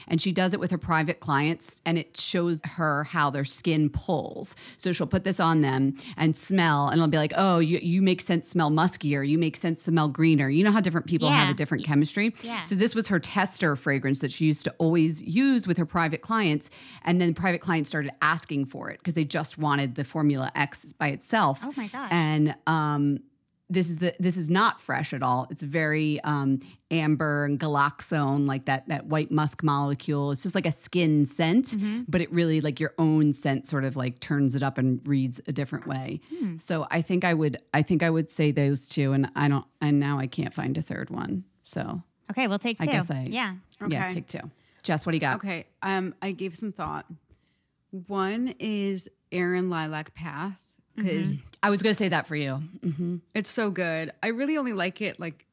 And 0.06 0.20
she 0.20 0.32
does 0.32 0.52
it 0.52 0.60
with 0.60 0.70
her 0.70 0.76
private 0.76 1.20
clients, 1.20 1.76
and 1.86 1.96
it 1.96 2.14
shows 2.16 2.60
her 2.64 3.04
how 3.04 3.30
their 3.30 3.46
skin 3.46 3.88
pulls. 3.88 4.54
So 4.76 4.92
she'll 4.92 5.06
put 5.06 5.24
this 5.24 5.40
on 5.40 5.62
them 5.62 5.96
and 6.18 6.36
smell, 6.36 6.88
and 6.88 6.98
it'll 6.98 7.08
be 7.08 7.16
like, 7.16 7.32
oh, 7.36 7.58
you, 7.58 7.78
you 7.80 8.02
make 8.02 8.20
sense 8.20 8.48
smell 8.48 8.70
muskier, 8.70 9.26
you 9.26 9.38
make 9.38 9.56
sense 9.56 9.82
smell 9.82 10.08
greener. 10.08 10.50
You 10.50 10.62
know 10.62 10.72
how 10.72 10.80
different 10.80 11.06
people 11.06 11.30
have 11.30 11.48
a 11.48 11.54
different 11.54 11.84
chemistry? 11.84 12.34
Yeah. 12.42 12.64
So 12.64 12.74
this 12.74 12.94
was 12.94 13.08
her 13.08 13.18
tester 13.18 13.76
fragrance 13.76 14.18
that 14.18 14.30
she 14.32 14.44
used 14.44 14.64
to 14.64 14.74
always 14.76 15.22
use 15.22 15.66
with 15.66 15.78
her 15.78 15.86
private 15.86 16.20
clients. 16.20 16.68
And 17.04 17.18
then 17.18 17.32
private 17.32 17.62
clients 17.62 17.88
started 17.88 18.12
asking 18.20 18.66
for 18.66 18.90
it 18.90 18.98
because 18.98 19.14
they 19.14 19.24
just 19.24 19.56
wanted 19.56 19.94
the 19.94 20.04
Formula 20.04 20.52
X 20.54 20.92
by 20.92 21.08
itself. 21.08 21.60
Oh 21.62 21.72
my 21.76 21.86
gosh. 21.86 22.08
And 22.10 22.54
um, 22.66 22.73
this 23.70 23.88
is 23.88 23.96
the 23.96 24.14
this 24.20 24.36
is 24.36 24.50
not 24.50 24.78
fresh 24.80 25.14
at 25.14 25.22
all. 25.22 25.46
It's 25.50 25.62
very 25.62 26.20
um, 26.22 26.60
amber 26.90 27.46
and 27.46 27.58
galaxone, 27.58 28.46
like 28.46 28.66
that 28.66 28.86
that 28.88 29.06
white 29.06 29.30
musk 29.30 29.62
molecule. 29.62 30.32
It's 30.32 30.42
just 30.42 30.54
like 30.54 30.66
a 30.66 30.70
skin 30.72 31.24
scent, 31.24 31.66
Mm-hmm. 31.68 32.02
but 32.06 32.20
it 32.20 32.30
really 32.30 32.60
like 32.60 32.78
your 32.78 32.92
own 32.98 33.32
scent 33.32 33.66
sort 33.66 33.84
of 33.84 33.96
like 33.96 34.20
turns 34.20 34.54
it 34.54 34.62
up 34.62 34.76
and 34.76 35.00
reads 35.08 35.40
a 35.48 35.52
different 35.52 35.86
way. 35.86 36.20
Hmm. 36.38 36.58
So 36.58 36.86
I 36.90 37.00
think 37.00 37.24
I 37.24 37.32
would 37.32 37.56
I 37.72 37.80
think 37.82 38.02
I 38.02 38.10
would 38.10 38.30
say 38.30 38.52
those 38.52 38.86
two, 38.86 39.12
and 39.12 39.30
I 39.34 39.48
don't 39.48 39.66
and 39.80 39.98
now 39.98 40.18
I 40.18 40.26
can't 40.26 40.52
find 40.52 40.76
a 40.76 40.82
third 40.82 41.08
one. 41.10 41.44
So 41.64 42.02
Okay, 42.30 42.46
we'll 42.48 42.58
take 42.58 42.78
two. 42.78 42.84
I 42.84 42.86
guess 42.92 43.10
I 43.10 43.26
yeah. 43.30 43.54
yeah 43.88 44.10
take 44.10 44.26
two. 44.26 44.40
Jess, 44.82 45.06
what 45.06 45.12
do 45.12 45.16
you 45.16 45.20
got? 45.20 45.36
Okay. 45.36 45.66
Um, 45.82 46.14
I 46.20 46.32
gave 46.32 46.54
some 46.54 46.70
thought. 46.70 47.06
One 48.08 48.54
is 48.58 49.08
Aerin 49.32 49.70
Lilac 49.70 50.14
Path 50.14 50.62
because 50.96 51.32
I 51.66 51.70
was 51.70 51.82
going 51.82 51.94
to 51.94 51.98
say 51.98 52.08
that 52.10 52.26
for 52.26 52.36
you. 52.36 52.52
hmm 52.82 53.16
it's 53.34 53.50
so 53.50 53.70
good. 53.70 54.12
I 54.22 54.28
really 54.28 54.56
only 54.58 54.72
like 54.72 55.00
it 55.00 55.18
like 55.18 55.46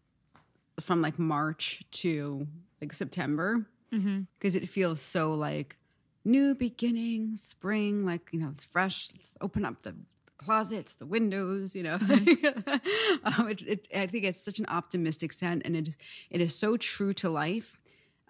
from 0.80 1.02
like 1.02 1.17
March 1.19 1.84
to 2.02 2.47
like 2.82 2.93
September 2.93 3.65
Mm-hmm. 3.93 4.21
because 4.39 4.56
it 4.56 4.69
feels 4.69 5.02
so 5.02 5.34
like 5.34 5.76
new 6.24 6.56
beginning, 6.56 7.36
spring. 7.36 8.06
Like 8.06 8.21
you 8.32 8.39
know, 8.39 8.50
it's 8.56 8.63
fresh. 8.65 9.10
Let's 9.13 9.36
open 9.41 9.65
up 9.65 9.82
the 9.82 9.93
closets, 10.38 10.95
the 10.95 11.06
windows. 11.06 11.76
You 11.76 11.84
know, 11.84 11.95
um, 13.24 13.47
it, 13.50 13.62
it, 13.74 13.88
I 13.93 14.08
think 14.08 14.24
it's 14.26 14.39
such 14.41 14.60
an 14.60 14.65
optimistic 14.67 15.34
scent, 15.34 15.63
and 15.65 15.76
it 15.76 15.89
it 16.30 16.39
is 16.41 16.56
so 16.56 16.78
true 16.78 17.13
to 17.15 17.30
life. 17.30 17.82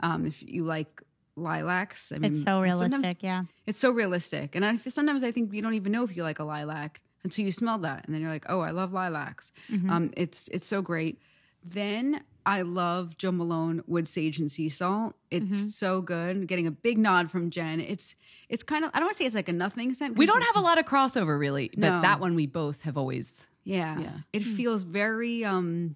Um, 0.02 0.26
if 0.26 0.42
you 0.42 0.64
like 0.64 1.02
lilacs, 1.36 2.12
I 2.12 2.18
mean, 2.18 2.32
It's 2.34 2.44
so 2.44 2.60
realistic. 2.62 3.18
Yeah. 3.22 3.44
it's 3.68 3.78
so 3.78 3.92
realistic. 3.92 4.56
And 4.56 4.66
I, 4.66 4.76
sometimes 4.78 5.24
I 5.24 5.32
think 5.32 5.54
you 5.54 5.62
don't 5.62 5.76
even 5.76 5.92
know 5.92 6.04
if 6.04 6.16
you 6.18 6.24
like 6.24 6.40
a 6.40 6.44
lilac 6.44 7.02
until 7.24 7.46
you 7.46 7.52
smell 7.52 7.78
that. 7.80 8.06
And 8.06 8.14
then 8.14 8.22
you're 8.22 8.32
like, 8.32 8.46
oh, 8.50 8.62
I 8.62 8.72
love 8.72 8.94
lilacs. 8.94 9.52
Mm-hmm. 9.72 9.90
Um, 9.90 10.12
it's 10.18 10.48
it's 10.50 10.68
so 10.68 10.82
great. 10.82 11.20
Then 11.64 12.22
I 12.46 12.64
love 12.64 13.18
Jo 13.18 13.32
Malone 13.32 13.84
Wood 13.88 14.08
Sage 14.08 14.40
and 14.40 14.52
Sea 14.52 14.70
Salt. 14.70 15.16
It's 15.30 15.46
mm-hmm. 15.46 15.70
so 15.70 16.02
good. 16.02 16.48
Getting 16.48 16.68
a 16.68 16.72
big 16.72 16.98
nod 16.98 17.30
from 17.30 17.50
Jen. 17.50 17.80
It's 17.80 18.16
it's 18.50 18.64
kind 18.64 18.84
of 18.84 18.92
I 18.94 19.00
don't 19.00 19.06
want 19.06 19.14
to 19.14 19.18
say 19.18 19.26
it's 19.26 19.36
like 19.36 19.50
a 19.50 19.54
nothing 19.54 19.94
scent. 19.94 20.18
We 20.18 20.26
don't 20.26 20.44
have 20.44 20.56
a 20.56 20.62
lot 20.62 20.80
of 20.80 20.86
crossover 20.86 21.40
really, 21.40 21.70
but 21.74 21.90
No. 21.90 22.02
that 22.02 22.20
one 22.20 22.36
we 22.36 22.48
both 22.48 22.84
have 22.84 22.98
always. 22.98 23.48
Yeah. 23.64 24.00
Yeah. 24.00 24.12
It 24.34 24.44
hmm. 24.44 24.56
feels 24.56 24.84
very 24.84 25.46
um 25.46 25.96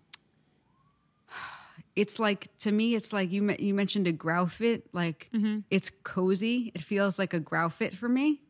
it's 1.96 2.20
like 2.20 2.56
to 2.58 2.72
me 2.72 2.94
it's 2.94 3.14
like 3.14 3.32
you 3.32 3.56
you 3.58 3.74
mentioned 3.74 4.06
a 4.08 4.12
grow 4.12 4.46
fit 4.46 4.88
like 4.94 5.30
mm-hmm. 5.34 5.60
it's 5.72 5.90
cozy. 6.04 6.72
It 6.76 6.82
feels 6.82 7.18
like 7.18 7.34
a 7.34 7.40
grow 7.40 7.70
fit 7.70 7.98
for 7.98 8.08
me. 8.08 8.42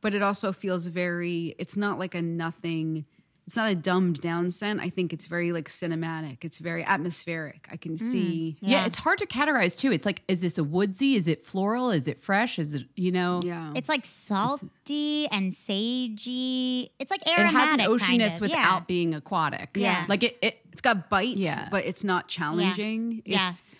But 0.00 0.14
it 0.14 0.22
also 0.22 0.52
feels 0.52 0.86
very 0.86 1.54
it's 1.58 1.76
not 1.76 1.98
like 1.98 2.14
a 2.14 2.22
nothing 2.22 3.04
it's 3.46 3.56
not 3.56 3.70
a 3.70 3.74
dumbed 3.74 4.20
down 4.20 4.50
scent. 4.50 4.78
I 4.78 4.90
think 4.90 5.14
it's 5.14 5.26
very 5.26 5.52
like 5.52 5.70
cinematic. 5.70 6.44
It's 6.44 6.58
very 6.58 6.84
atmospheric. 6.84 7.66
I 7.72 7.78
can 7.78 7.94
mm, 7.94 7.98
see 7.98 8.58
Yeah. 8.60 8.80
Yeah. 8.80 8.86
it's 8.86 8.96
hard 8.98 9.16
to 9.18 9.26
categorize 9.26 9.78
too. 9.80 9.90
It's 9.90 10.04
like, 10.04 10.20
is 10.28 10.42
this 10.42 10.58
a 10.58 10.64
woodsy? 10.64 11.14
Is 11.14 11.26
it 11.26 11.46
floral? 11.46 11.90
Is 11.90 12.08
it 12.08 12.20
fresh? 12.20 12.58
Is 12.58 12.74
it 12.74 12.82
you 12.94 13.10
know? 13.10 13.40
yeah. 13.42 13.72
It's 13.74 13.88
like 13.88 14.04
salty 14.04 15.28
and 15.28 15.52
sagey. 15.52 16.90
It's 16.98 17.10
like 17.10 17.26
aromatic. 17.26 17.54
It 17.54 17.58
has 17.58 17.72
an 17.74 17.80
aromatic. 17.80 18.02
oceanness 18.02 18.08
kind 18.08 18.22
of. 18.34 18.40
without 18.42 18.56
Yeah. 18.58 18.80
being 18.86 19.14
aquatic. 19.14 19.70
Yeah. 19.76 20.04
like 20.08 20.22
it. 20.24 20.38
it 20.42 20.58
it's 20.72 20.80
got 20.82 21.08
bite, 21.08 21.36
Yeah. 21.36 21.68
but 21.70 21.86
it's 21.86 22.04
not 22.04 22.28
challenging. 22.28 23.18
It's 23.24 23.28
Yes. 23.28 23.76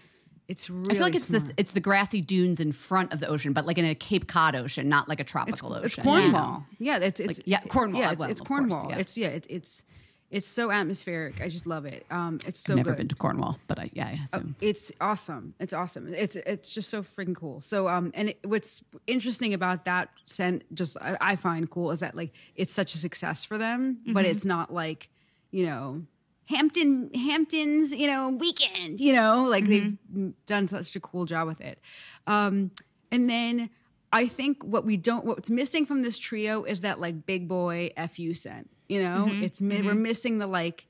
It's 0.49 0.71
really 0.71 0.91
I 0.91 0.95
feel 0.95 1.03
like 1.03 1.15
it's 1.15 1.27
smart. 1.27 1.45
the 1.45 1.55
it's 1.57 1.73
the 1.73 1.81
grassy 1.81 2.21
dunes 2.21 2.59
in 2.59 2.73
front 2.73 3.13
of 3.13 3.21
the 3.21 3.29
ocean, 3.29 3.53
but 3.53 3.67
like 3.67 3.79
in 3.79 3.85
a 3.85 3.95
Cape 3.95 4.27
Cod 4.27 4.55
ocean, 4.57 4.89
not 4.89 5.09
like 5.09 5.21
a 5.21 5.23
It's, 5.23 5.31
tropical 5.31 5.75
ocean. 5.75 5.85
it's 5.85 5.95
Cornwall. 5.95 6.33
know? 6.53 6.67
Yeah, 6.79 6.99
it's 6.99 7.21
it's 7.21 7.39
Like, 7.39 7.47
yeah, 7.47 7.61
Cornwall. 7.69 8.01
Yeah, 8.01 8.13
it's, 8.13 8.25
will, 8.25 8.31
it's 8.31 8.41
of 8.41 8.47
course, 8.47 8.59
Cornwall. 8.61 8.87
yeah. 8.91 8.99
It's 8.99 9.19
yeah, 9.19 9.29
it, 9.29 9.47
it's 9.51 9.85
it's 10.31 10.49
so 10.49 10.71
atmospheric. 10.71 11.41
I 11.41 11.49
just 11.49 11.67
love 11.67 11.87
it. 11.87 12.05
Um, 12.11 12.39
it's 12.47 12.61
so 12.61 12.75
I've 12.75 12.77
never 12.79 12.91
good. 12.91 12.97
been 12.99 13.09
to 13.09 13.15
Cornwall, 13.15 13.59
but 13.67 13.79
I 13.79 13.91
yeah, 13.95 14.09
I 14.09 14.21
assume. 14.25 14.57
It's 14.61 14.93
awesome. 15.01 15.55
It's 15.61 15.73
awesome. 15.73 16.13
It's 16.15 16.37
it's 16.37 16.69
just 16.71 16.91
so 16.91 17.03
freaking 17.03 17.35
cool. 17.37 17.61
So 17.63 17.89
um, 17.89 18.11
and 18.15 18.31
it, 18.31 18.39
what's 18.45 18.85
interesting 19.07 19.55
about 19.55 19.85
that 19.87 20.11
scent, 20.27 20.65
just 20.75 20.97
I, 21.01 21.17
I 21.21 21.37
find 21.37 21.69
cool, 21.71 21.91
is 21.93 22.01
that 22.01 22.15
like 22.15 22.33
it's 22.57 22.73
such 22.73 22.95
a 22.95 22.99
success 22.99 23.43
for 23.45 23.57
them, 23.59 23.99
but 24.07 24.25
Mm-hmm. 24.25 24.31
it's 24.33 24.45
not 24.45 24.73
like 24.73 25.09
you 25.51 25.67
know. 25.67 26.03
Hampton, 26.49 27.13
Hamptons, 27.15 27.93
you 27.93 28.07
know, 28.07 28.31
weekend, 28.31 29.01
you 29.01 29.15
know, 29.15 29.45
like 29.45 29.67
they've 29.67 29.97
mm-hmm. 30.13 30.31
done 30.47 30.67
such 30.69 30.97
a 30.97 31.01
cool 31.01 31.27
job 31.27 31.47
with 31.47 31.61
it. 31.61 31.79
Um, 32.27 32.71
and 33.11 33.29
then 33.29 33.71
I 34.13 34.29
think 34.29 34.63
what 34.65 34.85
we 34.85 34.97
don't, 34.97 35.25
what's 35.25 35.51
missing 35.51 35.85
from 35.85 36.03
this 36.03 36.17
trio 36.17 36.65
is 36.65 36.81
that 36.81 37.01
like 37.01 37.27
big 37.27 37.49
boy 37.49 37.91
fu 38.11 38.35
scent. 38.35 38.71
You 38.89 39.03
know, 39.03 39.27
mm-hmm. 39.29 39.45
it's 39.45 39.61
mi- 39.61 39.83
we're 39.83 39.93
mm-hmm. 39.93 40.03
missing 40.03 40.39
the 40.39 40.47
like 40.47 40.87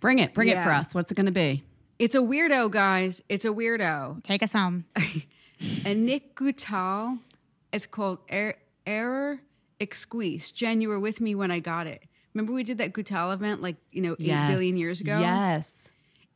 Bring 0.00 0.18
it, 0.18 0.34
bring 0.34 0.48
it 0.48 0.62
for 0.62 0.70
us. 0.70 0.94
What's 0.94 1.10
it 1.10 1.14
going 1.14 1.26
to 1.26 1.32
be? 1.32 1.64
it's 1.98 2.14
a 2.14 2.18
weirdo, 2.18 2.70
guys. 2.70 3.22
It's 3.28 3.44
a 3.44 3.48
weirdo. 3.48 4.22
Take 4.22 4.42
us 4.42 4.52
home. 4.52 4.84
Annick 5.58 6.34
Goutal, 6.34 7.18
it's 7.72 7.86
called 7.86 8.18
Air 8.28 8.56
Heure 8.84 9.40
Exquise. 9.80 10.52
Jen, 10.52 10.80
you 10.80 10.88
were 10.88 11.00
with 11.00 11.20
me 11.20 11.34
when 11.34 11.50
I 11.50 11.60
got 11.60 11.86
it. 11.86 12.02
Remember 12.36 12.52
we 12.52 12.62
did 12.64 12.78
that 12.78 12.92
Goutal 12.92 13.32
event 13.32 13.62
like 13.62 13.76
you 13.92 14.02
know 14.02 14.12
eight 14.20 14.26
billion 14.48 14.76
Yes. 14.76 14.80
years 14.80 15.00
ago. 15.00 15.18
Yes, 15.18 15.88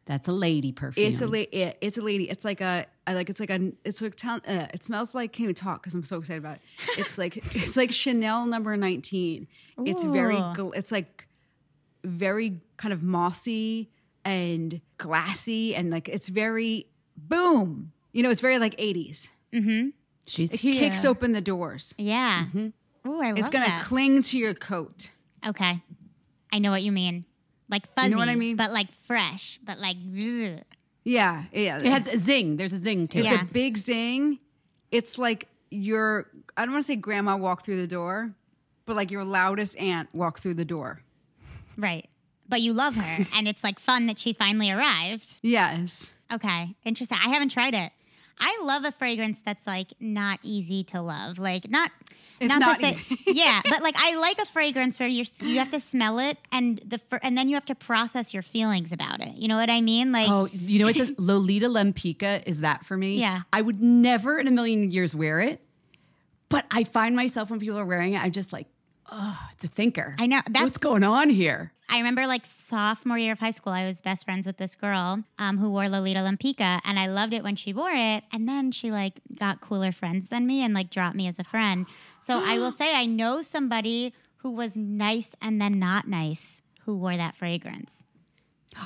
that's 0.06 0.28
a 0.28 0.32
lady 0.32 0.72
perfume. 0.72 1.06
It's 1.12 1.20
a 1.20 1.26
la- 1.26 1.44
it, 1.52 1.76
it's 1.82 1.98
a 1.98 2.02
lady. 2.02 2.30
It's 2.30 2.44
like 2.44 2.60
a 2.62 2.86
I 3.06 3.12
like 3.14 3.28
it's 3.28 3.38
like 3.40 3.50
a 3.50 3.72
it's 3.84 4.00
like 4.00 4.14
town. 4.14 4.40
Uh, 4.48 4.66
it 4.72 4.82
smells 4.82 5.14
like 5.14 5.32
can't 5.32 5.44
even 5.44 5.54
talk 5.54 5.82
because 5.82 5.92
I'm 5.94 6.02
so 6.02 6.18
excited 6.18 6.38
about 6.38 6.56
it. 6.56 6.62
It's 6.98 7.18
like 7.18 7.36
it's 7.54 7.76
like 7.76 7.92
Chanel 7.92 8.46
number 8.46 8.76
nineteen. 8.76 9.46
It's 9.84 10.04
very 10.04 10.36
gl- 10.36 10.74
it's 10.74 10.90
like 10.90 11.26
very 12.04 12.60
kind 12.78 12.92
of 12.94 13.02
mossy 13.04 13.90
and 14.24 14.80
glassy 14.98 15.74
and 15.74 15.90
like 15.90 16.08
it's 16.08 16.28
very 16.30 16.86
boom. 17.16 17.92
You 18.12 18.22
know, 18.22 18.30
it's 18.30 18.40
very 18.40 18.58
like 18.58 18.76
80s. 18.76 19.28
She's 20.26 20.52
It 20.54 20.60
here. 20.60 20.74
kicks 20.74 21.04
open 21.04 21.32
the 21.32 21.40
doors. 21.40 21.94
Yeah. 21.98 22.46
Ooh, 22.56 22.72
I 23.04 23.28
love 23.30 23.38
It's 23.38 23.48
gonna 23.48 23.66
that. 23.66 23.84
cling 23.84 24.22
to 24.24 24.38
your 24.38 24.54
coat. 24.54 25.10
okay. 25.46 25.82
I 26.52 26.58
know 26.58 26.70
what 26.70 26.82
you 26.82 26.92
mean. 26.92 27.24
Like 27.68 27.92
fuzzy, 27.94 28.10
know 28.10 28.16
what 28.18 28.28
I 28.28 28.34
mean? 28.34 28.56
but 28.56 28.72
like 28.72 28.88
fresh, 29.06 29.58
but 29.64 29.78
like 29.78 29.96
ugh. 29.96 30.60
Yeah, 31.04 31.44
yeah. 31.52 31.76
It 31.76 31.86
has 31.86 32.08
a 32.08 32.18
zing. 32.18 32.56
There's 32.56 32.72
a 32.72 32.78
zing 32.78 33.08
to 33.08 33.18
It's 33.20 33.28
it. 33.28 33.32
Yeah. 33.32 33.42
a 33.42 33.44
big 33.44 33.76
zing. 33.78 34.38
It's 34.90 35.16
like 35.18 35.46
your 35.70 36.26
I 36.56 36.64
don't 36.64 36.72
want 36.72 36.82
to 36.82 36.86
say 36.86 36.96
grandma 36.96 37.36
walked 37.36 37.64
through 37.64 37.80
the 37.80 37.86
door, 37.86 38.32
but 38.86 38.96
like 38.96 39.10
your 39.10 39.24
loudest 39.24 39.78
aunt 39.78 40.08
walked 40.12 40.42
through 40.42 40.54
the 40.54 40.64
door. 40.64 41.00
right. 41.76 42.06
But 42.48 42.60
you 42.62 42.72
love 42.72 42.96
her, 42.96 43.26
and 43.36 43.46
it's 43.46 43.62
like 43.62 43.78
fun 43.78 44.06
that 44.06 44.18
she's 44.18 44.36
finally 44.36 44.72
arrived. 44.72 45.36
Yes. 45.40 46.12
Okay, 46.32 46.74
interesting. 46.84 47.16
I 47.24 47.28
haven't 47.28 47.50
tried 47.50 47.74
it. 47.74 47.92
I 48.40 48.60
love 48.64 48.84
a 48.84 48.90
fragrance 48.90 49.40
that's 49.40 49.68
like 49.68 49.92
not 50.00 50.40
easy 50.42 50.82
to 50.84 51.00
love. 51.00 51.38
Like 51.38 51.70
not 51.70 51.92
It's 52.40 52.48
not, 52.48 52.60
not 52.60 52.78
to 52.80 52.94
say 52.94 53.16
yeah, 53.26 53.60
but 53.68 53.82
like 53.82 53.94
I 53.98 54.16
like 54.16 54.38
a 54.40 54.46
fragrance 54.52 54.98
where 54.98 55.08
you 55.08 55.24
you 55.42 55.58
have 55.58 55.70
to 55.72 55.80
smell 55.80 56.18
it 56.18 56.38
and 56.50 56.80
the 56.86 57.00
and 57.22 57.36
then 57.36 57.48
you 57.48 57.54
have 57.54 57.66
to 57.66 57.74
process 57.74 58.32
your 58.32 58.42
feelings 58.42 58.92
about 58.92 59.20
it. 59.20 59.34
You 59.36 59.46
know 59.48 59.56
what 59.56 59.68
I 59.70 59.80
mean? 59.80 60.10
Like 60.10 60.28
Oh, 60.30 60.46
you 60.52 60.78
know 60.78 60.86
what? 60.86 60.96
the- 60.96 61.14
Lolita 61.22 61.66
Lempica 61.68 62.42
is 62.46 62.60
that 62.60 62.84
for 62.86 62.96
me? 62.96 63.16
Yeah. 63.20 63.42
I 63.52 63.60
would 63.60 63.82
never 63.82 64.38
in 64.38 64.48
a 64.48 64.50
million 64.50 64.90
years 64.90 65.14
wear 65.14 65.40
it, 65.40 65.60
but 66.48 66.64
I 66.70 66.84
find 66.84 67.14
myself 67.14 67.50
when 67.50 67.60
people 67.60 67.78
are 67.78 67.84
wearing 67.86 68.14
it, 68.14 68.22
I'm 68.22 68.32
just 68.32 68.52
like, 68.52 68.66
oh, 69.12 69.48
it's 69.52 69.64
a 69.64 69.68
thinker. 69.68 70.16
I 70.18 70.26
know, 70.26 70.40
that's- 70.46 70.62
what's 70.64 70.78
going 70.78 71.04
on 71.04 71.28
here. 71.30 71.72
I 71.90 71.98
remember 71.98 72.26
like 72.26 72.46
sophomore 72.46 73.18
year 73.18 73.32
of 73.32 73.40
high 73.40 73.50
school, 73.50 73.72
I 73.72 73.84
was 73.84 74.00
best 74.00 74.24
friends 74.24 74.46
with 74.46 74.58
this 74.58 74.76
girl 74.76 75.24
um, 75.38 75.58
who 75.58 75.70
wore 75.70 75.88
Lolita 75.88 76.20
Lempica, 76.20 76.80
and 76.84 76.98
I 76.98 77.06
loved 77.08 77.32
it 77.32 77.42
when 77.42 77.56
she 77.56 77.72
wore 77.72 77.90
it. 77.90 78.22
And 78.32 78.48
then 78.48 78.70
she 78.70 78.92
like 78.92 79.14
got 79.34 79.60
cooler 79.60 79.90
friends 79.90 80.28
than 80.28 80.46
me 80.46 80.62
and 80.62 80.72
like 80.72 80.88
dropped 80.88 81.16
me 81.16 81.26
as 81.26 81.40
a 81.40 81.44
friend. 81.44 81.86
So 82.20 82.42
I 82.46 82.58
will 82.58 82.70
say 82.70 82.94
I 82.94 83.06
know 83.06 83.42
somebody 83.42 84.14
who 84.38 84.52
was 84.52 84.76
nice 84.76 85.34
and 85.42 85.60
then 85.60 85.78
not 85.78 86.06
nice 86.06 86.62
who 86.84 86.96
wore 86.96 87.16
that 87.16 87.34
fragrance. 87.34 88.04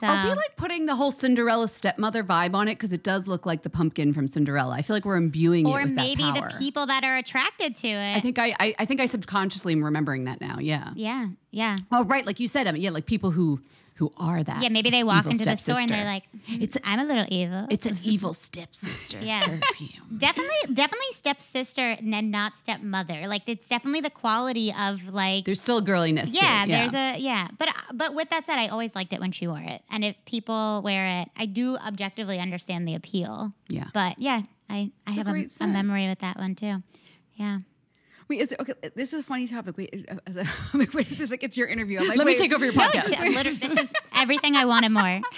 So 0.00 0.06
Are 0.06 0.28
we 0.28 0.34
like 0.34 0.56
putting 0.56 0.86
the 0.86 0.96
whole 0.96 1.10
Cinderella 1.10 1.68
stepmother 1.68 2.24
vibe 2.24 2.54
on 2.54 2.68
it? 2.68 2.76
Because 2.76 2.92
it 2.92 3.02
does 3.02 3.26
look 3.26 3.44
like 3.44 3.62
the 3.62 3.70
pumpkin 3.70 4.14
from 4.14 4.26
Cinderella. 4.26 4.74
I 4.74 4.82
feel 4.82 4.96
like 4.96 5.04
we're 5.04 5.16
imbuing 5.16 5.68
it 5.68 5.70
or 5.70 5.84
maybe 5.84 6.22
the 6.22 6.54
people 6.58 6.86
that 6.86 7.04
are 7.04 7.16
attracted 7.16 7.76
to 7.76 7.88
it. 7.88 8.16
I 8.16 8.20
think 8.20 8.38
I, 8.38 8.54
I, 8.58 8.74
I 8.78 8.84
think 8.86 9.00
I 9.00 9.06
subconsciously 9.06 9.74
am 9.74 9.84
remembering 9.84 10.24
that 10.24 10.40
now. 10.40 10.58
Yeah. 10.58 10.90
yeah, 10.94 11.28
yeah. 11.50 11.76
Oh, 11.92 12.04
right. 12.04 12.24
Like 12.24 12.40
you 12.40 12.48
said, 12.48 12.66
I 12.66 12.72
mean, 12.72 12.80
yeah, 12.80 12.90
like 12.90 13.04
people 13.04 13.30
who 13.30 13.60
who 13.96 14.12
are 14.16 14.42
that. 14.42 14.60
Yeah, 14.62 14.70
maybe 14.70 14.90
they 14.90 15.04
walk 15.04 15.24
into 15.26 15.44
the 15.44 15.56
store 15.56 15.78
and 15.78 15.88
they're 15.88 16.04
like, 16.04 16.24
It's- 16.48 16.76
"I'm 16.84 16.98
a 17.00 17.04
little 17.04 17.26
evil." 17.28 17.66
it's 17.70 17.86
an 17.86 17.98
evil 18.04 18.32
stepsister 18.32 19.20
Yeah. 19.20 19.46
perfume. 19.60 20.18
definitely, 20.18 20.56
definitely 20.74 21.12
stepsister 21.12 21.80
and 21.82 22.12
then 22.12 22.30
not 22.30 22.56
stepmother. 22.56 23.26
Like 23.28 23.42
it's 23.46 23.68
definitely 23.68 24.00
the 24.00 24.10
quality 24.10 24.74
of 24.78 25.12
like 25.14 25.44
There's 25.44 25.60
still 25.60 25.80
girliness. 25.80 26.32
to 26.32 26.38
yeah, 26.38 26.64
it, 26.64 26.68
there's 26.68 26.94
a 26.94 27.18
yeah, 27.20 27.48
but 27.58 27.68
but 27.92 28.14
with 28.14 28.30
that 28.30 28.46
said, 28.46 28.58
I 28.58 28.68
always 28.68 28.94
liked 28.96 29.12
it 29.12 29.20
when 29.20 29.32
she 29.32 29.46
wore 29.46 29.60
it, 29.62 29.82
and 29.90 30.04
if 30.04 30.16
people 30.26 30.82
wear 30.82 31.22
it, 31.22 31.28
I 31.36 31.46
do 31.46 31.76
objectively 31.76 32.38
understand 32.38 32.88
the 32.88 32.94
appeal. 32.96 33.52
Yeah. 33.68 33.86
But 33.94 34.18
yeah, 34.18 34.42
I 34.68 34.90
I 35.06 35.12
have 35.12 35.28
a, 35.28 35.30
great 35.30 35.52
a 35.60 35.66
memory 35.66 36.08
with 36.08 36.18
that 36.18 36.36
one 36.38 36.54
too. 36.56 36.82
Yeah. 37.34 37.58
Wait, 38.28 38.40
is 38.40 38.52
it, 38.52 38.60
okay? 38.60 38.72
This 38.94 39.12
is 39.12 39.20
a 39.20 39.22
funny 39.22 39.46
topic. 39.46 39.76
Wait, 39.76 40.06
uh, 40.10 40.16
as 40.26 40.36
a, 40.36 40.44
wait, 40.74 40.92
this 41.08 41.20
is 41.20 41.30
like 41.30 41.42
it's 41.42 41.56
your 41.56 41.66
interview. 41.68 41.98
I'm 42.00 42.08
like, 42.08 42.16
Let 42.18 42.26
me 42.26 42.34
take 42.34 42.52
over 42.52 42.64
your 42.64 42.74
No, 42.74 42.82
podcast. 42.88 43.10
it's 43.12 43.20
literally, 43.22 43.58
this 43.58 43.72
is 43.84 43.92
everything 44.14 44.56
I 44.56 44.64
wanted 44.64 44.90
more. 44.90 45.20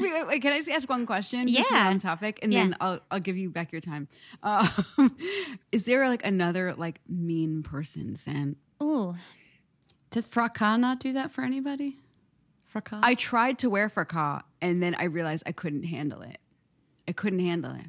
Wait, 0.00 0.12
wait, 0.12 0.26
wait. 0.26 0.42
Can 0.42 0.52
I 0.52 0.56
just 0.58 0.68
ask 0.70 0.88
one 0.88 1.06
question? 1.06 1.46
Yeah. 1.46 1.62
On 1.70 2.00
topic, 2.00 2.40
and 2.42 2.52
Yeah. 2.52 2.64
then 2.64 2.76
I'll 2.80 2.98
I'll 3.12 3.20
give 3.20 3.36
you 3.36 3.50
back 3.50 3.70
your 3.70 3.80
time. 3.80 4.08
Um, 4.42 4.68
is 5.70 5.84
there 5.84 6.08
like 6.08 6.24
another 6.24 6.74
like 6.76 7.00
mean 7.08 7.62
person, 7.62 8.16
Sam? 8.16 8.56
Ooh, 8.82 9.14
Does 10.10 10.26
fracas 10.26 10.78
not 10.80 10.98
do 10.98 11.12
that 11.12 11.30
for 11.30 11.42
anybody? 11.44 11.98
Fracas? 12.66 12.98
I 13.04 13.14
tried 13.14 13.58
to 13.60 13.70
wear 13.70 13.88
fracas, 13.88 14.42
and 14.60 14.82
then 14.82 14.96
I 14.96 15.04
realized 15.04 15.44
I 15.46 15.52
couldn't 15.52 15.84
handle 15.84 16.22
it. 16.22 16.38
I 17.06 17.12
couldn't 17.12 17.38
handle 17.40 17.72
it. 17.76 17.86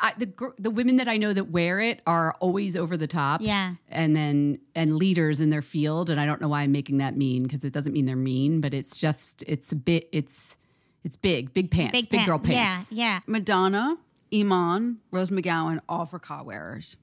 I, 0.00 0.12
the 0.18 0.52
the 0.58 0.70
women 0.70 0.96
that 0.96 1.08
I 1.08 1.16
know 1.16 1.32
that 1.32 1.50
wear 1.50 1.80
it 1.80 2.02
are 2.06 2.34
always 2.40 2.76
over 2.76 2.96
the 2.96 3.06
top. 3.06 3.40
Yeah. 3.40 3.74
and 3.88 4.14
then 4.14 4.58
and 4.74 4.96
leaders 4.96 5.40
in 5.40 5.50
their 5.50 5.62
field. 5.62 6.10
And 6.10 6.20
I 6.20 6.26
don't 6.26 6.40
know 6.40 6.48
why 6.48 6.62
I'm 6.62 6.72
making 6.72 6.98
that 6.98 7.16
mean 7.16 7.42
because 7.44 7.64
it 7.64 7.72
doesn't 7.72 7.92
mean 7.92 8.04
they're 8.06 8.16
mean, 8.16 8.60
but 8.60 8.74
it's 8.74 8.96
just 8.96 9.42
it's 9.46 9.72
a 9.72 9.76
bit 9.76 10.08
it's 10.12 10.56
it's 11.04 11.16
big, 11.16 11.54
big 11.54 11.70
pants, 11.70 11.92
big, 11.92 12.10
pant- 12.10 12.26
girl 12.26 12.38
pants. 12.38 12.92
Yeah, 12.92 13.04
yeah. 13.04 13.20
Madonna, 13.26 13.96
Iman, 14.34 14.98
Rose 15.10 15.30
McGowan, 15.30 15.80
all 15.88 16.04
fracas 16.06 16.44
wearers. 16.44 16.96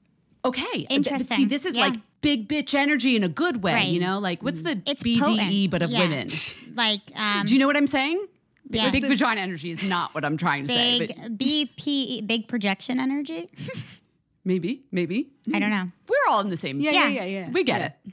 Okay, 0.44 0.86
Interesting. 0.90 1.36
See, 1.38 1.44
this 1.44 1.64
is 1.64 1.74
Yeah. 1.74 1.86
like 1.88 1.94
big 2.20 2.48
bitch 2.48 2.72
energy 2.74 3.16
in 3.16 3.24
a 3.24 3.28
good 3.28 3.64
way. 3.64 3.72
Right. 3.74 3.88
You 3.88 3.98
know, 4.00 4.20
like 4.20 4.42
what's 4.44 4.62
the 4.62 4.80
It's 4.86 5.02
BDE 5.02 5.18
potent. 5.20 5.70
but 5.72 5.82
of 5.82 5.90
Yeah. 5.90 5.98
women? 6.00 6.30
Like 6.76 7.00
um, 7.16 7.46
Do 7.46 7.54
you 7.54 7.58
know 7.58 7.66
what 7.66 7.76
I'm 7.76 7.86
saying? 7.88 8.24
Big, 8.68 8.80
Yeah. 8.82 8.90
big 8.90 9.04
vagina 9.06 9.40
energy 9.40 9.70
is 9.70 9.82
not 9.82 10.14
what 10.14 10.24
I'm 10.24 10.36
trying 10.36 10.66
to 10.66 10.72
say. 10.72 10.98
big 10.98 11.38
BP, 11.38 12.26
big 12.26 12.48
projection 12.48 12.98
energy. 12.98 13.48
maybe, 14.44 14.82
maybe 14.90 15.28
I 15.54 15.58
don't 15.60 15.70
know. 15.70 15.86
we're 16.08 16.32
all 16.32 16.40
in 16.40 16.48
the 16.48 16.56
same. 16.56 16.80
Yeah, 16.80 16.90
Yeah. 16.90 17.08
yeah, 17.08 17.24
yeah, 17.24 17.40
yeah. 17.40 17.50
we 17.50 17.62
get 17.64 17.80
Yeah. 17.80 17.86
it. 17.86 18.12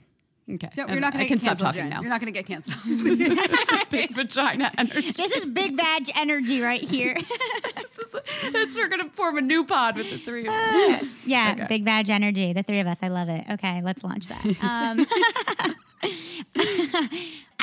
Okay, 0.56 0.70
No, 0.76 0.84
I'm- 0.84 0.92
you're 0.92 1.00
not 1.00 1.14
going 1.14 1.22
I 1.22 1.28
to 1.28 1.30
can 1.30 1.38
get 1.38 1.44
stop 1.44 1.58
talking 1.58 1.82
Jen. 1.84 1.90
now. 1.90 2.02
You're 2.02 2.10
not 2.10 2.20
going 2.20 2.32
to 2.34 2.38
get 2.38 2.46
canceled. 2.46 2.76
big 3.90 4.12
vagina 4.14 4.72
energy. 4.78 5.12
This 5.12 5.32
is 5.38 5.46
big 5.46 5.78
vag 5.78 6.12
energy 6.18 6.60
right 6.62 6.82
here. 6.82 7.16
This 7.78 7.98
is- 8.14 8.52
that's 8.52 8.76
we're 8.76 8.90
gonna 8.90 9.10
form 9.10 9.38
a 9.38 9.42
new 9.42 9.64
pod 9.64 9.96
with 9.96 10.10
the 10.12 10.18
three 10.18 10.46
of 10.48 10.54
us. 10.54 11.04
Yeah, 11.26 11.54
Okay. 11.56 11.66
big 11.70 11.86
vag 11.86 12.10
energy. 12.10 12.52
The 12.52 12.62
three 12.64 12.80
of 12.82 12.88
us. 12.88 13.00
I 13.02 13.08
love 13.08 13.30
it. 13.30 13.46
Okay, 13.52 13.82
let's 13.84 14.04
launch 14.04 14.28
that. 14.28 14.46
Um, 14.62 15.06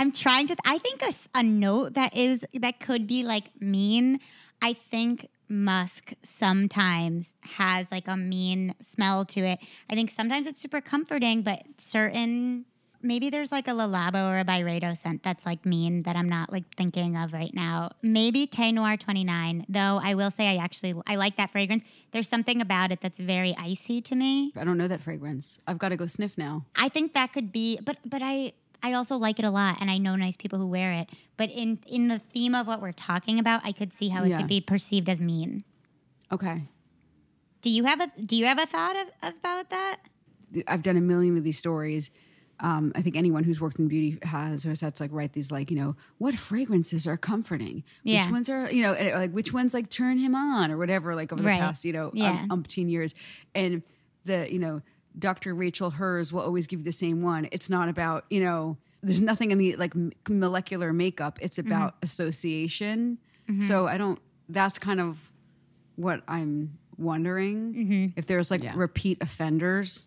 I'm 0.00 0.12
trying 0.12 0.46
to. 0.46 0.56
I 0.64 0.78
think 0.78 1.02
a 1.34 1.42
note 1.42 1.94
that 1.94 2.16
is 2.16 2.46
that 2.54 2.80
could 2.80 3.06
be 3.06 3.22
like 3.22 3.60
mean. 3.60 4.18
I 4.62 4.72
think 4.72 5.28
musk 5.48 6.14
sometimes 6.22 7.34
has 7.42 7.92
like 7.92 8.08
a 8.08 8.16
mean 8.16 8.74
smell 8.80 9.26
to 9.26 9.40
it. 9.40 9.58
I 9.90 9.94
think 9.94 10.10
sometimes 10.10 10.46
it's 10.46 10.60
super 10.60 10.80
comforting, 10.80 11.42
but 11.42 11.62
certain 11.78 12.64
maybe 13.02 13.30
there's 13.30 13.52
like 13.52 13.68
a 13.68 13.74
Le 13.74 13.84
Labo 13.84 14.30
or 14.30 14.38
a 14.38 14.44
Byredo 14.44 14.96
scent 14.96 15.22
that's 15.22 15.46
like 15.46 15.64
mean 15.66 16.02
that 16.04 16.16
I'm 16.16 16.28
not 16.28 16.52
like 16.52 16.64
thinking 16.76 17.16
of 17.16 17.32
right 17.32 17.52
now. 17.52 17.90
Maybe 18.02 18.46
Thé 18.46 18.72
Noir 18.72 18.96
29, 18.96 19.66
though 19.68 20.00
I 20.02 20.14
will 20.14 20.30
say 20.30 20.46
I 20.48 20.56
actually 20.56 20.94
I 21.06 21.16
like 21.16 21.36
that 21.36 21.50
fragrance. 21.50 21.84
There's 22.12 22.28
something 22.28 22.60
about 22.60 22.90
it 22.92 23.00
that's 23.00 23.18
very 23.18 23.54
icy 23.58 24.00
to 24.02 24.14
me. 24.14 24.52
I 24.56 24.64
don't 24.64 24.78
know 24.78 24.88
that 24.88 25.02
fragrance. 25.02 25.58
I've 25.66 25.78
got 25.78 25.90
to 25.90 25.96
go 25.96 26.06
sniff 26.06 26.36
now. 26.38 26.64
I 26.76 26.88
think 26.88 27.14
that 27.14 27.32
could 27.32 27.52
be 27.52 27.78
but 27.82 27.98
but 28.04 28.22
I 28.22 28.52
I 28.82 28.92
also 28.94 29.16
like 29.16 29.38
it 29.38 29.44
a 29.44 29.50
lot 29.50 29.78
and 29.80 29.90
I 29.90 29.98
know 29.98 30.16
nice 30.16 30.36
people 30.36 30.58
who 30.58 30.66
wear 30.66 30.92
it. 30.92 31.08
But 31.36 31.50
in 31.50 31.78
in 31.86 32.08
the 32.08 32.18
theme 32.18 32.54
of 32.54 32.66
what 32.66 32.80
we're 32.80 32.92
talking 32.92 33.38
about, 33.38 33.60
I 33.64 33.72
could 33.72 33.92
see 33.92 34.08
how 34.08 34.24
it 34.24 34.28
Yeah. 34.30 34.38
could 34.38 34.48
be 34.48 34.60
perceived 34.60 35.08
as 35.08 35.20
mean. 35.20 35.64
Okay. 36.32 36.64
Do 37.62 37.70
you 37.70 37.84
have 37.84 38.00
a 38.00 38.10
do 38.24 38.36
you 38.36 38.46
have 38.46 38.58
a 38.60 38.66
thought 38.66 38.96
of, 38.96 39.08
about 39.22 39.70
that? 39.70 39.98
I've 40.66 40.82
done 40.82 40.96
a 40.96 41.00
million 41.00 41.36
of 41.36 41.44
these 41.44 41.58
stories. 41.58 42.10
Um, 42.62 42.92
I 42.94 43.00
think 43.00 43.16
anyone 43.16 43.42
who's 43.44 43.58
worked 43.60 43.78
in 43.78 43.88
beauty 43.88 44.18
has 44.22 44.66
or 44.66 44.68
has 44.70 44.82
had 44.82 44.94
to 44.96 45.02
like 45.04 45.12
write 45.12 45.32
these 45.32 45.50
like 45.50 45.70
you 45.70 45.76
know 45.78 45.96
what 46.18 46.34
fragrances 46.34 47.06
are 47.06 47.16
comforting, 47.16 47.84
Yeah. 48.02 48.22
which 48.24 48.32
ones 48.32 48.48
are 48.50 48.70
you 48.70 48.82
know 48.82 48.92
like 48.92 49.32
which 49.32 49.52
ones 49.52 49.72
like 49.74 49.88
turn 49.88 50.18
him 50.18 50.34
on 50.34 50.70
or 50.70 50.76
whatever 50.76 51.14
like 51.14 51.32
over 51.32 51.42
the 51.42 51.48
Right. 51.48 51.60
past 51.60 51.84
you 51.84 51.92
know 51.92 52.10
Yeah. 52.14 52.46
um, 52.50 52.62
umpteen 52.62 52.90
years, 52.90 53.14
and 53.54 53.82
the 54.24 54.46
you 54.52 54.58
know 54.58 54.82
Dr. 55.18 55.54
Rachel 55.54 55.90
Herz 55.90 56.32
will 56.32 56.42
always 56.42 56.66
give 56.66 56.80
you 56.80 56.84
the 56.84 56.92
same 56.92 57.22
one. 57.22 57.48
It's 57.52 57.68
not 57.70 57.88
about 57.88 58.24
you 58.30 58.40
know 58.42 58.76
there's 59.02 59.20
nothing 59.20 59.50
in 59.50 59.58
the 59.58 59.76
like 59.76 59.94
molecular 60.28 60.92
makeup. 60.92 61.38
It's 61.40 61.58
Mm-hmm. 61.58 61.66
about 61.72 61.94
association. 62.02 63.18
So 63.60 63.88
I 63.88 63.98
don't. 63.98 64.18
That's 64.48 64.78
kind 64.78 65.00
of 65.00 65.30
what 65.96 66.22
I'm 66.28 66.78
wondering 66.96 67.74
Mm-hmm. 67.74 68.06
if 68.18 68.26
there's 68.26 68.50
like 68.50 68.62
Yeah. 68.62 68.74
repeat 68.76 69.18
offenders. 69.20 70.04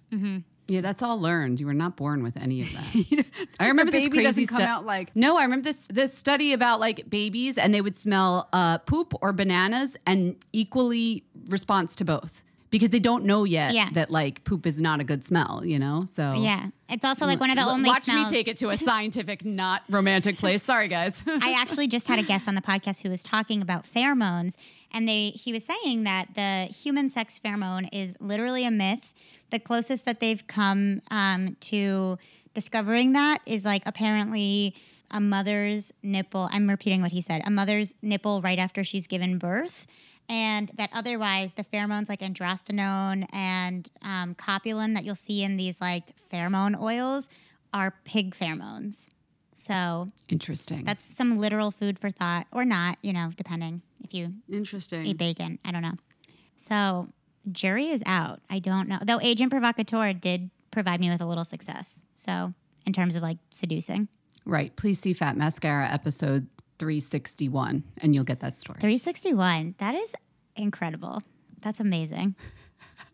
Yeah, 0.70 0.80
that's 0.80 1.01
all 1.01 1.20
learned. 1.20 1.60
You 1.60 1.66
were 1.66 1.74
not 1.74 1.97
born 1.97 2.24
with 2.24 2.38
any 2.38 2.62
of 2.62 2.72
that. 2.72 3.26
I 3.60 3.68
remember 3.68 3.91
the 3.91 3.97
this 3.97 4.08
baby 4.08 4.20
crazy 4.24 4.45
doesn't 4.45 4.47
come 4.47 4.60
stu- 4.62 4.64
out 4.66 4.86
like 4.86 5.14
No, 5.14 5.38
I 5.38 5.43
remember 5.43 5.64
this 5.64 5.88
this 5.88 6.18
study 6.18 6.54
about 6.54 6.80
like 6.80 7.10
babies 7.10 7.58
and 7.58 7.74
they 7.74 7.82
would 7.82 7.97
smell 7.97 8.47
uh, 8.54 8.78
poop 8.78 9.14
or 9.22 9.34
bananas 9.34 9.97
and 10.06 10.38
equally 10.54 11.26
response 11.49 11.97
to 11.97 12.06
both 12.06 12.43
because 12.74 12.89
they 12.89 12.99
don't 12.99 13.24
know 13.24 13.43
yet 13.43 13.74
Yeah. 13.74 13.89
that 13.93 14.09
like 14.09 14.43
poop 14.45 14.65
is 14.65 14.82
not 14.82 14.99
a 14.99 15.03
good 15.03 15.24
smell. 15.24 15.61
You 15.63 15.78
know, 15.80 16.05
so 16.05 16.34
Yeah. 16.34 16.69
It's 16.89 17.05
also 17.05 17.26
like 17.26 17.39
one 17.39 17.49
of 17.51 17.55
the 17.55 17.63
only 17.65 17.89
watch 17.89 18.03
smells 18.03 18.32
me 18.32 18.38
take 18.38 18.47
it 18.47 18.57
to 18.57 18.69
a 18.69 18.78
scientific, 18.89 19.45
not 19.45 19.84
romantic 19.89 20.38
place. 20.38 20.61
Sorry, 20.63 20.88
guys. 20.88 21.24
I 21.28 21.53
actually 21.53 21.88
just 21.88 22.07
had 22.07 22.17
a 22.19 22.24
guest 22.24 22.47
on 22.47 22.55
the 22.55 22.61
podcast 22.61 23.01
who 23.03 23.09
was 23.09 23.21
talking 23.24 23.61
about 23.61 23.86
pheromones, 23.86 24.57
and 24.91 25.07
they 25.07 25.30
he 25.30 25.53
was 25.53 25.63
saying 25.63 26.03
that 26.03 26.30
the 26.36 26.74
human 26.74 27.09
sex 27.09 27.39
pheromone 27.43 27.88
is 27.91 28.15
literally 28.19 28.65
a 28.65 28.71
myth. 28.71 29.13
The 29.51 29.59
closest 29.59 30.05
that 30.05 30.19
they've 30.19 30.45
come 30.47 31.01
um, 31.11 31.57
to 31.61 32.17
discovering 32.55 33.13
that 33.13 33.41
is 33.45 33.63
like 33.65 33.84
apparently 33.86 34.76
a 35.11 35.19
mother's 35.19 35.91
nipple. 36.01 36.49
I'm 36.51 36.67
repeating 36.69 37.01
what 37.03 37.11
he 37.11 37.21
said. 37.21 37.41
A 37.45 37.51
mother's 37.51 37.93
nipple 38.01 38.41
right 38.41 38.57
after 38.59 38.84
she's 38.84 39.05
given 39.07 39.38
birth. 39.38 39.86
And 40.30 40.71
that 40.76 40.89
otherwise, 40.93 41.53
the 41.53 41.63
pheromones 41.63 42.09
like 42.09 42.21
androstenone 42.21 43.28
and 43.34 43.89
um, 44.01 44.36
copulin 44.36 44.93
that 44.93 45.03
you'll 45.03 45.15
see 45.15 45.43
in 45.43 45.57
these 45.57 45.80
like 45.82 46.05
pheromone 46.32 46.80
oils 46.80 47.30
are 47.74 47.93
pig 48.05 48.36
pheromones. 48.36 49.09
So 49.51 50.07
Interesting. 50.30 50.84
that's 50.86 51.05
some 51.05 51.38
literal 51.39 51.69
food 51.71 51.99
for 51.99 52.09
thought, 52.09 52.47
or 52.51 52.65
not, 52.65 52.97
you 53.01 53.13
know, 53.13 53.32
depending 53.36 53.82
if 54.03 54.13
you 54.13 54.34
interesting. 54.51 55.05
eat 55.05 55.17
bacon. 55.17 55.59
I 55.63 55.71
don't 55.71 55.82
know. 55.84 55.93
So, 56.57 57.09
jury 57.51 57.89
is 57.89 58.01
out. 58.05 58.39
I 58.49 58.59
don't 58.59 58.88
know. 58.88 58.99
Though 59.03 59.19
Agent 59.21 59.51
Provocateur 59.51 60.13
did 60.13 60.49
provide 60.71 60.99
me 61.01 61.09
with 61.09 61.21
a 61.21 61.26
little 61.26 61.43
success. 61.43 62.01
So, 62.15 62.53
in 62.86 62.93
terms 62.93 63.15
of 63.15 63.21
like 63.21 63.38
seducing. 63.51 64.07
right. 64.45 64.76
Please 64.76 64.99
see 64.99 65.13
Fat 65.13 65.38
Mascara 65.38 65.88
episode 65.89 66.47
361 66.84 67.81
and 67.99 68.13
you'll 68.13 68.25
get 68.25 68.41
that 68.41 68.59
story. 68.59 68.77
361. 68.81 69.75
That 69.77 69.95
is 69.95 70.13
incredible. 70.57 71.23
That's 71.61 71.79
amazing. 71.79 72.36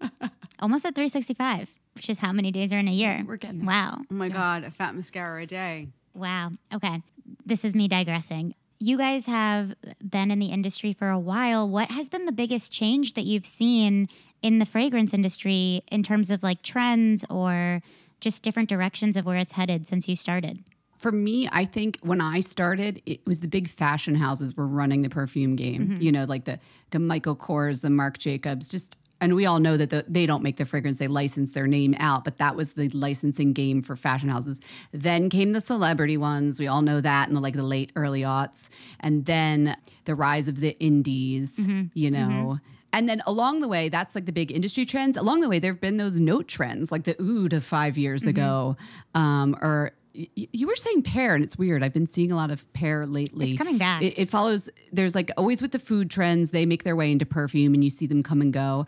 Almost 0.59 0.87
at 0.87 0.95
365, 0.95 1.71
which 1.93 2.09
is 2.09 2.17
how 2.17 2.31
many 2.31 2.51
days 2.51 2.73
are 2.73 2.79
in 2.79 2.87
a 2.87 2.91
year. 2.91 3.23
We're 3.27 3.37
getting 3.37 3.59
there. 3.59 3.67
Wow. 3.67 3.99
Oh 4.11 4.15
my 4.15 4.29
God, 4.29 4.63
a 4.63 4.71
fat 4.71 4.95
mascara 4.95 5.43
a 5.43 5.45
day. 5.45 5.89
Wow. 6.15 6.49
Okay. 6.73 7.03
This 7.45 7.63
is 7.63 7.75
me 7.75 7.87
digressing. 7.87 8.55
You 8.79 8.97
guys 8.97 9.27
have 9.27 9.75
been 10.03 10.31
in 10.31 10.39
the 10.39 10.47
industry 10.47 10.91
for 10.93 11.09
a 11.09 11.19
while. 11.19 11.69
What 11.69 11.91
has 11.91 12.09
been 12.09 12.25
the 12.25 12.31
biggest 12.31 12.71
change 12.71 13.13
that 13.13 13.25
you've 13.25 13.45
seen 13.45 14.09
in 14.41 14.57
the 14.57 14.65
fragrance 14.65 15.13
industry 15.13 15.83
in 15.91 16.01
terms 16.01 16.31
of 16.31 16.41
like 16.41 16.63
trends 16.63 17.23
or 17.29 17.83
just 18.19 18.41
different 18.41 18.67
directions 18.67 19.15
of 19.15 19.27
where 19.27 19.37
it's 19.37 19.51
headed 19.51 19.87
since 19.87 20.09
you 20.09 20.15
started? 20.15 20.63
For 20.99 21.11
me, 21.11 21.47
I 21.51 21.65
think 21.65 21.97
when 22.01 22.19
I 22.21 22.41
started, 22.41 23.01
it 23.05 23.25
was 23.25 23.39
the 23.39 23.47
big 23.47 23.69
fashion 23.69 24.15
houses 24.15 24.55
were 24.55 24.67
running 24.67 25.01
the 25.01 25.09
perfume 25.09 25.55
game. 25.55 25.87
Mm-hmm. 25.87 26.01
You 26.01 26.11
know, 26.11 26.25
like 26.25 26.43
the 26.45 26.59
the 26.91 26.99
Michael 26.99 27.35
Kors, 27.35 27.81
the 27.81 27.89
Marc 27.89 28.17
Jacobs, 28.17 28.67
just 28.69 28.97
and 29.21 29.35
we 29.35 29.45
all 29.45 29.59
know 29.59 29.75
that 29.75 29.89
the, 29.89 30.05
they 30.07 30.25
don't 30.25 30.43
make 30.43 30.57
the 30.57 30.65
fragrance; 30.65 30.97
they 30.97 31.07
license 31.07 31.51
their 31.53 31.67
name 31.67 31.95
out. 31.99 32.25
But 32.25 32.37
that 32.37 32.55
was 32.55 32.73
the 32.73 32.89
licensing 32.89 33.53
game 33.53 33.81
for 33.81 33.95
fashion 33.95 34.29
houses. 34.29 34.59
Then 34.91 35.29
came 35.29 35.53
the 35.53 35.61
celebrity 35.61 36.17
ones. 36.17 36.59
We 36.59 36.67
all 36.67 36.81
know 36.81 36.99
that 37.01 37.29
in 37.29 37.33
the 37.33 37.41
like 37.41 37.55
the 37.55 37.63
late 37.63 37.91
early 37.95 38.21
aughts, 38.21 38.67
and 38.99 39.25
then 39.25 39.77
the 40.03 40.15
rise 40.15 40.47
of 40.49 40.59
the 40.59 40.77
indies. 40.79 41.55
Mm-hmm. 41.57 41.83
You 41.93 42.11
know. 42.11 42.59
And 42.91 43.07
then 43.07 43.21
along 43.27 43.59
the 43.59 43.67
way, 43.67 43.87
that's 43.87 44.15
like 44.15 44.25
the 44.25 44.31
big 44.31 44.51
industry 44.51 44.83
trends. 44.83 45.15
Along 45.15 45.41
the 45.41 45.47
way, 45.47 45.59
there 45.59 45.73
have 45.73 45.79
been 45.79 45.97
those 45.97 46.19
note 46.19 46.47
trends, 46.47 46.91
like 46.91 47.03
the 47.03 47.15
oud 47.21 47.53
of 47.53 47.63
five 47.63 47.97
years 47.99 48.21
Mm-hmm. 48.23 48.29
ago, 48.31 48.77
um, 49.13 49.55
or 49.61 49.91
you 50.13 50.67
were 50.67 50.75
saying 50.75 51.03
pear, 51.03 51.35
and 51.35 51.43
it's 51.43 51.57
weird. 51.57 51.83
I've 51.83 51.93
been 51.93 52.07
seeing 52.07 52.31
a 52.31 52.35
lot 52.35 52.51
of 52.51 52.71
pear 52.73 53.05
lately. 53.05 53.49
It's 53.49 53.57
coming 53.57 53.77
back. 53.77 54.01
It, 54.01 54.17
it 54.17 54.29
follows. 54.29 54.69
There's 54.91 55.15
like 55.15 55.31
always 55.37 55.61
with 55.61 55.71
the 55.71 55.79
food 55.79 56.09
trends, 56.09 56.51
they 56.51 56.65
make 56.65 56.83
their 56.83 56.95
way 56.95 57.11
into 57.11 57.25
perfume, 57.25 57.73
and 57.73 57.83
you 57.83 57.89
see 57.89 58.07
them 58.07 58.23
come 58.23 58.41
and 58.41 58.51
go, 58.53 58.85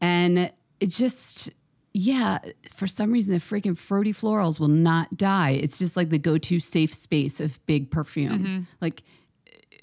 and 0.00 0.52
it 0.80 0.86
just. 0.88 1.50
Yeah, 1.96 2.40
for 2.72 2.88
some 2.88 3.12
reason, 3.12 3.32
the 3.32 3.38
freaking 3.38 3.78
fruity 3.78 4.12
florals 4.12 4.58
will 4.58 4.66
not 4.66 5.16
die. 5.16 5.50
It's 5.50 5.78
just 5.78 5.96
like 5.96 6.10
the 6.10 6.18
go-to 6.18 6.58
safe 6.58 6.92
space 6.92 7.38
of 7.38 7.64
big 7.66 7.88
perfume. 7.88 8.38
Mm-hmm. 8.40 8.60
Like 8.80 9.04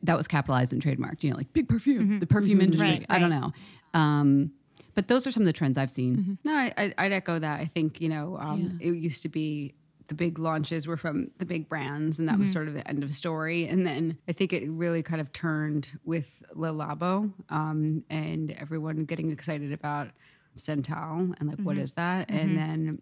that 0.04 0.18
was 0.18 0.28
capitalized 0.28 0.74
and 0.74 0.84
trademarked. 0.84 1.24
You 1.24 1.30
know, 1.30 1.38
like 1.38 1.54
big 1.54 1.70
perfume, 1.70 2.20
the 2.20 2.28
perfume 2.28 2.60
industry. 2.60 2.86
Mm-hmm. 2.86 3.00
Right, 3.00 3.06
I 3.08 3.18
don't 3.18 3.30
know, 3.30 3.54
um, 3.94 4.52
but 4.94 5.08
those 5.08 5.26
are 5.26 5.32
some 5.32 5.44
of 5.44 5.48
the 5.48 5.54
trends 5.54 5.78
I've 5.78 5.90
seen. 5.90 6.38
No, 6.44 6.54
I, 6.54 6.74
I, 6.76 6.94
I'd 6.98 7.14
echo 7.14 7.40
that. 7.40 7.62
I 7.62 7.66
think, 7.66 8.02
you 8.02 8.10
know, 8.10 8.38
um, 8.38 8.78
it 8.82 8.90
used 8.90 9.24
to 9.24 9.30
be 9.30 9.74
the 10.12 10.16
big 10.16 10.38
launches 10.38 10.88
were 10.88 10.98
from 10.98 11.32
the 11.38 11.46
big 11.46 11.70
brands, 11.70 12.20
and 12.20 12.28
that 12.28 12.38
was 12.38 12.50
mm-hmm. 12.50 12.54
sort 12.54 12.68
of 12.68 12.74
the 12.74 12.86
end 12.86 13.02
of 13.02 13.14
story. 13.14 13.66
And 13.66 13.88
then 13.88 14.18
I 14.28 14.34
think 14.34 14.52
it 14.52 14.70
really 14.70 15.02
kind 15.02 15.22
of 15.22 15.32
turned 15.32 15.88
with 16.04 16.44
Le 16.54 16.68
Labo 16.68 17.32
um, 17.50 18.04
and 18.10 18.52
everyone 18.52 19.06
getting 19.06 19.32
excited 19.32 19.72
about 19.72 20.10
Santal 20.56 21.34
and 21.40 21.48
like, 21.48 21.60
what 21.60 21.76
mm-hmm. 21.76 21.84
is 21.84 21.94
that? 21.94 22.30
And 22.30 22.50
mm-hmm. 22.50 22.58
then, 22.58 23.02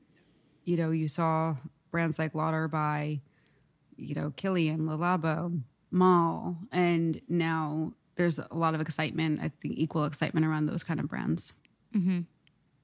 you 0.66 0.78
know, 0.78 0.92
you 0.92 1.08
saw 1.08 1.56
brands 1.90 2.20
like 2.20 2.36
Lauder 2.36 2.68
by, 2.68 3.22
you 3.98 4.14
know, 4.14 4.32
Kilian, 4.38 4.88
Le 4.88 4.96
Labo, 4.96 5.60
Malle, 5.90 6.58
and 6.72 7.20
now 7.28 7.92
there's 8.18 8.38
a 8.38 8.48
lot 8.52 8.76
of 8.76 8.82
excitement. 8.82 9.40
I 9.42 9.52
think 9.62 9.80
equal 9.80 10.06
excitement 10.06 10.46
around 10.46 10.68
those 10.68 10.84
kind 10.84 11.00
of 11.00 11.08
brands 11.10 11.54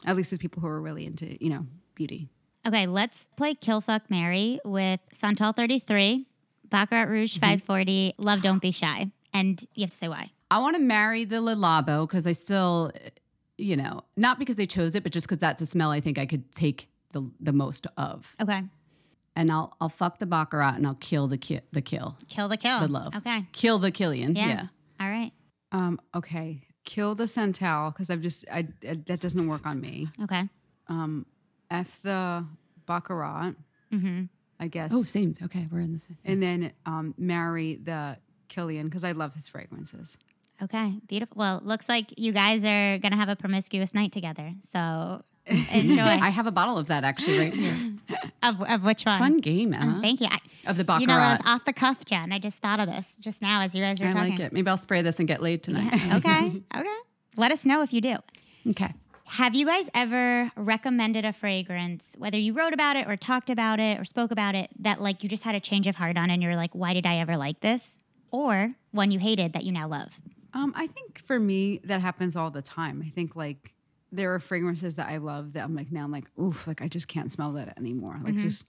at 0.05 0.15
least 0.15 0.31
with 0.31 0.41
people 0.41 0.61
who 0.61 0.67
are 0.67 0.81
really 0.81 1.05
into 1.05 1.43
you 1.43 1.49
know 1.49 1.65
beauty 1.93 2.29
Okay, 2.67 2.87
let's 2.87 3.29
play 3.35 3.53
Kill 3.53 3.81
Fuck 3.81 4.09
Mary 4.09 4.59
with 4.65 4.99
Santal 5.13 5.51
33, 5.51 6.25
Baccarat 6.69 7.05
Rouge 7.09 7.35
540, 7.37 8.15
Love 8.17 8.41
Don't 8.41 8.61
Be 8.61 8.71
Shy. 8.71 9.11
And 9.33 9.63
you 9.75 9.83
have 9.83 9.91
to 9.91 9.97
say 9.97 10.07
why. 10.07 10.31
I 10.49 10.59
want 10.59 10.75
to 10.75 10.81
marry 10.81 11.25
the 11.25 11.41
Le 11.41 11.55
Labo 11.55 12.07
because 12.07 12.25
I 12.25 12.31
still, 12.31 12.91
you 13.57 13.75
know, 13.75 14.01
not 14.17 14.39
because 14.39 14.55
they 14.55 14.65
chose 14.65 14.95
it, 14.95 15.03
but 15.03 15.11
just 15.11 15.27
because 15.27 15.39
that's 15.39 15.61
a 15.61 15.65
smell 15.65 15.91
I 15.91 15.99
think 15.99 16.17
I 16.17 16.25
could 16.25 16.53
take 16.55 16.87
the 17.11 17.29
the 17.39 17.51
most 17.53 17.87
of. 17.97 18.35
Okay. 18.41 18.63
And 19.35 19.51
I'll 19.51 19.75
I'll 19.81 19.89
fuck 19.89 20.19
the 20.19 20.25
baccarat 20.25 20.75
and 20.75 20.87
I'll 20.87 20.95
kill 20.95 21.27
the 21.27 21.37
ki- 21.37 21.61
the 21.71 21.81
kill, 21.81 22.17
Kill 22.29 22.47
the 22.47 22.57
kill. 22.57 22.79
the 22.79 22.87
love. 22.87 23.15
Okay. 23.15 23.45
kill 23.51 23.77
the 23.79 23.91
Kilian. 23.91 24.35
Yeah. 24.35 24.47
Yeah. 24.47 24.67
All 24.99 25.09
right. 25.09 25.31
um 25.71 25.99
okay 26.15 26.61
kill 26.85 27.15
the 27.15 27.27
Santal 27.27 27.89
because 27.91 28.09
i've 28.11 28.21
just 28.21 28.45
I, 28.51 28.67
I 28.87 28.93
that 29.07 29.19
doesn't 29.19 29.47
work 29.47 29.65
on 29.65 29.81
me 29.81 30.07
Okay. 30.23 30.47
um 30.87 31.25
f 31.69 31.99
the 32.03 32.45
baccarat 32.85 33.53
Mm-hmm. 33.93 34.23
i 34.59 34.67
guess 34.67 34.91
Oh, 34.93 35.03
same. 35.03 35.35
Okay, 35.43 35.67
we're 35.71 35.79
in 35.79 35.93
the 35.93 35.99
same. 35.99 36.17
and 36.25 36.41
then 36.41 36.73
um 36.85 37.13
marry 37.17 37.75
the 37.75 38.17
Kilian 38.49 38.85
because 38.85 39.03
i 39.03 39.11
love 39.11 39.33
his 39.33 39.47
fragrances 39.47 40.17
Okay. 40.63 40.93
Beautiful. 41.07 41.35
Well, 41.37 41.61
looks 41.65 41.89
like 41.89 42.13
you 42.17 42.31
guys 42.31 42.63
are 42.63 42.97
going 42.99 43.11
to 43.11 43.17
have 43.17 43.27
a 43.27 43.35
promiscuous 43.35 43.93
night 43.93 44.13
together. 44.13 44.53
So 44.61 45.21
enjoy. 45.47 46.01
I 46.01 46.29
have 46.29 46.47
a 46.47 46.51
bottle 46.51 46.77
of 46.77 46.87
that 46.87 47.03
actually 47.03 47.37
right 47.39 47.53
here. 47.53 47.75
of, 48.41 48.61
of 48.61 48.81
which 48.85 49.03
one? 49.05 49.19
Fun 49.19 49.37
game, 49.39 49.75
Oh, 49.77 49.81
Emma. 49.81 49.99
thank 50.01 50.21
you. 50.21 50.27
I, 50.31 50.39
of 50.65 50.77
the 50.77 50.85
baccarat. 50.85 51.01
you 51.01 51.07
know, 51.07 51.17
that 51.17 51.39
was 51.39 51.45
off 51.45 51.65
the 51.65 51.73
cuff, 51.73 52.05
Jen. 52.05 52.31
I 52.31 52.39
just 52.39 52.61
thought 52.61 52.79
of 52.79 52.87
this 52.87 53.17
just 53.19 53.41
now 53.41 53.63
as 53.63 53.75
you 53.75 53.81
guys 53.81 53.99
were 53.99 54.07
I 54.07 54.13
talking. 54.13 54.31
like 54.31 54.39
it. 54.39 54.53
Maybe 54.53 54.69
I'll 54.69 54.77
spray 54.77 55.01
this 55.01 55.19
and 55.19 55.27
get 55.27 55.41
laid 55.41 55.61
tonight. 55.61 55.93
okay. 56.15 56.61
Okay. 56.73 56.95
Let 57.35 57.51
us 57.51 57.65
know 57.65 57.81
if 57.81 57.91
you 57.91 57.99
do. 57.99 58.15
okay. 58.69 58.93
Have 59.27 59.55
you 59.55 59.65
guys 59.65 59.89
ever 59.93 60.51
recommended 60.55 61.25
a 61.25 61.33
fragrance, 61.33 62.15
whether 62.17 62.37
you 62.37 62.53
wrote 62.53 62.73
about 62.73 62.95
it 62.95 63.07
or 63.07 63.17
talked 63.17 63.49
about 63.49 63.79
it 63.79 63.99
or 63.99 64.05
spoke 64.05 64.31
about 64.31 64.55
it, 64.55 64.69
that 64.79 65.01
like 65.01 65.23
you 65.23 65.29
just 65.29 65.43
had 65.43 65.55
a 65.55 65.59
change 65.59 65.87
of 65.87 65.95
heart 65.95 66.15
on 66.17 66.29
and 66.29 66.41
you're 66.43 66.55
like, 66.55 66.71
why 66.73 66.93
did 66.93 67.05
I 67.05 67.17
ever 67.17 67.35
like 67.35 67.59
this? 67.61 67.99
Or 68.31 68.75
one 68.91 69.11
you 69.11 69.19
hated 69.19 69.53
that 69.53 69.63
you 69.63 69.71
now 69.71 69.87
love? 69.87 70.19
um 70.53 70.71
i 70.77 70.87
think 70.87 71.19
for 71.19 71.37
me 71.37 71.81
that 71.83 71.99
happens 71.99 72.35
all 72.37 72.49
the 72.49 72.61
time 72.61 73.03
i 73.05 73.09
think 73.09 73.35
like 73.35 73.73
there 74.13 74.33
are 74.33 74.39
fragrances 74.39 74.95
that 74.95 75.09
i 75.09 75.17
love 75.17 75.51
that 75.51 75.63
i'm 75.65 75.75
like 75.75 75.91
now 75.91 76.05
i'm 76.05 76.11
like 76.11 76.29
oof 76.39 76.65
like 76.65 76.81
i 76.81 76.87
just 76.87 77.09
can't 77.09 77.29
smell 77.29 77.51
that 77.51 77.77
anymore 77.77 78.17
like 78.23 78.35
just 78.37 78.65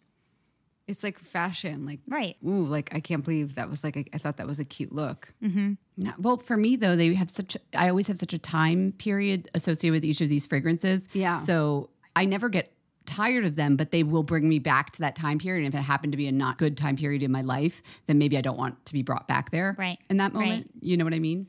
it's 0.88 1.02
like 1.02 1.18
fashion 1.18 1.84
like 1.86 2.00
Right. 2.08 2.36
ooh 2.46 2.64
like 2.64 2.94
i 2.94 3.00
can't 3.00 3.24
believe 3.24 3.56
that 3.56 3.68
was 3.68 3.82
like 3.82 3.96
a, 3.96 4.04
i 4.12 4.18
thought 4.18 4.36
that 4.36 4.46
was 4.46 4.58
a 4.58 4.64
cute 4.64 4.92
look 4.92 5.32
mm-hmm. 5.42 5.74
No, 5.98 6.12
well, 6.18 6.36
for 6.36 6.58
me 6.58 6.76
though, 6.76 6.94
they 6.94 7.14
have 7.14 7.30
such. 7.30 7.56
I 7.74 7.88
always 7.88 8.06
have 8.08 8.18
such 8.18 8.34
a 8.34 8.38
time 8.38 8.92
period 8.98 9.50
associated 9.54 9.92
with 9.94 10.04
each 10.04 10.20
of 10.20 10.28
these 10.28 10.46
fragrances. 10.46 11.08
Yeah. 11.14 11.36
So 11.36 11.88
I 12.14 12.26
never 12.26 12.50
get 12.50 12.70
tired 13.06 13.46
of 13.46 13.54
them, 13.54 13.76
but 13.76 13.92
they 13.92 14.02
will 14.02 14.22
bring 14.22 14.46
me 14.46 14.58
back 14.58 14.90
to 14.92 15.00
that 15.00 15.16
time 15.16 15.38
period. 15.38 15.64
And 15.64 15.74
if 15.74 15.78
it 15.80 15.82
happened 15.82 16.12
to 16.12 16.16
be 16.18 16.26
a 16.26 16.32
not 16.32 16.58
good 16.58 16.76
time 16.76 16.96
period 16.96 17.22
in 17.22 17.32
my 17.32 17.40
life, 17.40 17.82
then 18.08 18.18
maybe 18.18 18.36
I 18.36 18.42
don't 18.42 18.58
want 18.58 18.84
to 18.84 18.92
be 18.92 19.02
brought 19.02 19.26
back 19.26 19.50
there. 19.52 19.74
Right. 19.78 19.98
In 20.10 20.18
that 20.18 20.34
moment, 20.34 20.70
you 20.80 20.98
know 20.98 21.04
what 21.04 21.14
I 21.14 21.18
mean. 21.18 21.46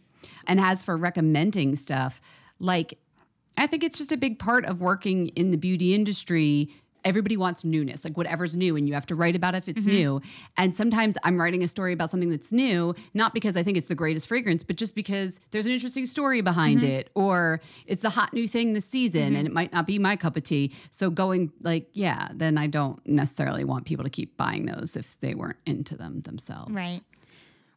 And 0.47 0.61
as 0.61 0.81
for 0.81 0.95
recommending 0.95 1.75
stuff, 1.75 2.21
like 2.59 2.97
I 3.57 3.67
think 3.67 3.83
it's 3.83 3.97
just 3.97 4.13
a 4.13 4.17
big 4.17 4.39
part 4.39 4.63
of 4.63 4.79
working 4.79 5.27
in 5.29 5.51
the 5.51 5.57
beauty 5.57 5.93
industry. 5.93 6.69
Everybody 7.03 7.37
wants 7.37 7.63
newness, 7.63 8.03
like 8.03 8.17
whatever's 8.17 8.55
new, 8.55 8.75
and 8.75 8.87
you 8.87 8.93
have 8.93 9.05
to 9.07 9.15
write 9.15 9.35
about 9.35 9.55
it 9.55 9.59
if 9.59 9.67
it's 9.67 9.85
mm-hmm. 9.85 9.95
new. 9.95 10.21
And 10.57 10.75
sometimes 10.75 11.17
I'm 11.23 11.39
writing 11.39 11.63
a 11.63 11.67
story 11.67 11.93
about 11.93 12.09
something 12.09 12.29
that's 12.29 12.51
new, 12.51 12.93
not 13.13 13.33
because 13.33 13.55
I 13.55 13.63
think 13.63 13.77
it's 13.77 13.87
the 13.87 13.95
greatest 13.95 14.27
fragrance, 14.27 14.63
but 14.63 14.75
just 14.75 14.95
because 14.95 15.39
there's 15.51 15.65
an 15.65 15.71
interesting 15.71 16.05
story 16.05 16.41
behind 16.41 16.81
mm-hmm. 16.81 16.91
it, 16.91 17.09
or 17.15 17.61
it's 17.85 18.01
the 18.01 18.09
hot 18.09 18.33
new 18.33 18.47
thing 18.47 18.73
this 18.73 18.85
season, 18.85 19.21
mm-hmm. 19.21 19.35
and 19.35 19.47
it 19.47 19.53
might 19.53 19.71
not 19.71 19.87
be 19.87 19.99
my 19.99 20.15
cup 20.15 20.37
of 20.37 20.43
tea. 20.43 20.73
So 20.91 21.09
going 21.09 21.51
like, 21.61 21.87
yeah, 21.93 22.29
then 22.33 22.57
I 22.57 22.67
don't 22.67 23.05
necessarily 23.07 23.63
want 23.63 23.85
people 23.85 24.03
to 24.03 24.09
keep 24.09 24.37
buying 24.37 24.65
those 24.65 24.95
if 24.95 25.19
they 25.19 25.33
weren't 25.33 25.57
into 25.65 25.95
them 25.95 26.21
themselves. 26.21 26.71
Right. 26.71 27.01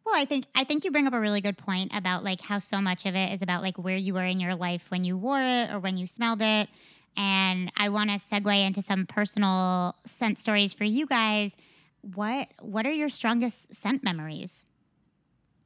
Well, 0.04 0.20
I 0.20 0.24
think 0.24 0.46
I 0.54 0.64
think 0.64 0.84
you 0.84 0.90
bring 0.90 1.06
up 1.06 1.12
a 1.12 1.20
really 1.20 1.40
good 1.40 1.58
point 1.58 1.92
about 1.94 2.24
like 2.24 2.40
how 2.40 2.58
so 2.58 2.80
much 2.80 3.06
of 3.06 3.14
it 3.14 3.32
is 3.32 3.42
about 3.42 3.62
like 3.62 3.78
where 3.78 3.96
you 3.96 4.14
were 4.14 4.24
in 4.24 4.40
your 4.40 4.54
life 4.54 4.86
when 4.88 5.04
you 5.04 5.16
wore 5.16 5.40
it 5.40 5.70
or 5.70 5.78
when 5.78 5.96
you 5.96 6.06
smelled 6.06 6.42
it. 6.42 6.68
And 7.16 7.70
I 7.76 7.88
want 7.88 8.10
to 8.10 8.16
segue 8.16 8.66
into 8.66 8.82
some 8.82 9.06
personal 9.06 9.96
scent 10.06 10.38
stories 10.38 10.72
for 10.72 10.84
you 10.84 11.06
guys. 11.06 11.56
What 12.02 12.48
what 12.60 12.86
are 12.86 12.92
your 12.92 13.08
strongest 13.08 13.74
scent 13.74 14.02
memories? 14.02 14.64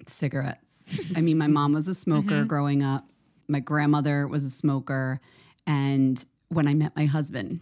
cigarettes. 0.09 0.99
I 1.17 1.21
mean, 1.21 1.39
my 1.39 1.47
mom 1.47 1.73
was 1.73 1.89
a 1.89 1.95
smoker 1.95 2.35
mm-hmm. 2.35 2.47
growing 2.47 2.83
up. 2.83 3.09
My 3.49 3.61
grandmother 3.61 4.27
was 4.27 4.45
a 4.45 4.51
smoker. 4.51 5.21
And 5.67 6.25
when 6.49 6.69
I 6.69 6.75
met 6.75 6.95
my 6.97 7.07
husband, 7.07 7.61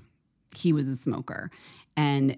he 0.55 0.73
was 0.73 0.89
a 0.89 0.97
smoker. 0.97 1.51
And 1.97 2.37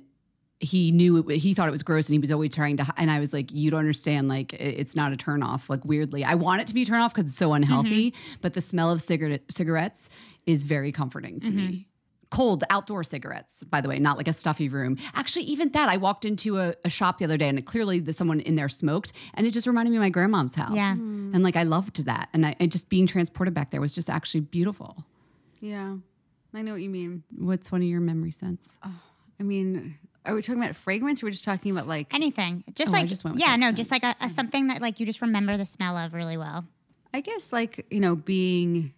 he 0.60 0.92
knew 0.92 1.18
it, 1.18 1.36
he 1.36 1.52
thought 1.52 1.68
it 1.68 1.72
was 1.72 1.82
gross 1.82 2.08
and 2.08 2.14
he 2.14 2.18
was 2.18 2.30
always 2.30 2.54
trying 2.54 2.76
to 2.78 2.86
and 2.96 3.10
I 3.10 3.18
was 3.18 3.34
like 3.34 3.52
you 3.52 3.70
don't 3.70 3.80
understand 3.80 4.28
like 4.28 4.54
it- 4.54 4.78
it's 4.78 4.96
not 4.96 5.12
a 5.12 5.16
turn 5.16 5.42
off 5.42 5.68
like 5.68 5.84
weirdly 5.84 6.24
I 6.24 6.36
want 6.36 6.62
it 6.62 6.68
to 6.68 6.74
be 6.74 6.82
a 6.82 6.84
turn 6.86 7.02
off 7.02 7.12
cuz 7.12 7.26
it's 7.26 7.36
so 7.36 7.52
unhealthy 7.52 8.12
mm-hmm. 8.12 8.34
but 8.40 8.54
the 8.54 8.62
smell 8.62 8.90
of 8.90 9.02
cigarette 9.02 9.42
cigarettes 9.50 10.08
is 10.46 10.62
very 10.62 10.92
comforting 10.92 11.40
to 11.40 11.52
me 11.52 11.62
mm-hmm. 11.62 11.82
cold 12.30 12.64
outdoor 12.70 13.04
cigarettes, 13.04 13.64
by 13.64 13.80
the 13.80 13.88
way, 13.88 13.98
not 13.98 14.16
like 14.16 14.28
a 14.28 14.32
stuffy 14.32 14.68
room. 14.68 14.96
Actually, 15.14 15.44
even 15.44 15.70
that, 15.70 15.88
I 15.88 15.96
walked 15.96 16.24
into 16.24 16.58
a, 16.58 16.74
a 16.84 16.90
shop 16.90 17.18
the 17.18 17.24
other 17.24 17.36
day 17.36 17.48
and 17.48 17.64
clearly 17.64 18.00
the, 18.00 18.12
someone 18.12 18.40
in 18.40 18.56
there 18.56 18.68
smoked, 18.68 19.12
and 19.34 19.46
it 19.46 19.50
just 19.50 19.66
reminded 19.66 19.90
me 19.90 19.96
of 19.96 20.02
my 20.02 20.10
grandmom's 20.10 20.54
house. 20.54 20.74
Yeah. 20.74 20.92
And 20.92 21.42
like 21.42 21.56
I 21.56 21.62
loved 21.62 22.04
that. 22.06 22.28
And 22.32 22.46
I 22.46 22.56
and 22.60 22.70
just 22.70 22.88
being 22.88 23.06
transported 23.06 23.54
back 23.54 23.70
there 23.70 23.80
was 23.80 23.94
just 23.94 24.10
actually 24.10 24.40
beautiful. 24.40 25.04
Yeah, 25.60 25.96
I 26.52 26.62
know 26.62 26.72
what 26.72 26.82
you 26.82 26.90
mean. 26.90 27.22
What's 27.36 27.72
one 27.72 27.80
of 27.80 27.88
your 27.88 28.00
memory 28.00 28.30
scents? 28.30 28.78
Oh, 28.84 29.00
I 29.40 29.42
mean, 29.42 29.98
are 30.26 30.34
we 30.34 30.42
talking 30.42 30.62
about 30.62 30.76
fragrance? 30.76 31.22
Or 31.22 31.26
we're 31.26 31.30
just 31.30 31.44
talking 31.44 31.72
about 31.72 31.86
like. 31.86 32.14
Anything. 32.14 32.64
Just 32.74 32.90
Oh, 32.92 32.94
I 32.94 33.00
like 33.00 33.08
just 33.08 33.24
went 33.24 33.34
with 33.34 33.42
yeah, 33.42 33.52
like 33.52 33.60
no, 33.60 33.72
just 33.72 33.90
like 33.90 34.04
a, 34.04 34.14
a 34.20 34.30
something 34.30 34.68
that 34.68 34.80
like 34.80 35.00
you 35.00 35.06
just 35.06 35.20
remember 35.20 35.56
the 35.56 35.66
smell 35.66 35.96
of 35.96 36.14
really 36.14 36.36
well. 36.36 36.64
I 37.12 37.20
guess 37.20 37.52
like 37.52 37.86
you 37.90 38.00
know 38.00 38.16
being 38.16 38.92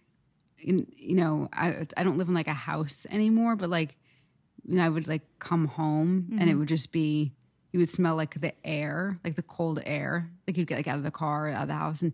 in, 0.59 0.87
you 0.95 1.15
know, 1.15 1.49
I 1.53 1.87
I 1.95 2.03
don't 2.03 2.17
live 2.17 2.27
in 2.27 2.33
like 2.33 2.47
a 2.47 2.53
house 2.53 3.05
anymore, 3.09 3.55
but 3.55 3.69
like, 3.69 3.95
you 4.65 4.75
know, 4.75 4.83
I 4.83 4.89
would 4.89 5.07
like 5.07 5.23
come 5.39 5.67
home 5.67 6.27
and 6.31 6.41
it 6.41 6.47
mm-hmm. 6.47 6.59
would 6.59 6.67
just 6.67 6.91
be, 6.91 7.33
you 7.71 7.79
would 7.79 7.89
smell 7.89 8.15
like 8.15 8.39
the 8.39 8.53
air, 8.65 9.19
like 9.23 9.35
the 9.35 9.43
cold 9.43 9.81
air, 9.85 10.29
like 10.47 10.57
you'd 10.57 10.67
get 10.67 10.77
like 10.77 10.87
out 10.87 10.97
of 10.97 11.03
the 11.03 11.11
car, 11.11 11.49
out 11.49 11.63
of 11.63 11.67
the 11.67 11.73
house, 11.73 12.01
and 12.01 12.13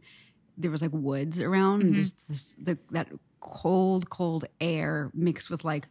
there 0.58 0.72
was 0.72 0.82
like 0.82 0.92
woods 0.94 1.42
around, 1.42 1.82
and 1.82 1.94
mm-hmm. 1.94 2.02
just 2.02 2.28
this, 2.28 2.56
the 2.62 2.78
that 2.92 3.08
cold, 3.40 4.10
cold 4.10 4.46
air 4.62 5.12
mixed 5.14 5.50
with 5.50 5.64
like 5.66 5.86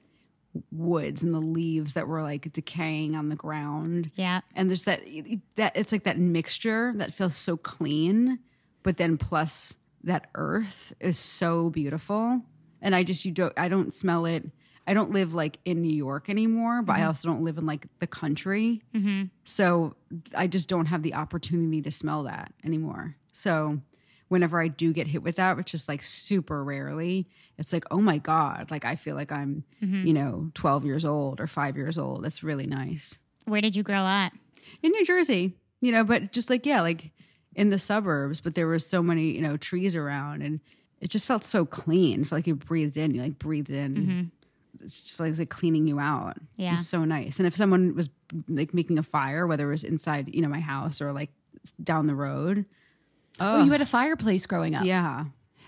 woods 0.71 1.23
and 1.23 1.35
the 1.35 1.41
leaves 1.41 1.95
that 1.95 2.07
were 2.07 2.23
like 2.23 2.53
decaying 2.53 3.17
on 3.17 3.29
the 3.29 3.37
ground. 3.37 4.11
Yeah. 4.17 4.41
and 4.55 4.69
there's 4.69 4.85
that 4.85 5.01
that 5.57 5.77
it's 5.77 5.93
like 5.93 6.05
that 6.05 6.19
mixture 6.19 6.93
that 6.97 7.15
feels 7.15 7.37
so 7.37 7.57
clean 7.57 8.39
but 8.83 8.97
then 8.97 9.17
plus 9.17 9.75
that 10.05 10.29
earth 10.35 10.93
is 11.01 11.19
so 11.19 11.71
beautiful. 11.71 12.43
And 12.81 12.95
i 12.95 13.03
just 13.03 13.25
you 13.25 13.33
don't 13.33 13.53
i 13.57 13.69
don't 13.69 13.93
smell 13.95 14.27
it. 14.27 14.45
I 14.85 14.95
don't 14.95 15.13
live 15.13 15.33
like 15.33 15.59
in 15.65 15.81
new 15.81 15.95
york 15.95 16.29
anymore 16.29 16.83
but 16.83 16.95
i 16.95 16.99
mm-hmm. 16.99 17.07
also 17.07 17.29
don't 17.29 17.45
live 17.45 17.59
in 17.59 17.67
like 17.67 17.87
the 18.01 18.07
country. 18.07 18.83
Mm-hmm. 18.95 19.25
So 19.45 19.95
i 20.35 20.47
just 20.47 20.69
don't 20.69 20.87
have 20.87 21.03
the 21.03 21.15
opportunity 21.15 21.83
to 21.83 21.91
smell 21.91 22.25
that 22.25 22.53
anymore. 22.65 23.17
So 23.33 23.79
whenever 24.29 24.61
i 24.61 24.69
do 24.69 24.93
get 24.93 25.07
hit 25.07 25.23
with 25.23 25.37
that 25.37 25.57
which 25.57 25.75
is 25.75 25.89
like 25.89 26.03
super 26.03 26.65
rarely 26.65 27.29
it's 27.59 27.71
like 27.71 27.85
oh 27.91 28.01
my 28.01 28.17
god 28.17 28.71
like 28.71 28.83
i 28.83 28.97
feel 28.97 29.15
like 29.15 29.31
i'm 29.31 29.63
mm-hmm. 29.83 30.07
you 30.07 30.15
know 30.15 30.51
12 30.55 30.87
years 30.87 31.05
old 31.05 31.39
or 31.39 31.47
5 31.47 31.77
years 31.77 31.99
old. 31.99 32.25
It's 32.25 32.43
really 32.43 32.67
nice. 32.67 33.19
Where 33.45 33.61
did 33.61 33.77
you 33.77 33.83
grow 33.83 33.99
up? 33.99 34.33
in 34.83 34.91
New 34.93 35.05
Jersey, 35.05 35.55
you 35.81 35.93
know, 35.93 36.05
but 36.05 36.33
just 36.33 36.51
like, 36.51 36.67
yeah, 36.67 36.81
like 36.81 37.11
in 37.55 37.71
the 37.71 37.79
suburbs, 37.79 38.41
but 38.41 38.55
there 38.55 38.67
were 38.67 38.79
so 38.79 39.03
many, 39.03 39.31
you 39.33 39.41
know, 39.43 39.57
trees 39.57 39.95
around 39.97 40.43
and 40.43 40.61
it 41.01 41.11
just 41.11 41.27
felt 41.27 41.45
so 41.45 41.65
clean. 41.67 42.25
Felt 42.25 42.39
like 42.39 42.47
you 42.47 42.55
breathed 42.55 42.97
in, 42.97 43.15
you 43.15 43.21
like 43.23 43.39
breathed 43.39 43.71
in. 43.71 43.95
Mm-hmm. 43.95 44.23
It's 44.85 45.03
just 45.03 45.21
like, 45.21 45.31
it's 45.31 45.39
like 45.39 45.51
cleaning 45.51 45.87
you 45.87 45.99
out. 46.01 46.37
It 46.37 46.43
Yeah. 46.63 46.73
was 46.73 46.89
so 46.89 47.05
nice. 47.05 47.39
And 47.39 47.47
if 47.47 47.55
someone 47.55 47.95
was 47.95 48.09
like 48.49 48.73
making 48.73 48.99
a 48.99 49.03
fire, 49.03 49.47
whether 49.47 49.69
it 49.69 49.71
was 49.73 49.85
inside, 49.85 50.35
you 50.35 50.41
know, 50.43 50.49
my 50.49 50.61
house 50.61 51.01
or 51.03 51.13
like 51.13 51.31
down 51.83 52.07
the 52.07 52.15
road. 52.15 52.65
Oh, 53.41 53.65
you 53.65 53.73
had 53.73 53.81
a 53.81 53.87
fireplace 53.87 54.47
growing 54.47 54.75
up. 54.75 54.85
Yeah. 54.85 55.25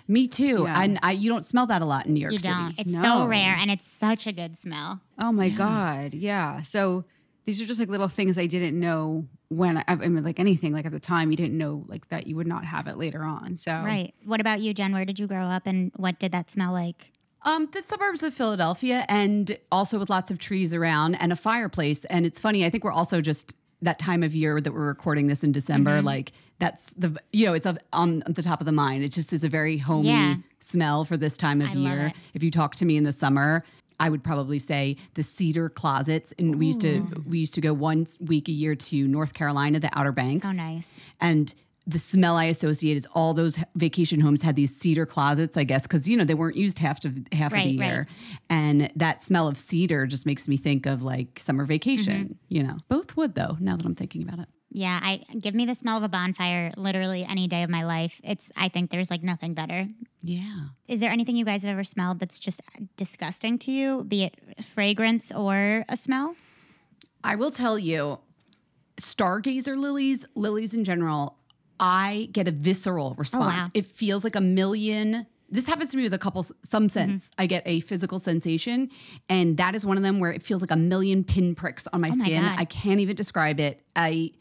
Me 0.07 0.29
too. 0.29 0.65
Yeah. 0.67 0.83
And 0.83 0.99
I, 1.03 1.13
you 1.13 1.31
don't 1.31 1.45
smell 1.45 1.67
that 1.67 1.81
a 1.83 1.85
lot 1.85 2.07
in 2.07 2.15
New 2.15 2.21
York 2.21 2.33
You 2.35 2.39
City. 2.39 2.53
don't. 2.55 2.75
It's 2.79 2.93
No. 2.93 3.03
so 3.03 3.27
rare 3.27 3.55
and 3.59 3.71
it's 3.71 3.87
such 3.87 4.27
a 4.27 4.33
good 4.33 4.57
smell. 4.59 5.01
Oh 5.19 5.33
my 5.33 5.49
God. 5.51 6.15
Yeah. 6.15 6.63
So 6.63 7.05
these 7.45 7.61
are 7.63 7.67
just 7.67 7.81
like 7.81 7.89
little 7.89 8.09
things 8.09 8.39
I 8.39 8.47
didn't 8.47 8.79
know 8.79 9.27
when 9.57 9.79
I, 9.79 9.85
I 9.87 9.95
mean, 9.97 10.25
like 10.25 10.41
anything, 10.41 10.73
like 10.73 10.87
at 10.87 10.93
the 10.93 11.01
time, 11.01 11.31
you 11.31 11.37
didn't 11.37 11.57
know 11.59 11.85
like 11.89 12.09
that 12.09 12.27
you 12.27 12.37
would 12.37 12.47
not 12.47 12.65
have 12.65 12.87
it 12.87 12.97
later 12.99 13.23
on. 13.23 13.57
So, 13.57 13.73
Right. 13.73 14.15
What 14.25 14.41
about 14.41 14.61
you, 14.61 14.75
Jen? 14.75 14.93
Where 14.93 15.05
did 15.05 15.19
you 15.19 15.27
grow 15.27 15.45
up 15.47 15.67
and 15.67 15.93
what 15.97 16.19
did 16.19 16.33
that 16.33 16.51
smell 16.51 16.73
like? 16.73 17.11
Um, 17.43 17.69
the 17.73 17.83
suburbs 17.83 18.23
of 18.23 18.33
Philadelphia, 18.33 19.05
and 19.07 19.59
also 19.71 19.99
with 19.99 20.09
lots 20.09 20.31
of 20.31 20.39
trees 20.39 20.73
around 20.73 21.15
and 21.17 21.31
a 21.31 21.37
fireplace. 21.37 22.07
And 22.07 22.25
it's 22.25 22.41
funny. 22.41 22.65
I 22.65 22.71
think 22.71 22.85
we're 22.85 22.93
also 22.93 23.21
just 23.21 23.55
that 23.83 23.99
time 23.99 24.23
of 24.23 24.35
year 24.35 24.63
that 24.63 24.73
we're 24.73 24.87
recording 24.87 25.27
this 25.27 25.45
in 25.45 25.53
December. 25.53 25.99
Mm-hmm. 25.99 26.07
Like 26.07 26.33
that's 26.59 26.87
the 26.97 27.21
you 27.33 27.45
know 27.45 27.53
it's 27.53 27.67
on 27.93 28.23
the 28.27 28.43
top 28.43 28.61
of 28.61 28.67
the 28.67 28.73
mind. 28.73 29.05
It 29.05 29.11
just 29.11 29.33
is 29.35 29.45
a 29.45 29.51
very 29.51 29.77
homey 29.77 30.09
Yeah. 30.09 30.37
smell 30.61 31.05
for 31.05 31.19
this 31.19 31.37
time 31.37 31.61
of 31.61 31.69
I 31.69 31.75
year. 31.75 32.13
If 32.33 32.43
you 32.43 32.51
talk 32.51 32.77
to 32.77 32.85
me 32.87 32.97
in 32.97 33.05
the 33.05 33.13
summer. 33.13 33.63
I 34.01 34.09
would 34.11 34.23
probably 34.25 34.59
say 34.59 34.97
the 35.15 35.23
cedar 35.23 35.69
closets, 35.69 36.33
and 36.39 36.59
we 36.59 36.67
used 36.67 36.81
to 36.83 37.07
we 37.27 37.39
used 37.39 37.55
to 37.55 37.61
go 37.61 37.73
once 37.73 38.19
week 38.21 38.49
a 38.49 38.53
year 38.53 38.75
to 38.75 39.07
North 39.09 39.35
Carolina, 39.35 39.81
the 39.81 39.91
Outer 39.93 40.13
Banks, 40.13 40.47
So 40.47 40.53
nice. 40.53 41.01
and 41.21 41.55
the 41.87 41.99
smell 41.99 42.37
I 42.39 42.47
associate 42.47 42.97
is 42.97 43.07
all 43.15 43.35
those 43.35 43.63
vacation 43.75 44.19
homes 44.21 44.41
had 44.41 44.57
these 44.57 44.75
cedar 44.75 45.05
closets, 45.05 45.55
I 45.59 45.65
guess, 45.65 45.83
because 45.83 46.09
you 46.09 46.17
know 46.17 46.25
they 46.25 46.33
weren't 46.35 46.57
used 46.57 46.79
half 46.79 47.05
of 47.05 47.15
half 47.33 47.49
of 47.53 47.59
Right, 47.59 47.67
the 47.73 47.79
right. 47.79 47.87
year, 47.87 48.07
and 48.49 48.91
that 48.97 49.23
smell 49.23 49.49
of 49.49 49.59
cedar 49.59 50.07
just 50.07 50.25
makes 50.25 50.49
me 50.49 50.57
think 50.57 50.87
of 50.87 51.03
like 51.03 51.39
summer 51.39 51.67
vacation. 51.67 52.25
Mm-hmm. 52.25 52.33
You 52.49 52.63
know, 52.63 52.79
both 52.89 53.17
would 53.19 53.35
though. 53.35 53.57
Now 53.61 53.77
that 53.77 53.85
I'm 53.85 53.95
thinking 53.95 54.23
about 54.23 54.39
it, 54.39 54.49
Yeah, 54.77 54.99
I 55.01 55.23
give 55.39 55.55
me 55.55 55.67
the 55.67 55.75
smell 55.77 55.97
of 55.97 56.03
a 56.03 56.09
bonfire 56.09 56.73
literally 56.77 57.25
any 57.25 57.47
day 57.47 57.63
of 57.63 57.71
my 57.71 57.85
life. 57.85 58.21
It's 58.25 58.51
I 58.57 58.69
think 58.69 58.91
there's 58.91 59.09
like 59.09 59.23
nothing 59.23 59.55
better. 59.55 59.87
yeah. 60.21 60.57
Is 60.89 60.99
there 60.99 61.13
anything 61.13 61.37
you 61.37 61.45
guys 61.45 61.63
have 61.63 61.71
ever 61.71 61.85
smelled 61.85 62.19
that's 62.19 62.41
just 62.41 62.61
disgusting 62.97 63.57
to 63.61 63.71
you, 63.71 64.03
be 64.03 64.25
it 64.25 64.35
fragrance 64.75 65.31
or 65.31 65.85
a 65.89 65.97
smell? 65.97 66.35
I 67.23 67.37
will 67.37 67.53
tell 67.53 67.79
you, 67.79 68.19
stargazer 69.01 69.77
lilies, 69.77 70.27
lilies 70.35 70.75
in 70.75 70.85
general, 70.85 71.39
I 71.81 72.29
get 72.33 72.49
a 72.49 72.53
visceral 72.53 73.13
oh, 73.13 73.19
response. 73.19 73.67
wow. 73.67 73.71
It 73.75 73.87
feels 73.87 74.25
like 74.25 74.37
a 74.37 74.41
million. 74.41 75.27
This 75.51 75.67
happens 75.67 75.91
to 75.93 75.97
me 75.97 76.03
with 76.05 76.15
a 76.15 76.19
couple, 76.19 76.45
some 76.63 76.89
sense. 76.89 77.31
Mm-hmm. 77.31 77.43
I 77.43 77.47
get 77.47 77.63
a 77.67 77.81
physical 77.81 78.19
sensation, 78.19 78.91
and 79.29 79.57
that 79.59 79.75
is 79.75 79.85
one 79.87 79.97
of 79.97 80.03
them 80.03 80.19
where 80.21 80.33
it 80.33 80.43
feels 80.43 80.61
like 80.63 80.71
a 80.71 80.77
million 80.77 81.23
pinpricks 81.25 81.87
on 81.93 82.01
my 82.01 82.09
Oh 82.13 82.17
skin. 82.19 82.43
God. 82.43 82.57
I 82.59 82.65
can't 82.65 83.01
even 83.01 83.17
describe 83.17 83.61
it. 83.61 83.81
I, 83.95 84.33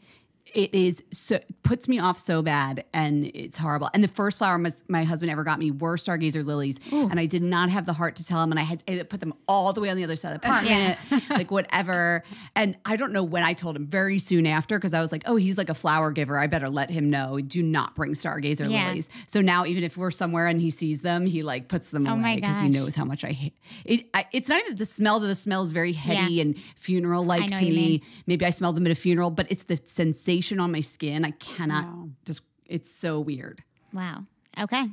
it 0.54 0.74
is 0.74 1.02
so 1.10 1.38
puts 1.62 1.88
me 1.88 1.98
off 1.98 2.18
so 2.18 2.42
bad, 2.42 2.84
and 2.92 3.24
it's 3.34 3.58
horrible. 3.58 3.88
And 3.94 4.02
the 4.04 4.08
first 4.08 4.38
flower 4.38 4.56
my, 4.58 4.72
my 4.88 5.04
husband 5.04 5.30
ever 5.30 5.44
got 5.44 5.58
me 5.58 5.70
were 5.70 5.96
stargazer 5.96 6.44
lilies, 6.44 6.78
and 6.92 7.18
I 7.18 7.26
did 7.26 7.42
not 7.42 7.70
have 7.70 7.86
the 7.86 7.92
heart 7.92 8.16
to 8.16 8.24
tell 8.24 8.42
him, 8.42 8.50
and 8.50 8.58
I 8.60 8.62
had 8.62 8.82
I 8.88 9.02
put 9.02 9.20
them 9.20 9.34
all 9.48 9.72
the 9.72 9.80
way 9.80 9.88
on 9.90 9.96
the 9.96 10.04
other 10.04 10.16
side 10.16 10.34
of 10.34 10.40
the 10.40 10.46
apartment, 10.48 10.98
like 11.30 11.50
whatever. 11.50 12.22
And 12.56 12.76
I 12.84 12.96
don't 12.96 13.12
know 13.12 13.24
when 13.24 13.42
I 13.42 13.52
told 13.52 13.76
him. 13.76 13.86
Very 13.86 14.18
soon 14.18 14.46
after, 14.46 14.78
because 14.78 14.94
I 14.94 15.00
was 15.00 15.12
like, 15.12 15.22
oh, 15.26 15.36
he's 15.36 15.58
like 15.58 15.68
a 15.68 15.74
flower 15.74 16.10
giver. 16.12 16.38
I 16.38 16.46
better 16.46 16.68
let 16.68 16.90
him 16.90 17.10
know. 17.10 17.38
Do 17.40 17.62
not 17.62 17.94
bring 17.94 18.12
stargazer 18.12 18.70
Yeah. 18.70 18.88
lilies. 18.88 19.08
So 19.26 19.40
now, 19.40 19.66
even 19.66 19.82
if 19.84 19.96
we're 19.96 20.10
somewhere 20.10 20.46
and 20.46 20.60
he 20.60 20.70
sees 20.70 21.00
them, 21.00 21.26
he 21.26 21.42
like 21.42 21.68
puts 21.68 21.90
them 21.90 22.06
Oh 22.06 22.14
away 22.18 22.36
because 22.36 22.60
he 22.60 22.68
knows 22.68 22.94
how 22.94 23.04
much 23.04 23.24
I 23.24 23.32
hate 23.32 23.54
it. 23.84 24.06
I, 24.14 24.26
it's 24.32 24.48
not 24.48 24.60
even 24.62 24.76
the 24.76 24.86
smell. 24.86 25.20
That 25.20 25.26
the 25.28 25.34
smell 25.34 25.62
is 25.62 25.72
very 25.72 25.92
heady 25.92 26.34
Yeah. 26.34 26.42
and 26.42 26.58
funeral 26.76 27.24
like 27.24 27.50
to 27.52 27.64
me. 27.64 27.70
mean. 27.70 28.00
Maybe 28.26 28.44
I 28.44 28.50
smelled 28.50 28.76
them 28.76 28.86
at 28.86 28.92
a 28.92 28.94
funeral, 28.94 29.30
but 29.30 29.46
it's 29.50 29.64
the 29.64 29.78
sensation 29.84 30.43
on 30.52 30.72
my 30.72 30.80
skin. 30.80 31.24
I 31.24 31.30
cannot 31.32 31.84
Wow. 31.84 32.08
just. 32.24 32.42
It's 32.66 32.90
so 32.90 33.20
weird. 33.20 33.62
Wow. 33.92 34.24
Okay. 34.58 34.88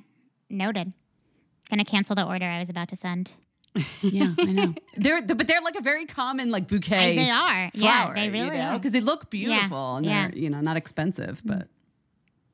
Noted. 0.49 0.93
Gonna 1.69 1.85
cancel 1.85 2.15
the 2.15 2.25
order 2.25 2.45
I 2.45 2.59
was 2.59 2.69
about 2.69 2.89
to 2.89 2.95
send. 2.95 3.33
Yeah, 4.01 4.33
I 4.39 4.45
know. 4.51 4.73
They're, 4.97 5.21
but 5.21 5.47
they're 5.47 5.61
like 5.61 5.75
a 5.77 5.81
very 5.81 6.05
common 6.05 6.49
like 6.49 6.67
bouquet. 6.67 7.15
they 7.15 7.29
are. 7.29 7.69
Flower, 7.69 7.73
yeah, 7.73 8.13
they 8.15 8.29
really 8.29 8.59
are. 8.59 8.77
because 8.77 8.91
they 8.91 8.99
look 8.99 9.29
beautiful 9.29 9.95
and 9.97 10.05
yeah. 10.05 10.27
they're 10.27 10.37
you 10.37 10.49
know 10.49 10.59
not 10.61 10.75
expensive, 10.75 11.41
but. 11.45 11.67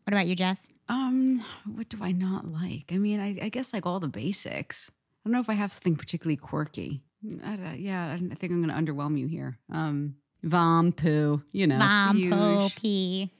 What 0.04 0.14
about 0.14 0.28
you, 0.28 0.36
Jess? 0.36 0.70
Um, 0.90 1.44
what 1.76 1.90
do 1.90 1.98
I 2.02 2.12
not 2.14 2.48
like? 2.48 2.92
I 2.94 2.98
mean, 2.98 3.20
I, 3.20 3.46
I 3.46 3.50
guess 3.50 3.74
like 3.74 3.86
all 3.86 4.00
the 4.00 4.08
basics. 4.08 4.90
I 4.90 5.30
don't 5.30 5.34
know 5.34 5.40
if 5.42 5.50
I 5.50 5.54
have 5.54 5.74
something 5.74 5.96
particularly 5.98 6.38
quirky. 6.38 7.02
I, 7.44 7.56
don't- 7.58 7.80
yeah, 7.80 8.14
I 8.14 8.18
think 8.36 8.54
I'm 8.54 8.64
going 8.64 8.70
to 8.74 8.94
underwhelm 8.94 9.18
you 9.20 9.28
here. 9.28 9.58
Um, 9.72 10.16
Vom 10.44 10.92
poo, 10.92 11.42
you 11.52 11.68
know. 11.68 11.78
Mom, 11.78 12.30
po, 12.30 12.60
huge. 12.62 12.76
pee, 12.82 13.32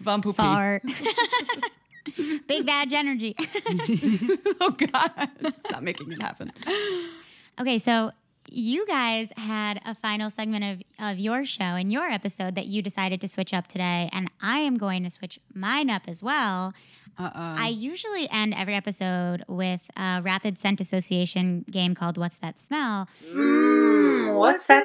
Vom 0.00 0.22
poo 0.22 0.32
pee. 0.32 0.36
fart. 0.36 0.82
Big 2.46 2.66
badge 2.66 2.92
energy. 2.92 3.34
oh 4.60 4.70
God. 4.76 5.28
Stop 5.66 5.82
making 5.82 6.10
it 6.12 6.20
happen. 6.20 6.52
okay, 7.60 7.78
so 7.78 8.10
you 8.50 8.86
guys 8.86 9.32
had 9.36 9.80
a 9.84 9.94
final 9.94 10.28
segment 10.30 10.64
of, 10.64 11.12
of 11.12 11.18
your 11.18 11.44
show 11.44 11.62
and 11.62 11.92
your 11.92 12.06
episode 12.08 12.54
that 12.56 12.66
you 12.66 12.82
decided 12.82 13.20
to 13.20 13.28
switch 13.28 13.54
up 13.54 13.68
today, 13.68 14.08
and 14.12 14.30
I 14.42 14.58
am 14.58 14.76
going 14.76 15.04
to 15.04 15.10
switch 15.10 15.38
mine 15.54 15.88
up 15.90 16.02
as 16.08 16.22
well. 16.22 16.72
uh-uh. 17.18 17.30
I 17.58 17.68
usually 17.68 18.28
end 18.30 18.54
every 18.56 18.74
episode 18.74 19.44
with 19.46 19.88
a 19.96 20.20
rapid 20.22 20.58
scent 20.58 20.80
association 20.80 21.64
game 21.70 21.94
called 21.94 22.18
What's 22.18 22.38
That 22.38 22.58
Smell? 22.58 23.08
Mmm, 23.32 24.36
what's 24.36 24.66
that? 24.66 24.84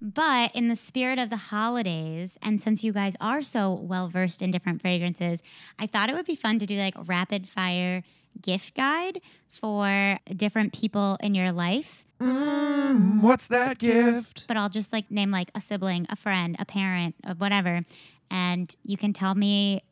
But 0.00 0.54
in 0.54 0.68
the 0.68 0.76
spirit 0.76 1.18
of 1.18 1.30
the 1.30 1.36
holidays, 1.36 2.38
and 2.40 2.62
since 2.62 2.84
you 2.84 2.92
guys 2.92 3.16
are 3.20 3.42
so 3.42 3.72
well 3.72 4.08
versed 4.08 4.42
in 4.42 4.50
different 4.50 4.80
fragrances, 4.80 5.42
I 5.78 5.86
thought 5.86 6.08
it 6.08 6.14
would 6.14 6.26
be 6.26 6.36
fun 6.36 6.58
to 6.60 6.66
do 6.66 6.76
like 6.76 6.96
a 6.96 7.02
rapid 7.02 7.48
fire 7.48 8.02
gift 8.40 8.74
guide 8.74 9.20
for 9.50 10.18
different 10.28 10.72
people 10.72 11.16
in 11.20 11.34
your 11.34 11.50
life. 11.50 12.04
Mm, 12.20 13.22
what's 13.22 13.48
that 13.48 13.78
gift? 13.78 14.46
But 14.46 14.56
I'll 14.56 14.68
just 14.68 14.92
like 14.92 15.10
name 15.10 15.30
like 15.30 15.50
a 15.54 15.60
sibling, 15.60 16.06
a 16.10 16.16
friend, 16.16 16.56
a 16.58 16.64
parent, 16.64 17.16
or 17.26 17.34
whatever. 17.34 17.82
And 18.30 18.74
you 18.84 18.96
can 18.96 19.12
tell 19.12 19.34
me 19.34 19.82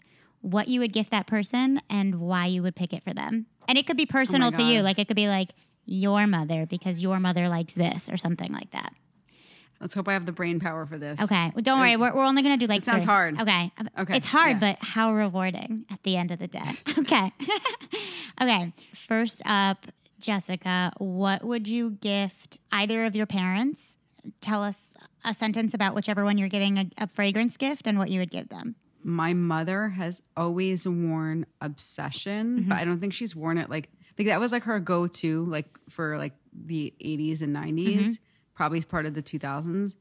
what 0.40 0.68
you 0.68 0.80
would 0.80 0.92
gift 0.92 1.10
that 1.10 1.26
person 1.26 1.80
and 1.90 2.20
why 2.20 2.46
you 2.46 2.62
would 2.62 2.76
pick 2.76 2.92
it 2.92 3.02
for 3.02 3.12
them. 3.12 3.46
And 3.68 3.76
it 3.76 3.86
could 3.86 3.96
be 3.96 4.06
personal 4.06 4.52
to 4.52 4.62
you. 4.62 4.82
Like 4.82 4.98
it 4.98 5.08
could 5.08 5.16
be 5.16 5.28
like 5.28 5.50
your 5.84 6.26
mother 6.26 6.66
because 6.66 7.00
your 7.02 7.18
mother 7.18 7.48
likes 7.48 7.74
this 7.74 8.08
or 8.08 8.16
something 8.16 8.52
like 8.52 8.70
that. 8.70 8.92
Let's 9.80 9.92
hope 9.94 10.08
I 10.08 10.14
have 10.14 10.24
the 10.26 10.32
brain 10.32 10.58
power 10.58 10.86
for 10.86 10.96
this. 10.98 11.20
Okay. 11.20 11.52
Well, 11.54 11.62
don't 11.62 11.78
worry. 11.78 11.96
We're, 11.96 12.14
we're 12.14 12.24
only 12.24 12.42
going 12.42 12.58
to 12.58 12.64
do 12.66 12.68
like 12.68 12.78
It 12.82 12.84
sounds 12.84 13.04
three. 13.04 13.10
hard. 13.12 13.40
Okay. 13.40 13.70
Okay, 13.98 14.16
It's 14.16 14.26
hard, 14.26 14.52
yeah. 14.62 14.72
but 14.74 14.78
how 14.80 15.12
rewarding 15.14 15.84
at 15.90 16.02
the 16.02 16.16
end 16.16 16.30
of 16.30 16.38
the 16.38 16.46
day. 16.48 16.72
Okay. 16.98 17.32
okay. 18.40 18.72
First 18.94 19.42
up, 19.44 19.86
Jessica, 20.18 20.92
what 20.98 21.44
would 21.44 21.68
you 21.68 21.90
gift 21.90 22.58
either 22.72 23.04
of 23.04 23.14
your 23.14 23.26
parents? 23.26 23.98
Tell 24.40 24.62
us 24.62 24.94
a 25.24 25.34
sentence 25.34 25.74
about 25.74 25.94
whichever 25.94 26.24
one 26.24 26.38
you're 26.38 26.48
giving 26.48 26.78
a, 26.78 26.86
a 26.98 27.06
fragrance 27.06 27.56
gift 27.56 27.86
and 27.86 27.98
what 27.98 28.10
you 28.10 28.18
would 28.20 28.30
give 28.30 28.48
them. 28.48 28.76
My 29.02 29.34
mother 29.34 29.90
has 29.90 30.22
always 30.36 30.88
worn 30.88 31.46
Obsession, 31.60 32.60
Mm-hmm. 32.60 32.68
but 32.70 32.78
I 32.78 32.84
don't 32.84 32.98
think 32.98 33.12
she's 33.12 33.36
worn 33.36 33.58
it 33.58 33.70
like 33.70 33.88
Like 34.18 34.26
that 34.28 34.40
was 34.40 34.50
like 34.52 34.64
her 34.64 34.80
go 34.80 35.06
to 35.06 35.44
like 35.44 35.66
for 35.90 36.16
like 36.18 36.32
the 36.52 36.92
80s 37.04 37.42
and 37.42 37.54
90s, 37.54 38.18
probably 38.56 38.80
part 38.82 39.06
of 39.06 39.14
the 39.14 39.22
2000s. 39.22 39.94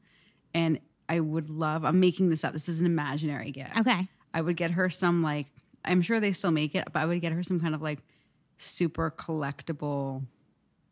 And 0.52 0.80
I 1.08 1.20
would 1.20 1.50
love. 1.50 1.84
I'm 1.84 2.00
making 2.00 2.30
this 2.30 2.42
up. 2.42 2.52
This 2.52 2.68
is 2.68 2.80
an 2.80 2.86
imaginary 2.86 3.52
gift. 3.52 3.78
Okay. 3.78 4.08
I 4.34 4.40
would 4.40 4.56
get 4.56 4.72
her 4.72 4.90
some 4.90 5.22
like 5.22 5.46
I'm 5.84 6.02
sure 6.02 6.18
they 6.18 6.32
still 6.32 6.50
make 6.50 6.74
it, 6.74 6.88
but 6.92 7.00
I 7.00 7.06
would 7.06 7.20
get 7.20 7.32
her 7.32 7.42
some 7.42 7.60
kind 7.60 7.74
of 7.74 7.80
like 7.80 8.00
super 8.58 9.10
collectible 9.10 10.24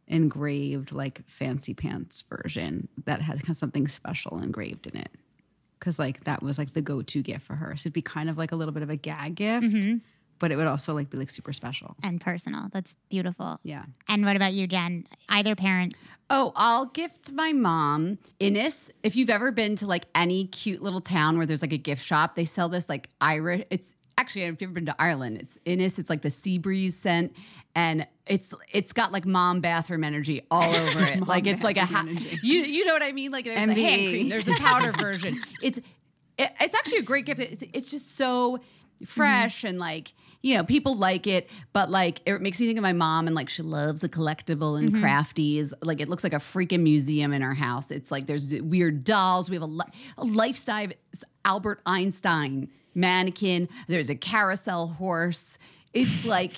engraved 0.06 0.92
like 0.92 1.26
fancy 1.26 1.74
pants 1.74 2.22
version 2.22 2.88
that 3.06 3.22
had 3.22 3.38
kind 3.38 3.50
of 3.50 3.56
something 3.56 3.88
special 3.88 4.38
engraved 4.38 4.86
in 4.86 4.96
it. 4.96 5.10
Cause 5.80 5.98
like 5.98 6.24
that 6.24 6.42
was 6.42 6.58
like 6.58 6.72
the 6.72 6.82
go-to 6.82 7.22
gift 7.22 7.44
for 7.44 7.54
her. 7.54 7.76
So 7.76 7.82
it'd 7.82 7.92
be 7.92 8.02
kind 8.02 8.30
of 8.30 8.38
like 8.38 8.52
a 8.52 8.56
little 8.56 8.72
bit 8.72 8.82
of 8.82 8.90
a 8.90 8.96
gag 8.96 9.34
gift, 9.34 9.66
mm-hmm. 9.66 9.96
But 10.38 10.52
it 10.52 10.56
would 10.56 10.66
also 10.66 10.94
like 10.94 11.10
be 11.10 11.16
like 11.16 11.30
super 11.30 11.52
special. 11.52 11.96
And 12.02 12.20
personal. 12.20 12.68
That's 12.72 12.94
beautiful. 13.08 13.60
Yeah. 13.62 13.84
And 14.08 14.24
what 14.24 14.36
about 14.36 14.52
you, 14.52 14.66
Jen? 14.66 15.06
Either 15.28 15.54
parent. 15.54 15.94
Oh, 16.30 16.52
I'll 16.56 16.86
gift 16.86 17.32
my 17.32 17.52
mom 17.52 18.18
Inis. 18.40 18.90
If 19.02 19.14
you've 19.16 19.30
ever 19.30 19.52
been 19.52 19.76
to 19.76 19.86
like 19.86 20.06
any 20.14 20.46
cute 20.46 20.82
little 20.82 21.00
town 21.00 21.36
where 21.36 21.46
there's 21.46 21.62
like 21.62 21.72
a 21.72 21.78
gift 21.78 22.04
shop, 22.04 22.34
they 22.34 22.44
sell 22.44 22.68
this 22.68 22.88
like 22.88 23.08
Irish. 23.20 23.64
It's 23.70 23.94
actually 24.18 24.42
if 24.42 24.60
you've 24.60 24.70
ever 24.70 24.72
been 24.74 24.86
to 24.86 24.96
Ireland, 24.98 25.38
it's 25.38 25.58
Inis. 25.64 25.98
It's 25.98 26.10
like 26.10 26.22
the 26.22 26.30
sea 26.30 26.58
breeze 26.58 26.96
scent, 26.96 27.34
and 27.74 28.06
it's 28.26 28.54
it's 28.72 28.92
got 28.92 29.12
like 29.12 29.26
mom 29.26 29.60
bathroom 29.60 30.04
energy 30.04 30.42
all 30.50 30.74
over 30.74 31.00
it. 31.00 31.26
like 31.26 31.46
it's 31.46 31.62
like 31.62 31.76
a 31.76 31.84
ha- 31.84 32.04
bathroom 32.04 32.38
you 32.42 32.62
you 32.62 32.84
know 32.84 32.92
what 32.92 33.02
I 33.02 33.12
mean? 33.12 33.30
Like 33.30 33.44
there's 33.44 33.66
the 33.66 33.74
hand 33.74 34.08
cream, 34.10 34.28
there's 34.28 34.46
the 34.46 34.56
powder 34.58 34.92
version. 34.92 35.36
It's 35.62 35.78
it, 36.38 36.50
it's 36.60 36.74
actually 36.74 36.98
a 36.98 37.02
great 37.02 37.26
gift. 37.26 37.40
It's, 37.40 37.64
it's 37.72 37.90
just 37.90 38.16
so 38.16 38.60
Mm-hmm. 39.04 39.20
fresh 39.20 39.64
and 39.64 39.78
like 39.78 40.14
you 40.40 40.56
know 40.56 40.64
people 40.64 40.96
like 40.96 41.26
it 41.26 41.50
but 41.74 41.90
like 41.90 42.20
it 42.24 42.40
makes 42.40 42.58
me 42.58 42.66
think 42.66 42.78
of 42.78 42.82
my 42.82 42.94
mom 42.94 43.26
and 43.26 43.36
like 43.36 43.50
she 43.50 43.62
loves 43.62 44.00
the 44.00 44.08
collectible 44.08 44.78
and 44.78 44.92
mm-hmm. 44.92 45.04
crafties. 45.04 45.72
Like 45.82 46.00
it 46.00 46.08
looks 46.08 46.24
like 46.24 46.32
a 46.32 46.38
freaking 46.38 46.80
museum 46.80 47.32
in 47.32 47.42
our 47.42 47.54
house. 47.54 47.90
It's 47.90 48.10
like 48.10 48.26
there's 48.26 48.54
weird 48.62 49.04
dolls. 49.04 49.50
We 49.50 49.56
have 49.56 49.62
a, 49.62 49.66
li- 49.66 49.92
a 50.16 50.24
lifestyle 50.24 50.88
albert 51.44 51.80
einstein 51.84 52.70
mannequin. 52.94 53.68
There's 53.88 54.08
a 54.08 54.14
carousel 54.14 54.86
horse. 54.86 55.58
It's 55.92 56.24
like 56.24 56.56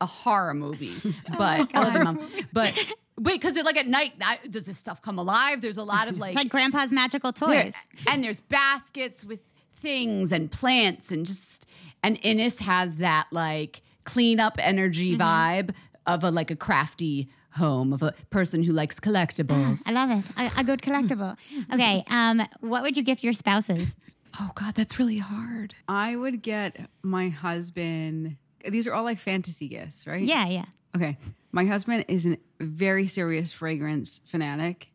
a 0.00 0.06
horror 0.06 0.54
movie. 0.54 0.94
Oh 1.04 1.34
but 1.38 1.70
I 1.74 1.80
love 1.82 1.96
it, 1.96 2.04
mom. 2.04 2.30
But 2.52 2.74
wait 3.18 3.40
because 3.40 3.56
like 3.62 3.76
at 3.76 3.86
night 3.86 4.14
I, 4.20 4.38
does 4.50 4.64
this 4.64 4.78
stuff 4.78 5.02
come 5.02 5.18
alive? 5.18 5.60
There's 5.60 5.78
a 5.78 5.84
lot 5.84 6.08
of 6.08 6.18
like 6.18 6.30
It's 6.30 6.36
like 6.36 6.48
grandpa's 6.48 6.92
magical 6.92 7.32
there- 7.32 7.64
toys. 7.64 7.88
and 8.08 8.24
there's 8.24 8.40
baskets 8.40 9.24
with 9.24 9.40
things 9.78 10.32
and 10.32 10.50
plants 10.50 11.12
and 11.12 11.26
just 11.26 11.66
and 12.06 12.18
Inis 12.22 12.60
has 12.60 12.98
that 12.98 13.26
like 13.32 13.82
clean 14.04 14.38
up 14.38 14.54
energy 14.58 15.16
vibe 15.16 15.74
of 16.06 16.22
a 16.22 16.30
like 16.30 16.50
a 16.50 16.56
crafty 16.56 17.28
home 17.56 17.92
of 17.92 18.02
a 18.02 18.14
person 18.30 18.62
who 18.62 18.72
likes 18.72 19.00
collectibles. 19.00 19.82
I 19.86 19.92
love 19.92 20.10
it. 20.10 20.24
A, 20.38 20.60
a 20.60 20.64
good 20.64 20.82
collectible. 20.82 21.36
Okay. 21.72 22.04
Um, 22.08 22.42
what 22.60 22.82
would 22.82 22.96
you 22.96 23.02
gift 23.02 23.24
your 23.24 23.32
spouses? 23.32 23.96
oh 24.38 24.50
god, 24.54 24.74
that's 24.74 24.98
really 24.98 25.18
hard. 25.18 25.74
I 25.88 26.14
would 26.14 26.42
get 26.42 26.88
my 27.02 27.28
husband 27.28 28.36
these 28.68 28.86
are 28.86 28.94
all 28.94 29.04
like 29.04 29.18
fantasy 29.18 29.68
gifts, 29.68 30.06
right? 30.06 30.22
Yeah, 30.22 30.46
yeah. 30.48 30.64
Okay. 30.94 31.16
My 31.52 31.64
husband 31.64 32.04
is 32.08 32.26
a 32.26 32.36
very 32.60 33.06
serious 33.06 33.52
fragrance 33.52 34.20
fanatic. 34.26 34.88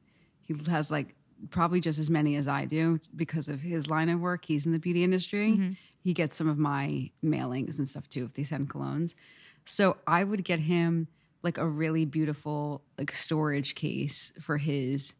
He 0.43 0.55
has 0.69 0.91
like 0.91 1.15
probably 1.49 1.81
just 1.81 1.97
as 1.99 2.09
many 2.09 2.35
as 2.35 2.47
I 2.47 2.65
do 2.65 2.99
because 3.15 3.49
of 3.49 3.61
his 3.61 3.89
line 3.89 4.09
of 4.09 4.19
work. 4.19 4.45
He's 4.45 4.65
in 4.65 4.71
the 4.71 4.79
beauty 4.79 5.03
industry. 5.03 5.75
He 6.03 6.13
gets 6.13 6.35
some 6.35 6.49
of 6.49 6.57
my 6.57 7.11
mailings 7.23 7.77
and 7.77 7.87
stuff 7.87 8.09
too 8.09 8.25
if 8.25 8.33
they 8.33 8.43
send 8.43 8.69
colognes. 8.69 9.13
So 9.65 9.97
I 10.07 10.23
would 10.23 10.43
get 10.43 10.59
him 10.59 11.07
like 11.43 11.57
a 11.57 11.67
really 11.67 12.05
beautiful 12.05 12.83
like 12.97 13.13
storage 13.15 13.75
case 13.75 14.33
for 14.41 14.57
his 14.57 15.13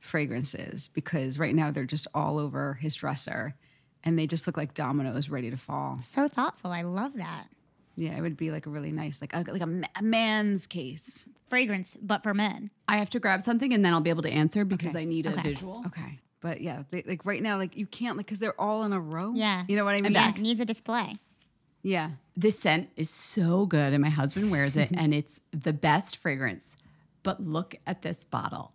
fragrances 0.00 0.88
because 0.88 1.38
right 1.38 1.54
now 1.54 1.70
they're 1.70 1.84
just 1.84 2.08
all 2.14 2.38
over 2.38 2.74
his 2.74 2.94
dresser 2.94 3.54
and 4.04 4.18
they 4.18 4.26
just 4.26 4.46
look 4.46 4.56
like 4.56 4.74
dominoes 4.74 5.28
ready 5.28 5.50
to 5.50 5.56
fall. 5.56 5.98
So 6.00 6.28
thoughtful. 6.28 6.72
I 6.72 6.82
love 6.82 7.12
that. 7.14 7.46
Yeah, 7.94 8.16
it 8.16 8.20
would 8.22 8.36
be 8.36 8.50
like 8.50 8.66
a 8.66 8.70
really 8.70 8.90
nice 8.90 9.20
like 9.20 9.34
a, 9.34 9.44
like 9.50 9.60
a, 9.62 9.82
a 9.96 10.02
man's 10.02 10.66
case. 10.66 11.28
Fragrance, 11.48 11.96
but 12.00 12.22
for 12.22 12.32
men. 12.34 12.70
I 12.88 12.96
have 12.96 13.10
to 13.10 13.20
grab 13.20 13.42
something 13.42 13.72
and 13.72 13.84
then 13.84 13.92
I'll 13.92 14.00
be 14.00 14.10
able 14.10 14.22
to 14.22 14.30
answer 14.30 14.64
because 14.64 14.94
Okay. 14.96 15.02
I 15.02 15.04
need 15.04 15.26
a 15.26 15.32
Okay. 15.32 15.42
visual. 15.50 15.82
Okay. 15.86 16.20
But 16.42 16.60
yeah, 16.60 16.82
they, 16.90 17.02
like 17.06 17.24
right 17.24 17.40
now, 17.42 17.56
like 17.56 17.76
you 17.76 17.86
can't 17.86 18.16
like 18.18 18.26
because 18.26 18.40
they're 18.40 18.60
all 18.60 18.82
in 18.84 18.92
a 18.92 19.00
row. 19.00 19.32
Yeah. 19.34 19.64
You 19.68 19.76
know 19.76 19.84
what 19.86 19.94
I 19.94 20.00
mean? 20.02 20.12
Yeah, 20.12 20.28
it 20.30 20.38
needs 20.38 20.60
a 20.60 20.64
display. 20.66 21.14
Yeah. 21.82 22.10
This 22.36 22.58
scent 22.58 22.90
is 22.96 23.08
so 23.10 23.64
good, 23.66 23.92
and 23.92 24.02
my 24.02 24.08
husband 24.10 24.50
wears 24.50 24.76
it, 24.76 24.90
and 24.94 25.14
it's 25.14 25.40
the 25.52 25.72
best 25.72 26.16
fragrance. 26.18 26.76
But 27.22 27.40
look 27.40 27.76
at 27.86 28.02
this 28.02 28.24
bottle. 28.24 28.72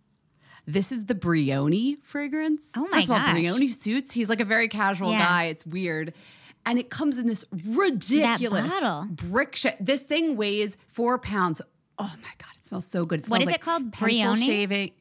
This 0.65 0.91
is 0.91 1.05
the 1.05 1.15
Brioni 1.15 1.97
fragrance. 2.03 2.71
Oh 2.75 2.81
my 2.81 2.87
First 2.97 3.05
of 3.09 3.11
all, 3.11 3.17
gosh. 3.19 3.35
Brioni 3.35 3.69
suits. 3.69 4.11
He's 4.11 4.27
like 4.29 4.39
a 4.41 4.45
very 4.45 4.67
casual 4.67 5.11
Yeah. 5.11 5.19
guy. 5.25 5.43
It's 5.45 5.65
weird. 5.65 6.13
And 6.65 6.77
it 6.77 6.89
comes 6.89 7.17
in 7.17 7.27
this 7.27 7.45
ridiculous 7.65 8.69
bottle. 8.69 9.07
brick 9.09 9.55
shit. 9.55 9.77
This 9.79 10.03
thing 10.03 10.35
weighs 10.35 10.75
four 10.89 11.17
pounds. 11.19 11.61
Oh 11.97 12.13
my 12.21 12.29
God, 12.37 12.51
it 12.57 12.65
smells 12.65 12.85
so 12.85 13.05
good. 13.05 13.19
It 13.19 13.25
smells 13.25 13.41
is 13.43 13.45
like 13.47 13.55
it 13.55 13.61
called? 13.61 13.93
Pencil 13.93 14.33
Brioni? 14.35 14.45
shaving. 14.45 14.91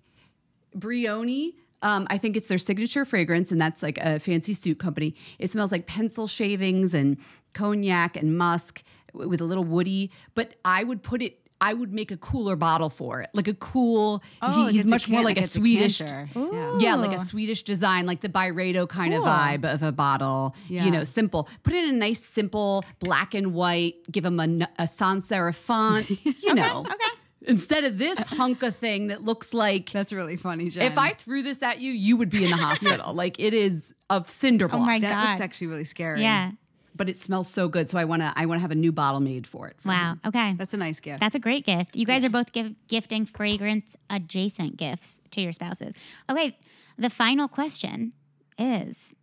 Brioni. 0.76 1.54
Um, 1.86 2.06
I 2.10 2.18
think 2.18 2.36
it's 2.36 2.48
their 2.48 2.58
signature 2.58 3.04
fragrance, 3.04 3.52
and 3.52 3.60
that's 3.60 3.82
like 3.82 3.98
a 3.98 4.18
fancy 4.18 4.54
suit 4.54 4.78
company. 4.78 5.14
It 5.38 5.50
smells 5.50 5.70
like 5.72 5.86
pencil 5.86 6.26
shavings 6.26 6.94
and 6.94 7.16
cognac 7.54 8.16
and 8.16 8.36
musk 8.36 8.82
with 9.14 9.40
a 9.40 9.44
little 9.44 9.64
woody. 9.64 10.10
But 10.34 10.54
I 10.64 10.84
would 10.84 11.02
put 11.02 11.22
it. 11.22 11.38
I 11.58 11.72
would 11.72 11.90
make 11.94 12.10
a 12.10 12.18
cooler 12.18 12.54
bottle 12.54 12.90
for 12.90 13.22
it, 13.22 13.30
like 13.32 13.48
a 13.48 13.54
cool. 13.54 14.22
he- 14.42 14.46
like 14.46 14.72
he's 14.74 14.86
much 14.86 15.08
more 15.08 15.20
can- 15.20 15.24
like 15.24 15.38
a 15.38 15.46
Swedish. 15.46 16.00
Yeah. 16.02 16.96
Like 16.96 17.12
a 17.18 17.24
Swedish 17.24 17.62
design, 17.62 18.04
like 18.04 18.20
the 18.20 18.28
Byredo 18.28 18.86
kind 18.86 19.14
of 19.14 19.24
vibe 19.24 19.64
of 19.64 19.82
a 19.82 19.90
bottle. 19.90 20.54
Yeah. 20.68 20.84
You 20.84 20.90
know, 20.90 21.02
simple. 21.04 21.48
Put 21.62 21.72
it 21.72 21.84
in 21.88 21.94
a 21.94 21.98
nice, 21.98 22.20
simple 22.22 22.84
black 22.98 23.32
and 23.32 23.54
white. 23.54 23.94
Give 24.12 24.24
them 24.24 24.38
a 24.78 24.86
sans 24.86 25.26
serif 25.26 25.54
font. 25.54 26.10
You 26.42 26.52
know, 26.54 26.80
okay. 26.80 27.12
Instead 27.46 27.84
of 27.84 27.98
this 27.98 28.18
hunk 28.18 28.62
of 28.62 28.76
thing 28.76 29.06
that 29.08 29.22
looks 29.24 29.54
like 29.54 29.90
That's 29.92 30.12
really 30.12 30.36
funny, 30.36 30.68
Jen. 30.70 30.90
if 30.90 30.98
I 30.98 31.10
threw 31.10 31.42
this 31.42 31.62
at 31.62 31.78
you, 31.80 31.92
you 31.92 32.16
would 32.16 32.30
be 32.30 32.44
in 32.44 32.50
the 32.50 32.56
hospital. 32.56 33.12
like 33.22 33.38
it 33.40 33.54
is 33.54 33.94
of 34.10 34.28
cinder 34.30 34.66
oh 34.66 34.68
block. 34.68 34.80
Oh 34.82 34.84
my 34.86 34.98
that 35.00 35.10
God. 35.10 35.28
looks 35.30 35.40
actually 35.40 35.66
really 35.68 35.84
scary. 35.84 36.22
Yeah. 36.22 36.52
but 36.94 37.08
it 37.10 37.18
smells 37.18 37.48
so 37.48 37.68
good. 37.68 37.90
So 37.90 37.98
I 37.98 38.04
want 38.04 38.22
to. 38.22 38.32
I 38.34 38.46
want 38.46 38.58
to 38.58 38.62
have 38.62 38.70
a 38.70 38.74
new 38.76 38.90
bottle 38.92 39.20
made 39.20 39.46
for 39.46 39.68
it. 39.68 39.76
for 39.80 39.88
Wow. 39.88 40.12
him. 40.12 40.20
Okay. 40.26 40.54
That's 40.56 40.72
a 40.74 40.78
nice 40.78 40.98
gift. 41.00 41.20
That's 41.20 41.34
a 41.34 41.38
great 41.38 41.66
gift. 41.66 41.94
You 41.96 42.06
guys 42.06 42.24
are 42.24 42.30
both 42.30 42.52
give, 42.52 42.74
gifting 42.88 43.26
fragrance 43.26 43.96
adjacent 44.08 44.76
gifts 44.78 45.20
to 45.32 45.40
your 45.42 45.52
spouses. 45.52 45.94
Okay, 46.30 46.56
the 46.96 47.10
final 47.10 47.48
question 47.48 48.14
is, 48.58 49.14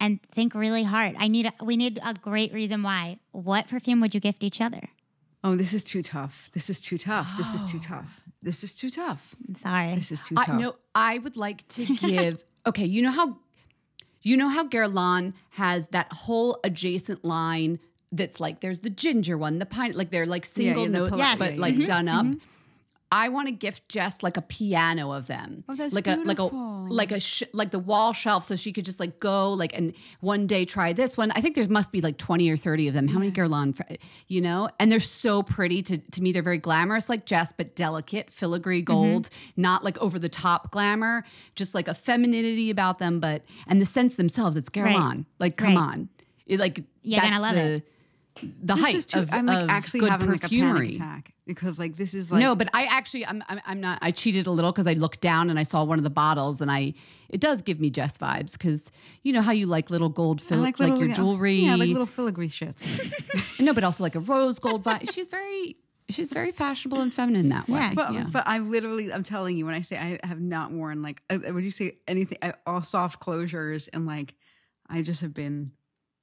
and 0.00 0.22
think 0.32 0.54
really 0.54 0.84
hard. 0.84 1.16
I 1.18 1.28
need 1.28 1.46
a, 1.46 1.52
we 1.62 1.76
need 1.76 1.98
a 2.02 2.14
great 2.14 2.52
reason 2.54 2.82
why. 2.82 3.18
What 3.32 3.68
perfume 3.68 4.00
would 4.00 4.14
you 4.14 4.20
gift 4.20 4.42
each 4.42 4.60
other? 4.62 4.88
Oh, 5.44 5.54
this 5.56 5.72
is 5.74 5.84
too 5.84 6.02
tough. 6.02 6.50
This 6.52 6.68
is 6.70 6.80
too 6.80 6.98
tough. 6.98 7.36
This 7.36 7.54
is 7.54 7.62
too 7.70 7.78
tough. 7.82 8.22
This 8.42 8.62
is 8.64 8.74
too 8.74 8.90
tough. 8.90 9.34
I'm 9.48 9.54
sorry. 9.54 9.94
This 9.94 10.12
is 10.12 10.20
too 10.20 10.34
I, 10.38 10.44
tough. 10.44 10.60
no, 10.60 10.76
I 10.94 11.18
would 11.18 11.36
like 11.36 11.66
to 11.68 11.86
give. 11.96 12.44
okay, 12.66 12.84
you 12.84 13.02
know 13.02 13.10
how, 13.10 13.38
you 14.22 14.36
know 14.36 14.48
how 14.48 14.66
Guerlain 14.68 15.34
has 15.50 15.88
that 15.88 16.12
whole 16.12 16.58
adjacent 16.64 17.24
line 17.24 17.78
that's 18.12 18.40
like 18.40 18.60
there's 18.60 18.80
the 18.80 18.90
ginger 18.90 19.36
one, 19.36 19.58
the 19.58 19.66
pine, 19.66 19.92
like 19.92 20.10
they're 20.10 20.26
like 20.26 20.46
single 20.46 20.84
yeah, 20.84 20.88
the 20.90 20.98
notes, 20.98 21.10
pal- 21.10 21.18
Yes. 21.18 21.38
but 21.38 21.54
yeah, 21.54 21.60
like 21.60 21.74
yeah. 21.76 21.86
done 21.86 22.08
up. 22.08 22.24
Mm-hmm. 22.26 22.38
I 23.10 23.30
want 23.30 23.48
to 23.48 23.52
gift 23.52 23.88
Jess 23.88 24.22
like 24.22 24.36
a 24.36 24.42
piano 24.42 25.12
of 25.12 25.26
them. 25.28 25.64
Oh, 25.68 25.74
that's 25.74 25.94
like 25.94 26.06
a 26.06 26.16
like 26.16 26.38
a 26.38 26.44
like 26.44 27.10
a 27.10 27.20
sh- 27.20 27.44
like 27.52 27.70
the 27.70 27.78
wall 27.78 28.12
shelf, 28.12 28.44
so 28.44 28.54
she 28.54 28.72
could 28.72 28.84
just 28.84 29.00
like 29.00 29.18
go 29.18 29.52
like 29.52 29.74
and 29.76 29.94
one 30.20 30.46
day 30.46 30.64
try 30.64 30.92
this 30.92 31.16
one. 31.16 31.30
I 31.30 31.40
think 31.40 31.54
there 31.54 31.66
must 31.68 31.90
be 31.90 32.00
like 32.02 32.18
twenty 32.18 32.50
or 32.50 32.56
thirty 32.56 32.86
of 32.86 32.94
them. 32.94 33.08
How 33.08 33.18
many 33.18 33.30
Guerlain, 33.30 33.98
you 34.26 34.40
know? 34.42 34.68
And 34.78 34.92
they're 34.92 35.00
so 35.00 35.42
pretty. 35.42 35.82
To 35.84 35.96
to 35.96 36.22
me, 36.22 36.32
they're 36.32 36.42
very 36.42 36.58
glamorous, 36.58 37.08
like 37.08 37.24
Jess, 37.24 37.52
but 37.52 37.74
delicate, 37.74 38.30
filigree 38.30 38.80
mm-hmm. 38.82 38.92
gold, 38.92 39.30
not 39.56 39.84
like 39.84 39.96
over 39.98 40.18
the 40.18 40.28
top 40.28 40.70
glamour. 40.70 41.24
Just 41.54 41.74
like 41.74 41.88
a 41.88 41.94
femininity 41.94 42.68
about 42.70 42.98
them, 42.98 43.20
but 43.20 43.42
and 43.66 43.80
the 43.80 43.86
scents 43.86 44.16
themselves, 44.16 44.56
it's 44.56 44.68
Guerlain. 44.68 45.24
Like, 45.38 45.56
come 45.56 45.76
Right. 45.76 45.78
on, 45.78 46.08
It, 46.46 46.60
like 46.60 46.82
You're 47.02 47.20
gonna 47.20 47.40
love 47.40 47.54
the, 47.54 47.62
it. 47.76 47.88
The 48.42 48.74
this 48.74 48.80
height 48.84 48.94
is 48.94 49.06
too. 49.06 49.20
of, 49.20 49.32
I'm 49.32 49.46
like 49.46 49.64
of 49.64 49.70
actually 49.70 50.00
good 50.00 50.10
having 50.10 50.28
perfumery. 50.28 50.88
like 50.88 50.96
a 50.96 50.98
panic 50.98 51.24
attack 51.26 51.32
because 51.46 51.78
like 51.78 51.96
this 51.96 52.14
is 52.14 52.30
like 52.30 52.40
no, 52.40 52.54
but 52.54 52.68
I 52.74 52.84
actually 52.84 53.26
I'm, 53.26 53.42
I'm 53.48 53.60
I'm 53.66 53.80
not 53.80 53.98
I 54.02 54.10
cheated 54.10 54.46
a 54.46 54.50
little 54.50 54.70
because 54.72 54.86
I 54.86 54.92
looked 54.94 55.20
down 55.20 55.50
and 55.50 55.58
I 55.58 55.62
saw 55.62 55.82
one 55.84 55.98
of 55.98 56.04
the 56.04 56.10
bottles 56.10 56.60
and 56.60 56.70
I 56.70 56.94
it 57.28 57.40
does 57.40 57.62
give 57.62 57.80
me 57.80 57.90
Jess 57.90 58.18
vibes 58.18 58.52
because 58.52 58.90
you 59.22 59.32
know 59.32 59.40
how 59.42 59.52
you 59.52 59.66
like 59.66 59.90
little 59.90 60.08
gold 60.08 60.40
I 60.40 60.44
fil- 60.44 60.58
like, 60.58 60.78
little- 60.78 60.98
your 61.02 61.14
jewelry 61.14 61.56
Yeah, 61.60 61.76
like 61.76 61.88
little 61.88 62.06
filigree 62.06 62.48
shits. 62.48 63.60
no 63.60 63.72
but 63.74 63.84
also 63.84 64.02
like 64.04 64.14
a 64.14 64.20
rose 64.20 64.58
gold 64.58 64.84
vibe 64.84 65.10
she's 65.12 65.28
very 65.28 65.76
she's 66.10 66.32
very 66.32 66.52
fashionable 66.52 67.00
and 67.00 67.12
feminine 67.12 67.48
that 67.50 67.68
way 67.68 67.78
Yeah. 67.80 67.92
But 67.94 68.12
yeah. 68.14 68.26
but 68.30 68.46
I 68.46 68.58
literally 68.58 69.12
I'm 69.12 69.24
telling 69.24 69.56
you 69.56 69.66
when 69.66 69.74
I 69.74 69.80
say 69.82 69.96
I 70.22 70.26
have 70.26 70.40
not 70.40 70.70
worn 70.70 71.02
like 71.02 71.22
uh, 71.30 71.38
would 71.52 71.64
you 71.64 71.70
say 71.70 71.98
anything 72.06 72.38
I, 72.42 72.54
all 72.66 72.82
soft 72.82 73.20
closures 73.20 73.88
and 73.92 74.06
like 74.06 74.34
I 74.88 75.02
just 75.02 75.20
have 75.22 75.34
been 75.34 75.72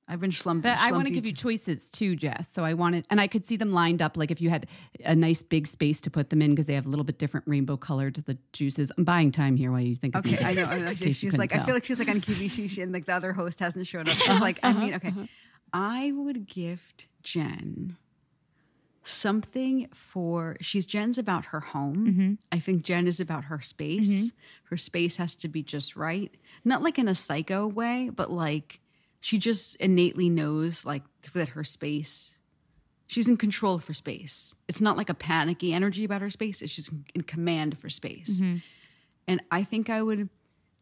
I've 0.07 0.19
been 0.19 0.31
schlumped. 0.31 0.61
But 0.61 0.77
I 0.77 0.91
want 0.91 1.07
to 1.07 1.13
give 1.13 1.25
you 1.25 1.33
choices 1.33 1.89
too, 1.89 2.15
Jess. 2.15 2.49
So 2.51 2.63
I 2.63 2.75
wanted, 2.75 3.07
and 3.09 3.19
I 3.19 3.27
could 3.27 3.43
see 3.43 3.57
them 3.57 3.71
lined 3.71 4.01
up. 4.01 4.17
Like 4.17 4.29
if 4.29 4.39
you 4.39 4.49
had 4.51 4.67
a 5.03 5.15
nice 5.15 5.41
big 5.41 5.65
space 5.65 5.99
to 6.01 6.11
put 6.11 6.29
them 6.29 6.41
in, 6.41 6.51
because 6.51 6.67
they 6.67 6.75
have 6.75 6.85
a 6.85 6.89
little 6.89 7.05
bit 7.05 7.17
different 7.17 7.47
rainbow 7.47 7.75
color 7.75 8.11
to 8.11 8.21
the 8.21 8.37
juices. 8.53 8.91
I'm 8.97 9.03
buying 9.03 9.31
time 9.31 9.55
here 9.55 9.71
while 9.71 9.81
you 9.81 9.95
think. 9.95 10.15
Of 10.15 10.25
Okay, 10.25 10.43
I 10.43 10.53
know. 10.53 10.65
I 10.69 10.79
know. 10.79 10.93
She's 10.93 11.37
like, 11.37 11.55
I 11.55 11.63
feel 11.63 11.73
like 11.73 11.85
she's 11.85 11.99
like 11.99 12.09
on 12.09 12.21
Kibishi, 12.21 12.81
and 12.83 12.93
like 12.93 13.05
the 13.05 13.13
other 13.13 13.33
host 13.33 13.59
hasn't 13.59 13.87
showed 13.87 14.07
up. 14.07 14.15
Uh-huh, 14.15 14.33
She's 14.33 14.41
like, 14.41 14.59
I 14.61 14.73
mean, 14.73 14.93
okay, 14.93 15.13
I 15.73 16.11
would 16.15 16.47
gift 16.47 17.07
Jen 17.23 17.97
something 19.01 19.87
for. 19.91 20.57
She's 20.61 20.85
Jen's 20.85 21.17
about 21.17 21.45
her 21.45 21.61
home. 21.61 22.07
Mm-hmm. 22.07 22.33
I 22.51 22.59
think 22.59 22.83
Jen 22.83 23.07
is 23.07 23.19
about 23.19 23.45
her 23.45 23.59
space. 23.59 24.33
Her 24.65 24.77
space 24.77 25.17
has 25.17 25.35
to 25.37 25.47
be 25.47 25.63
just 25.63 25.95
right, 25.95 26.31
not 26.63 26.83
like 26.83 26.99
in 26.99 27.07
a 27.07 27.15
psycho 27.15 27.67
way, 27.67 28.11
but 28.13 28.29
like 28.29 28.79
she 29.25 29.39
just 29.39 29.75
innately 29.77 30.29
knows 30.29 30.85
like 30.85 31.01
that 31.33 31.49
her 31.49 31.63
space. 31.63 32.37
She's 33.07 33.27
in 33.27 33.37
control 33.37 33.79
for 33.79 33.91
space. 33.91 34.53
It's 34.67 34.81
not 34.81 34.97
like 34.97 35.09
a 35.09 35.15
panicky 35.15 35.73
energy 35.73 36.05
about 36.05 36.21
her 36.21 36.29
space. 36.29 36.61
It's 36.61 36.75
just 36.75 36.91
in 37.15 37.23
command 37.23 37.75
for 37.75 37.89
space. 37.89 38.39
Mm-hmm. 38.39 38.57
And 39.27 39.41
I 39.49 39.63
think 39.63 39.89
I 39.89 40.03
would 40.03 40.29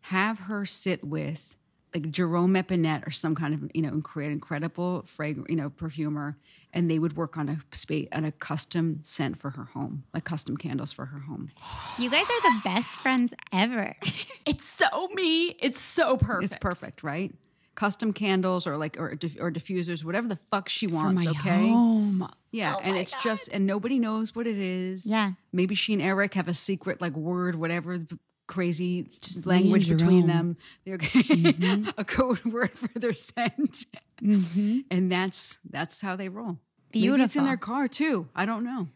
have 0.01 0.39
her 0.39 0.65
sit 0.65 1.05
with 1.05 1.55
like 1.93 2.11
Jerome 2.11 2.57
Epinette 2.57 3.07
or 3.07 3.11
some 3.11 3.33
kind 3.33 3.53
of, 3.53 3.71
you 3.73 3.81
know, 3.81 3.91
incre- 3.91 4.29
incredible 4.29 5.03
fragrant, 5.03 5.49
you 5.49 5.55
know, 5.55 5.69
perfumer, 5.69 6.35
and 6.73 6.91
they 6.91 6.99
would 6.99 7.15
work 7.15 7.37
on 7.37 7.47
a 7.47 7.57
space 7.73 8.09
on 8.11 8.25
a 8.25 8.31
custom 8.33 8.99
scent 9.03 9.37
for 9.37 9.51
her 9.51 9.63
home, 9.63 10.03
like 10.13 10.25
custom 10.25 10.57
candles 10.57 10.91
for 10.91 11.05
her 11.05 11.19
home. 11.19 11.49
You 11.97 12.09
guys 12.09 12.25
are 12.29 12.41
the 12.41 12.61
best 12.65 12.89
friends 12.89 13.33
ever. 13.53 13.95
it's 14.45 14.65
so 14.65 15.07
me. 15.13 15.55
It's 15.61 15.79
so 15.79 16.17
perfect. 16.17 16.43
It's 16.43 16.59
perfect, 16.59 17.03
right? 17.03 17.33
Custom 17.75 18.13
candles 18.13 18.67
or 18.67 18.77
like 18.77 18.99
or 18.99 19.15
diff- 19.15 19.37
or 19.39 19.51
diffusers, 19.51 20.03
whatever 20.03 20.27
the 20.27 20.37
fuck 20.51 20.69
she 20.69 20.87
for 20.87 20.93
wants. 20.95 21.25
my 21.25 21.31
okay, 21.31 21.69
home. 21.69 22.29
yeah, 22.51 22.75
oh 22.75 22.79
and 22.83 22.95
it's 22.97 23.13
just 23.23 23.49
and 23.51 23.65
nobody 23.65 23.97
knows 23.97 24.35
what 24.35 24.45
it 24.45 24.57
is. 24.57 25.05
Yeah. 25.07 25.31
maybe 25.51 25.73
she 25.73 25.93
and 25.93 26.01
Eric 26.01 26.35
have 26.35 26.47
a 26.47 26.53
secret 26.53 27.01
like 27.01 27.13
word, 27.15 27.55
whatever 27.55 27.97
b- 27.97 28.17
crazy 28.45 29.07
Just 29.21 29.47
language 29.47 29.89
between 29.89 30.27
Jerome. 30.27 30.27
them. 30.27 30.57
They're 30.85 30.95
okay. 30.95 31.23
Mm-hmm. 31.23 31.89
a 31.97 32.03
code 32.03 32.43
word 32.45 32.71
for 32.71 32.89
their 32.99 33.13
scent, 33.13 33.87
mm-hmm. 34.21 34.81
and 34.91 35.11
that's 35.11 35.57
that's 35.69 35.99
how 36.01 36.15
they 36.15 36.29
roll. 36.29 36.59
Maybe 36.93 37.23
it's 37.23 37.35
in 37.35 37.43
their 37.45 37.57
car 37.57 37.87
too. 37.87 38.27
I 38.35 38.45
don't 38.45 38.63
know. 38.63 38.87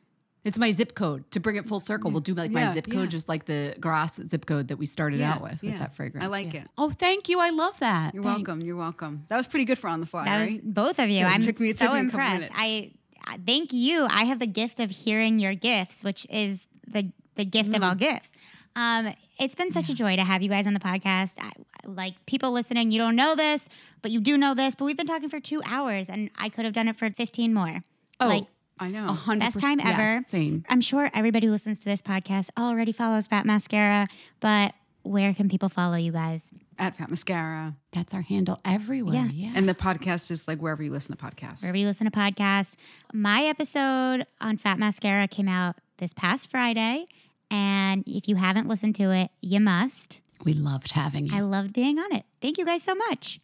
It's 0.48 0.58
my 0.58 0.72
zip 0.72 0.96
code 0.96 1.30
to 1.32 1.40
bring 1.40 1.58
it 1.58 1.68
full 1.68 1.80
circle. 1.80 2.10
We'll 2.10 2.22
do 2.22 2.34
like 2.34 2.52
Yeah, 2.52 2.68
my 2.70 2.74
zip 2.74 2.86
code, 2.90 3.02
yeah. 3.02 3.06
just 3.08 3.28
like 3.30 3.46
the 3.46 3.76
Grasse 3.80 4.16
zip 4.26 4.46
code 4.46 4.70
that 4.70 4.78
we 4.78 4.86
started 4.86 5.20
Yeah, 5.20 5.34
out 5.34 5.42
with, 5.42 5.62
yeah. 5.64 5.72
with 5.72 5.80
that 5.82 5.96
fragrance. 5.96 6.24
I 6.24 6.28
like 6.28 6.54
Yeah. 6.54 6.62
it. 6.62 6.68
Oh, 6.78 6.90
thank 6.90 7.28
you. 7.30 7.40
I 7.40 7.50
love 7.50 7.78
that. 7.80 8.14
You're 8.14 8.24
Thanks. 8.24 8.48
welcome. 8.48 8.62
You're 8.66 8.76
welcome. 8.78 9.26
That 9.30 9.38
was 9.38 9.46
pretty 9.48 9.66
good 9.66 9.78
for 9.78 9.90
on 9.90 10.00
the 10.00 10.06
fly, 10.06 10.26
That 10.26 10.40
right? 10.40 10.64
was 10.64 10.74
both 10.74 11.00
of 11.00 11.10
you. 11.10 11.18
Yeah, 11.20 11.30
it 11.32 11.36
I'm 11.36 11.42
took 11.42 11.60
me- 11.60 11.74
so 11.74 11.86
took 11.88 11.94
me 11.96 12.00
impressed. 12.00 12.50
I 12.56 12.92
I- 13.26 13.38
thank 13.46 13.74
you. 13.74 14.08
I 14.10 14.24
have 14.24 14.40
the 14.40 14.48
gift 14.48 14.80
of 14.80 14.90
hearing 14.90 15.38
your 15.40 15.54
gifts, 15.54 16.04
which 16.04 16.26
is 16.30 16.66
the 16.88 17.12
the 17.36 17.46
gift 17.46 17.76
of 17.76 17.84
all 17.84 17.94
Mm. 17.94 18.00
gifts. 18.00 18.32
Um, 18.76 19.14
it's 19.40 19.54
been 19.54 19.72
such 19.72 19.90
a 19.90 19.94
joy 19.94 20.16
to 20.16 20.24
have 20.24 20.42
you 20.42 20.50
guys 20.50 20.66
on 20.66 20.74
the 20.74 20.80
podcast. 20.80 21.36
I, 21.40 21.52
like 21.86 22.26
people 22.26 22.52
listening, 22.52 22.92
you 22.92 22.98
don't 23.00 23.16
know 23.16 23.36
this, 23.36 23.68
but 24.02 24.10
you 24.12 24.20
do 24.22 24.38
know 24.38 24.54
this. 24.56 24.74
But 24.76 24.86
we've 24.86 24.98
been 24.98 25.06
talking 25.08 25.30
for 25.30 25.40
two 25.40 25.62
hours, 25.66 26.10
and 26.10 26.30
I 26.38 26.50
could 26.50 26.64
have 26.66 26.74
done 26.74 26.88
it 26.88 26.96
for 26.98 27.10
fifteen 27.12 27.54
more. 27.54 27.84
Oh, 28.20 28.28
like 28.28 28.46
I 28.80 28.90
know. 28.90 29.06
a 29.08 29.12
hundred 29.14 29.40
Best 29.46 29.60
time 29.60 29.80
ever. 29.80 30.02
Yes, 30.02 30.28
same. 30.28 30.66
I'm 30.70 30.82
sure 30.82 31.10
everybody 31.14 31.48
who 31.48 31.54
listens 31.54 31.80
to 31.80 31.86
this 31.86 32.02
podcast 32.02 32.50
already 32.58 32.92
follows 32.92 33.28
Fat 33.28 33.46
Mascara, 33.46 34.08
but 34.40 34.74
where 35.04 35.34
can 35.34 35.48
people 35.50 35.70
follow 35.70 35.96
you 35.96 36.12
guys? 36.12 36.52
At 36.78 36.96
Fat 36.98 37.10
Mascara, 37.10 37.76
That's 37.94 38.14
our 38.14 38.22
handle 38.22 38.60
everywhere. 38.66 39.14
Yeah. 39.16 39.30
Yeah. 39.32 39.54
and 39.56 39.68
the 39.68 39.74
podcast 39.74 40.30
is 40.32 40.48
like 40.48 40.60
wherever 40.60 40.84
you 40.84 40.92
listen 40.92 41.16
to 41.16 41.24
podcasts. 41.24 41.62
wherever 41.62 41.78
you 41.78 41.88
listen 41.88 42.06
to 42.10 42.12
podcasts. 42.12 42.76
My 43.14 43.44
episode 43.46 44.26
on 44.42 44.58
Fat 44.58 44.78
Mascara 44.78 45.28
came 45.28 45.48
out 45.48 45.78
this 45.98 46.14
past 46.14 46.52
Friday. 46.52 47.06
And 47.50 48.04
if 48.06 48.28
you 48.28 48.36
haven't 48.36 48.68
listened 48.68 48.96
to 48.96 49.12
it, 49.12 49.32
you 49.42 49.60
must. 49.62 50.20
we 50.44 50.52
loved 50.54 50.92
having 50.92 51.26
you. 51.28 51.36
I 51.36 51.40
loved 51.40 51.72
being 51.74 51.98
on 51.98 52.14
it. 52.14 52.26
Thank 52.42 52.58
you 52.58 52.66
guys 52.66 52.84
so 52.84 52.94
much. 52.94 53.40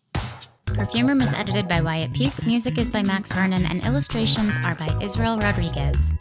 Perfume 0.66 1.08
Room 1.08 1.22
is 1.22 1.34
edited 1.34 1.68
by 1.68 1.82
Wyatt 1.82 2.14
Peak. 2.14 2.46
Music 2.46 2.78
is 2.78 2.90
by 2.90 3.04
Max 3.04 3.32
Vernon, 3.32 3.66
and 3.66 3.84
illustrations 3.86 4.58
are 4.64 4.76
by 4.76 4.98
Israel 5.02 5.38
Rodriguez. 5.38 6.14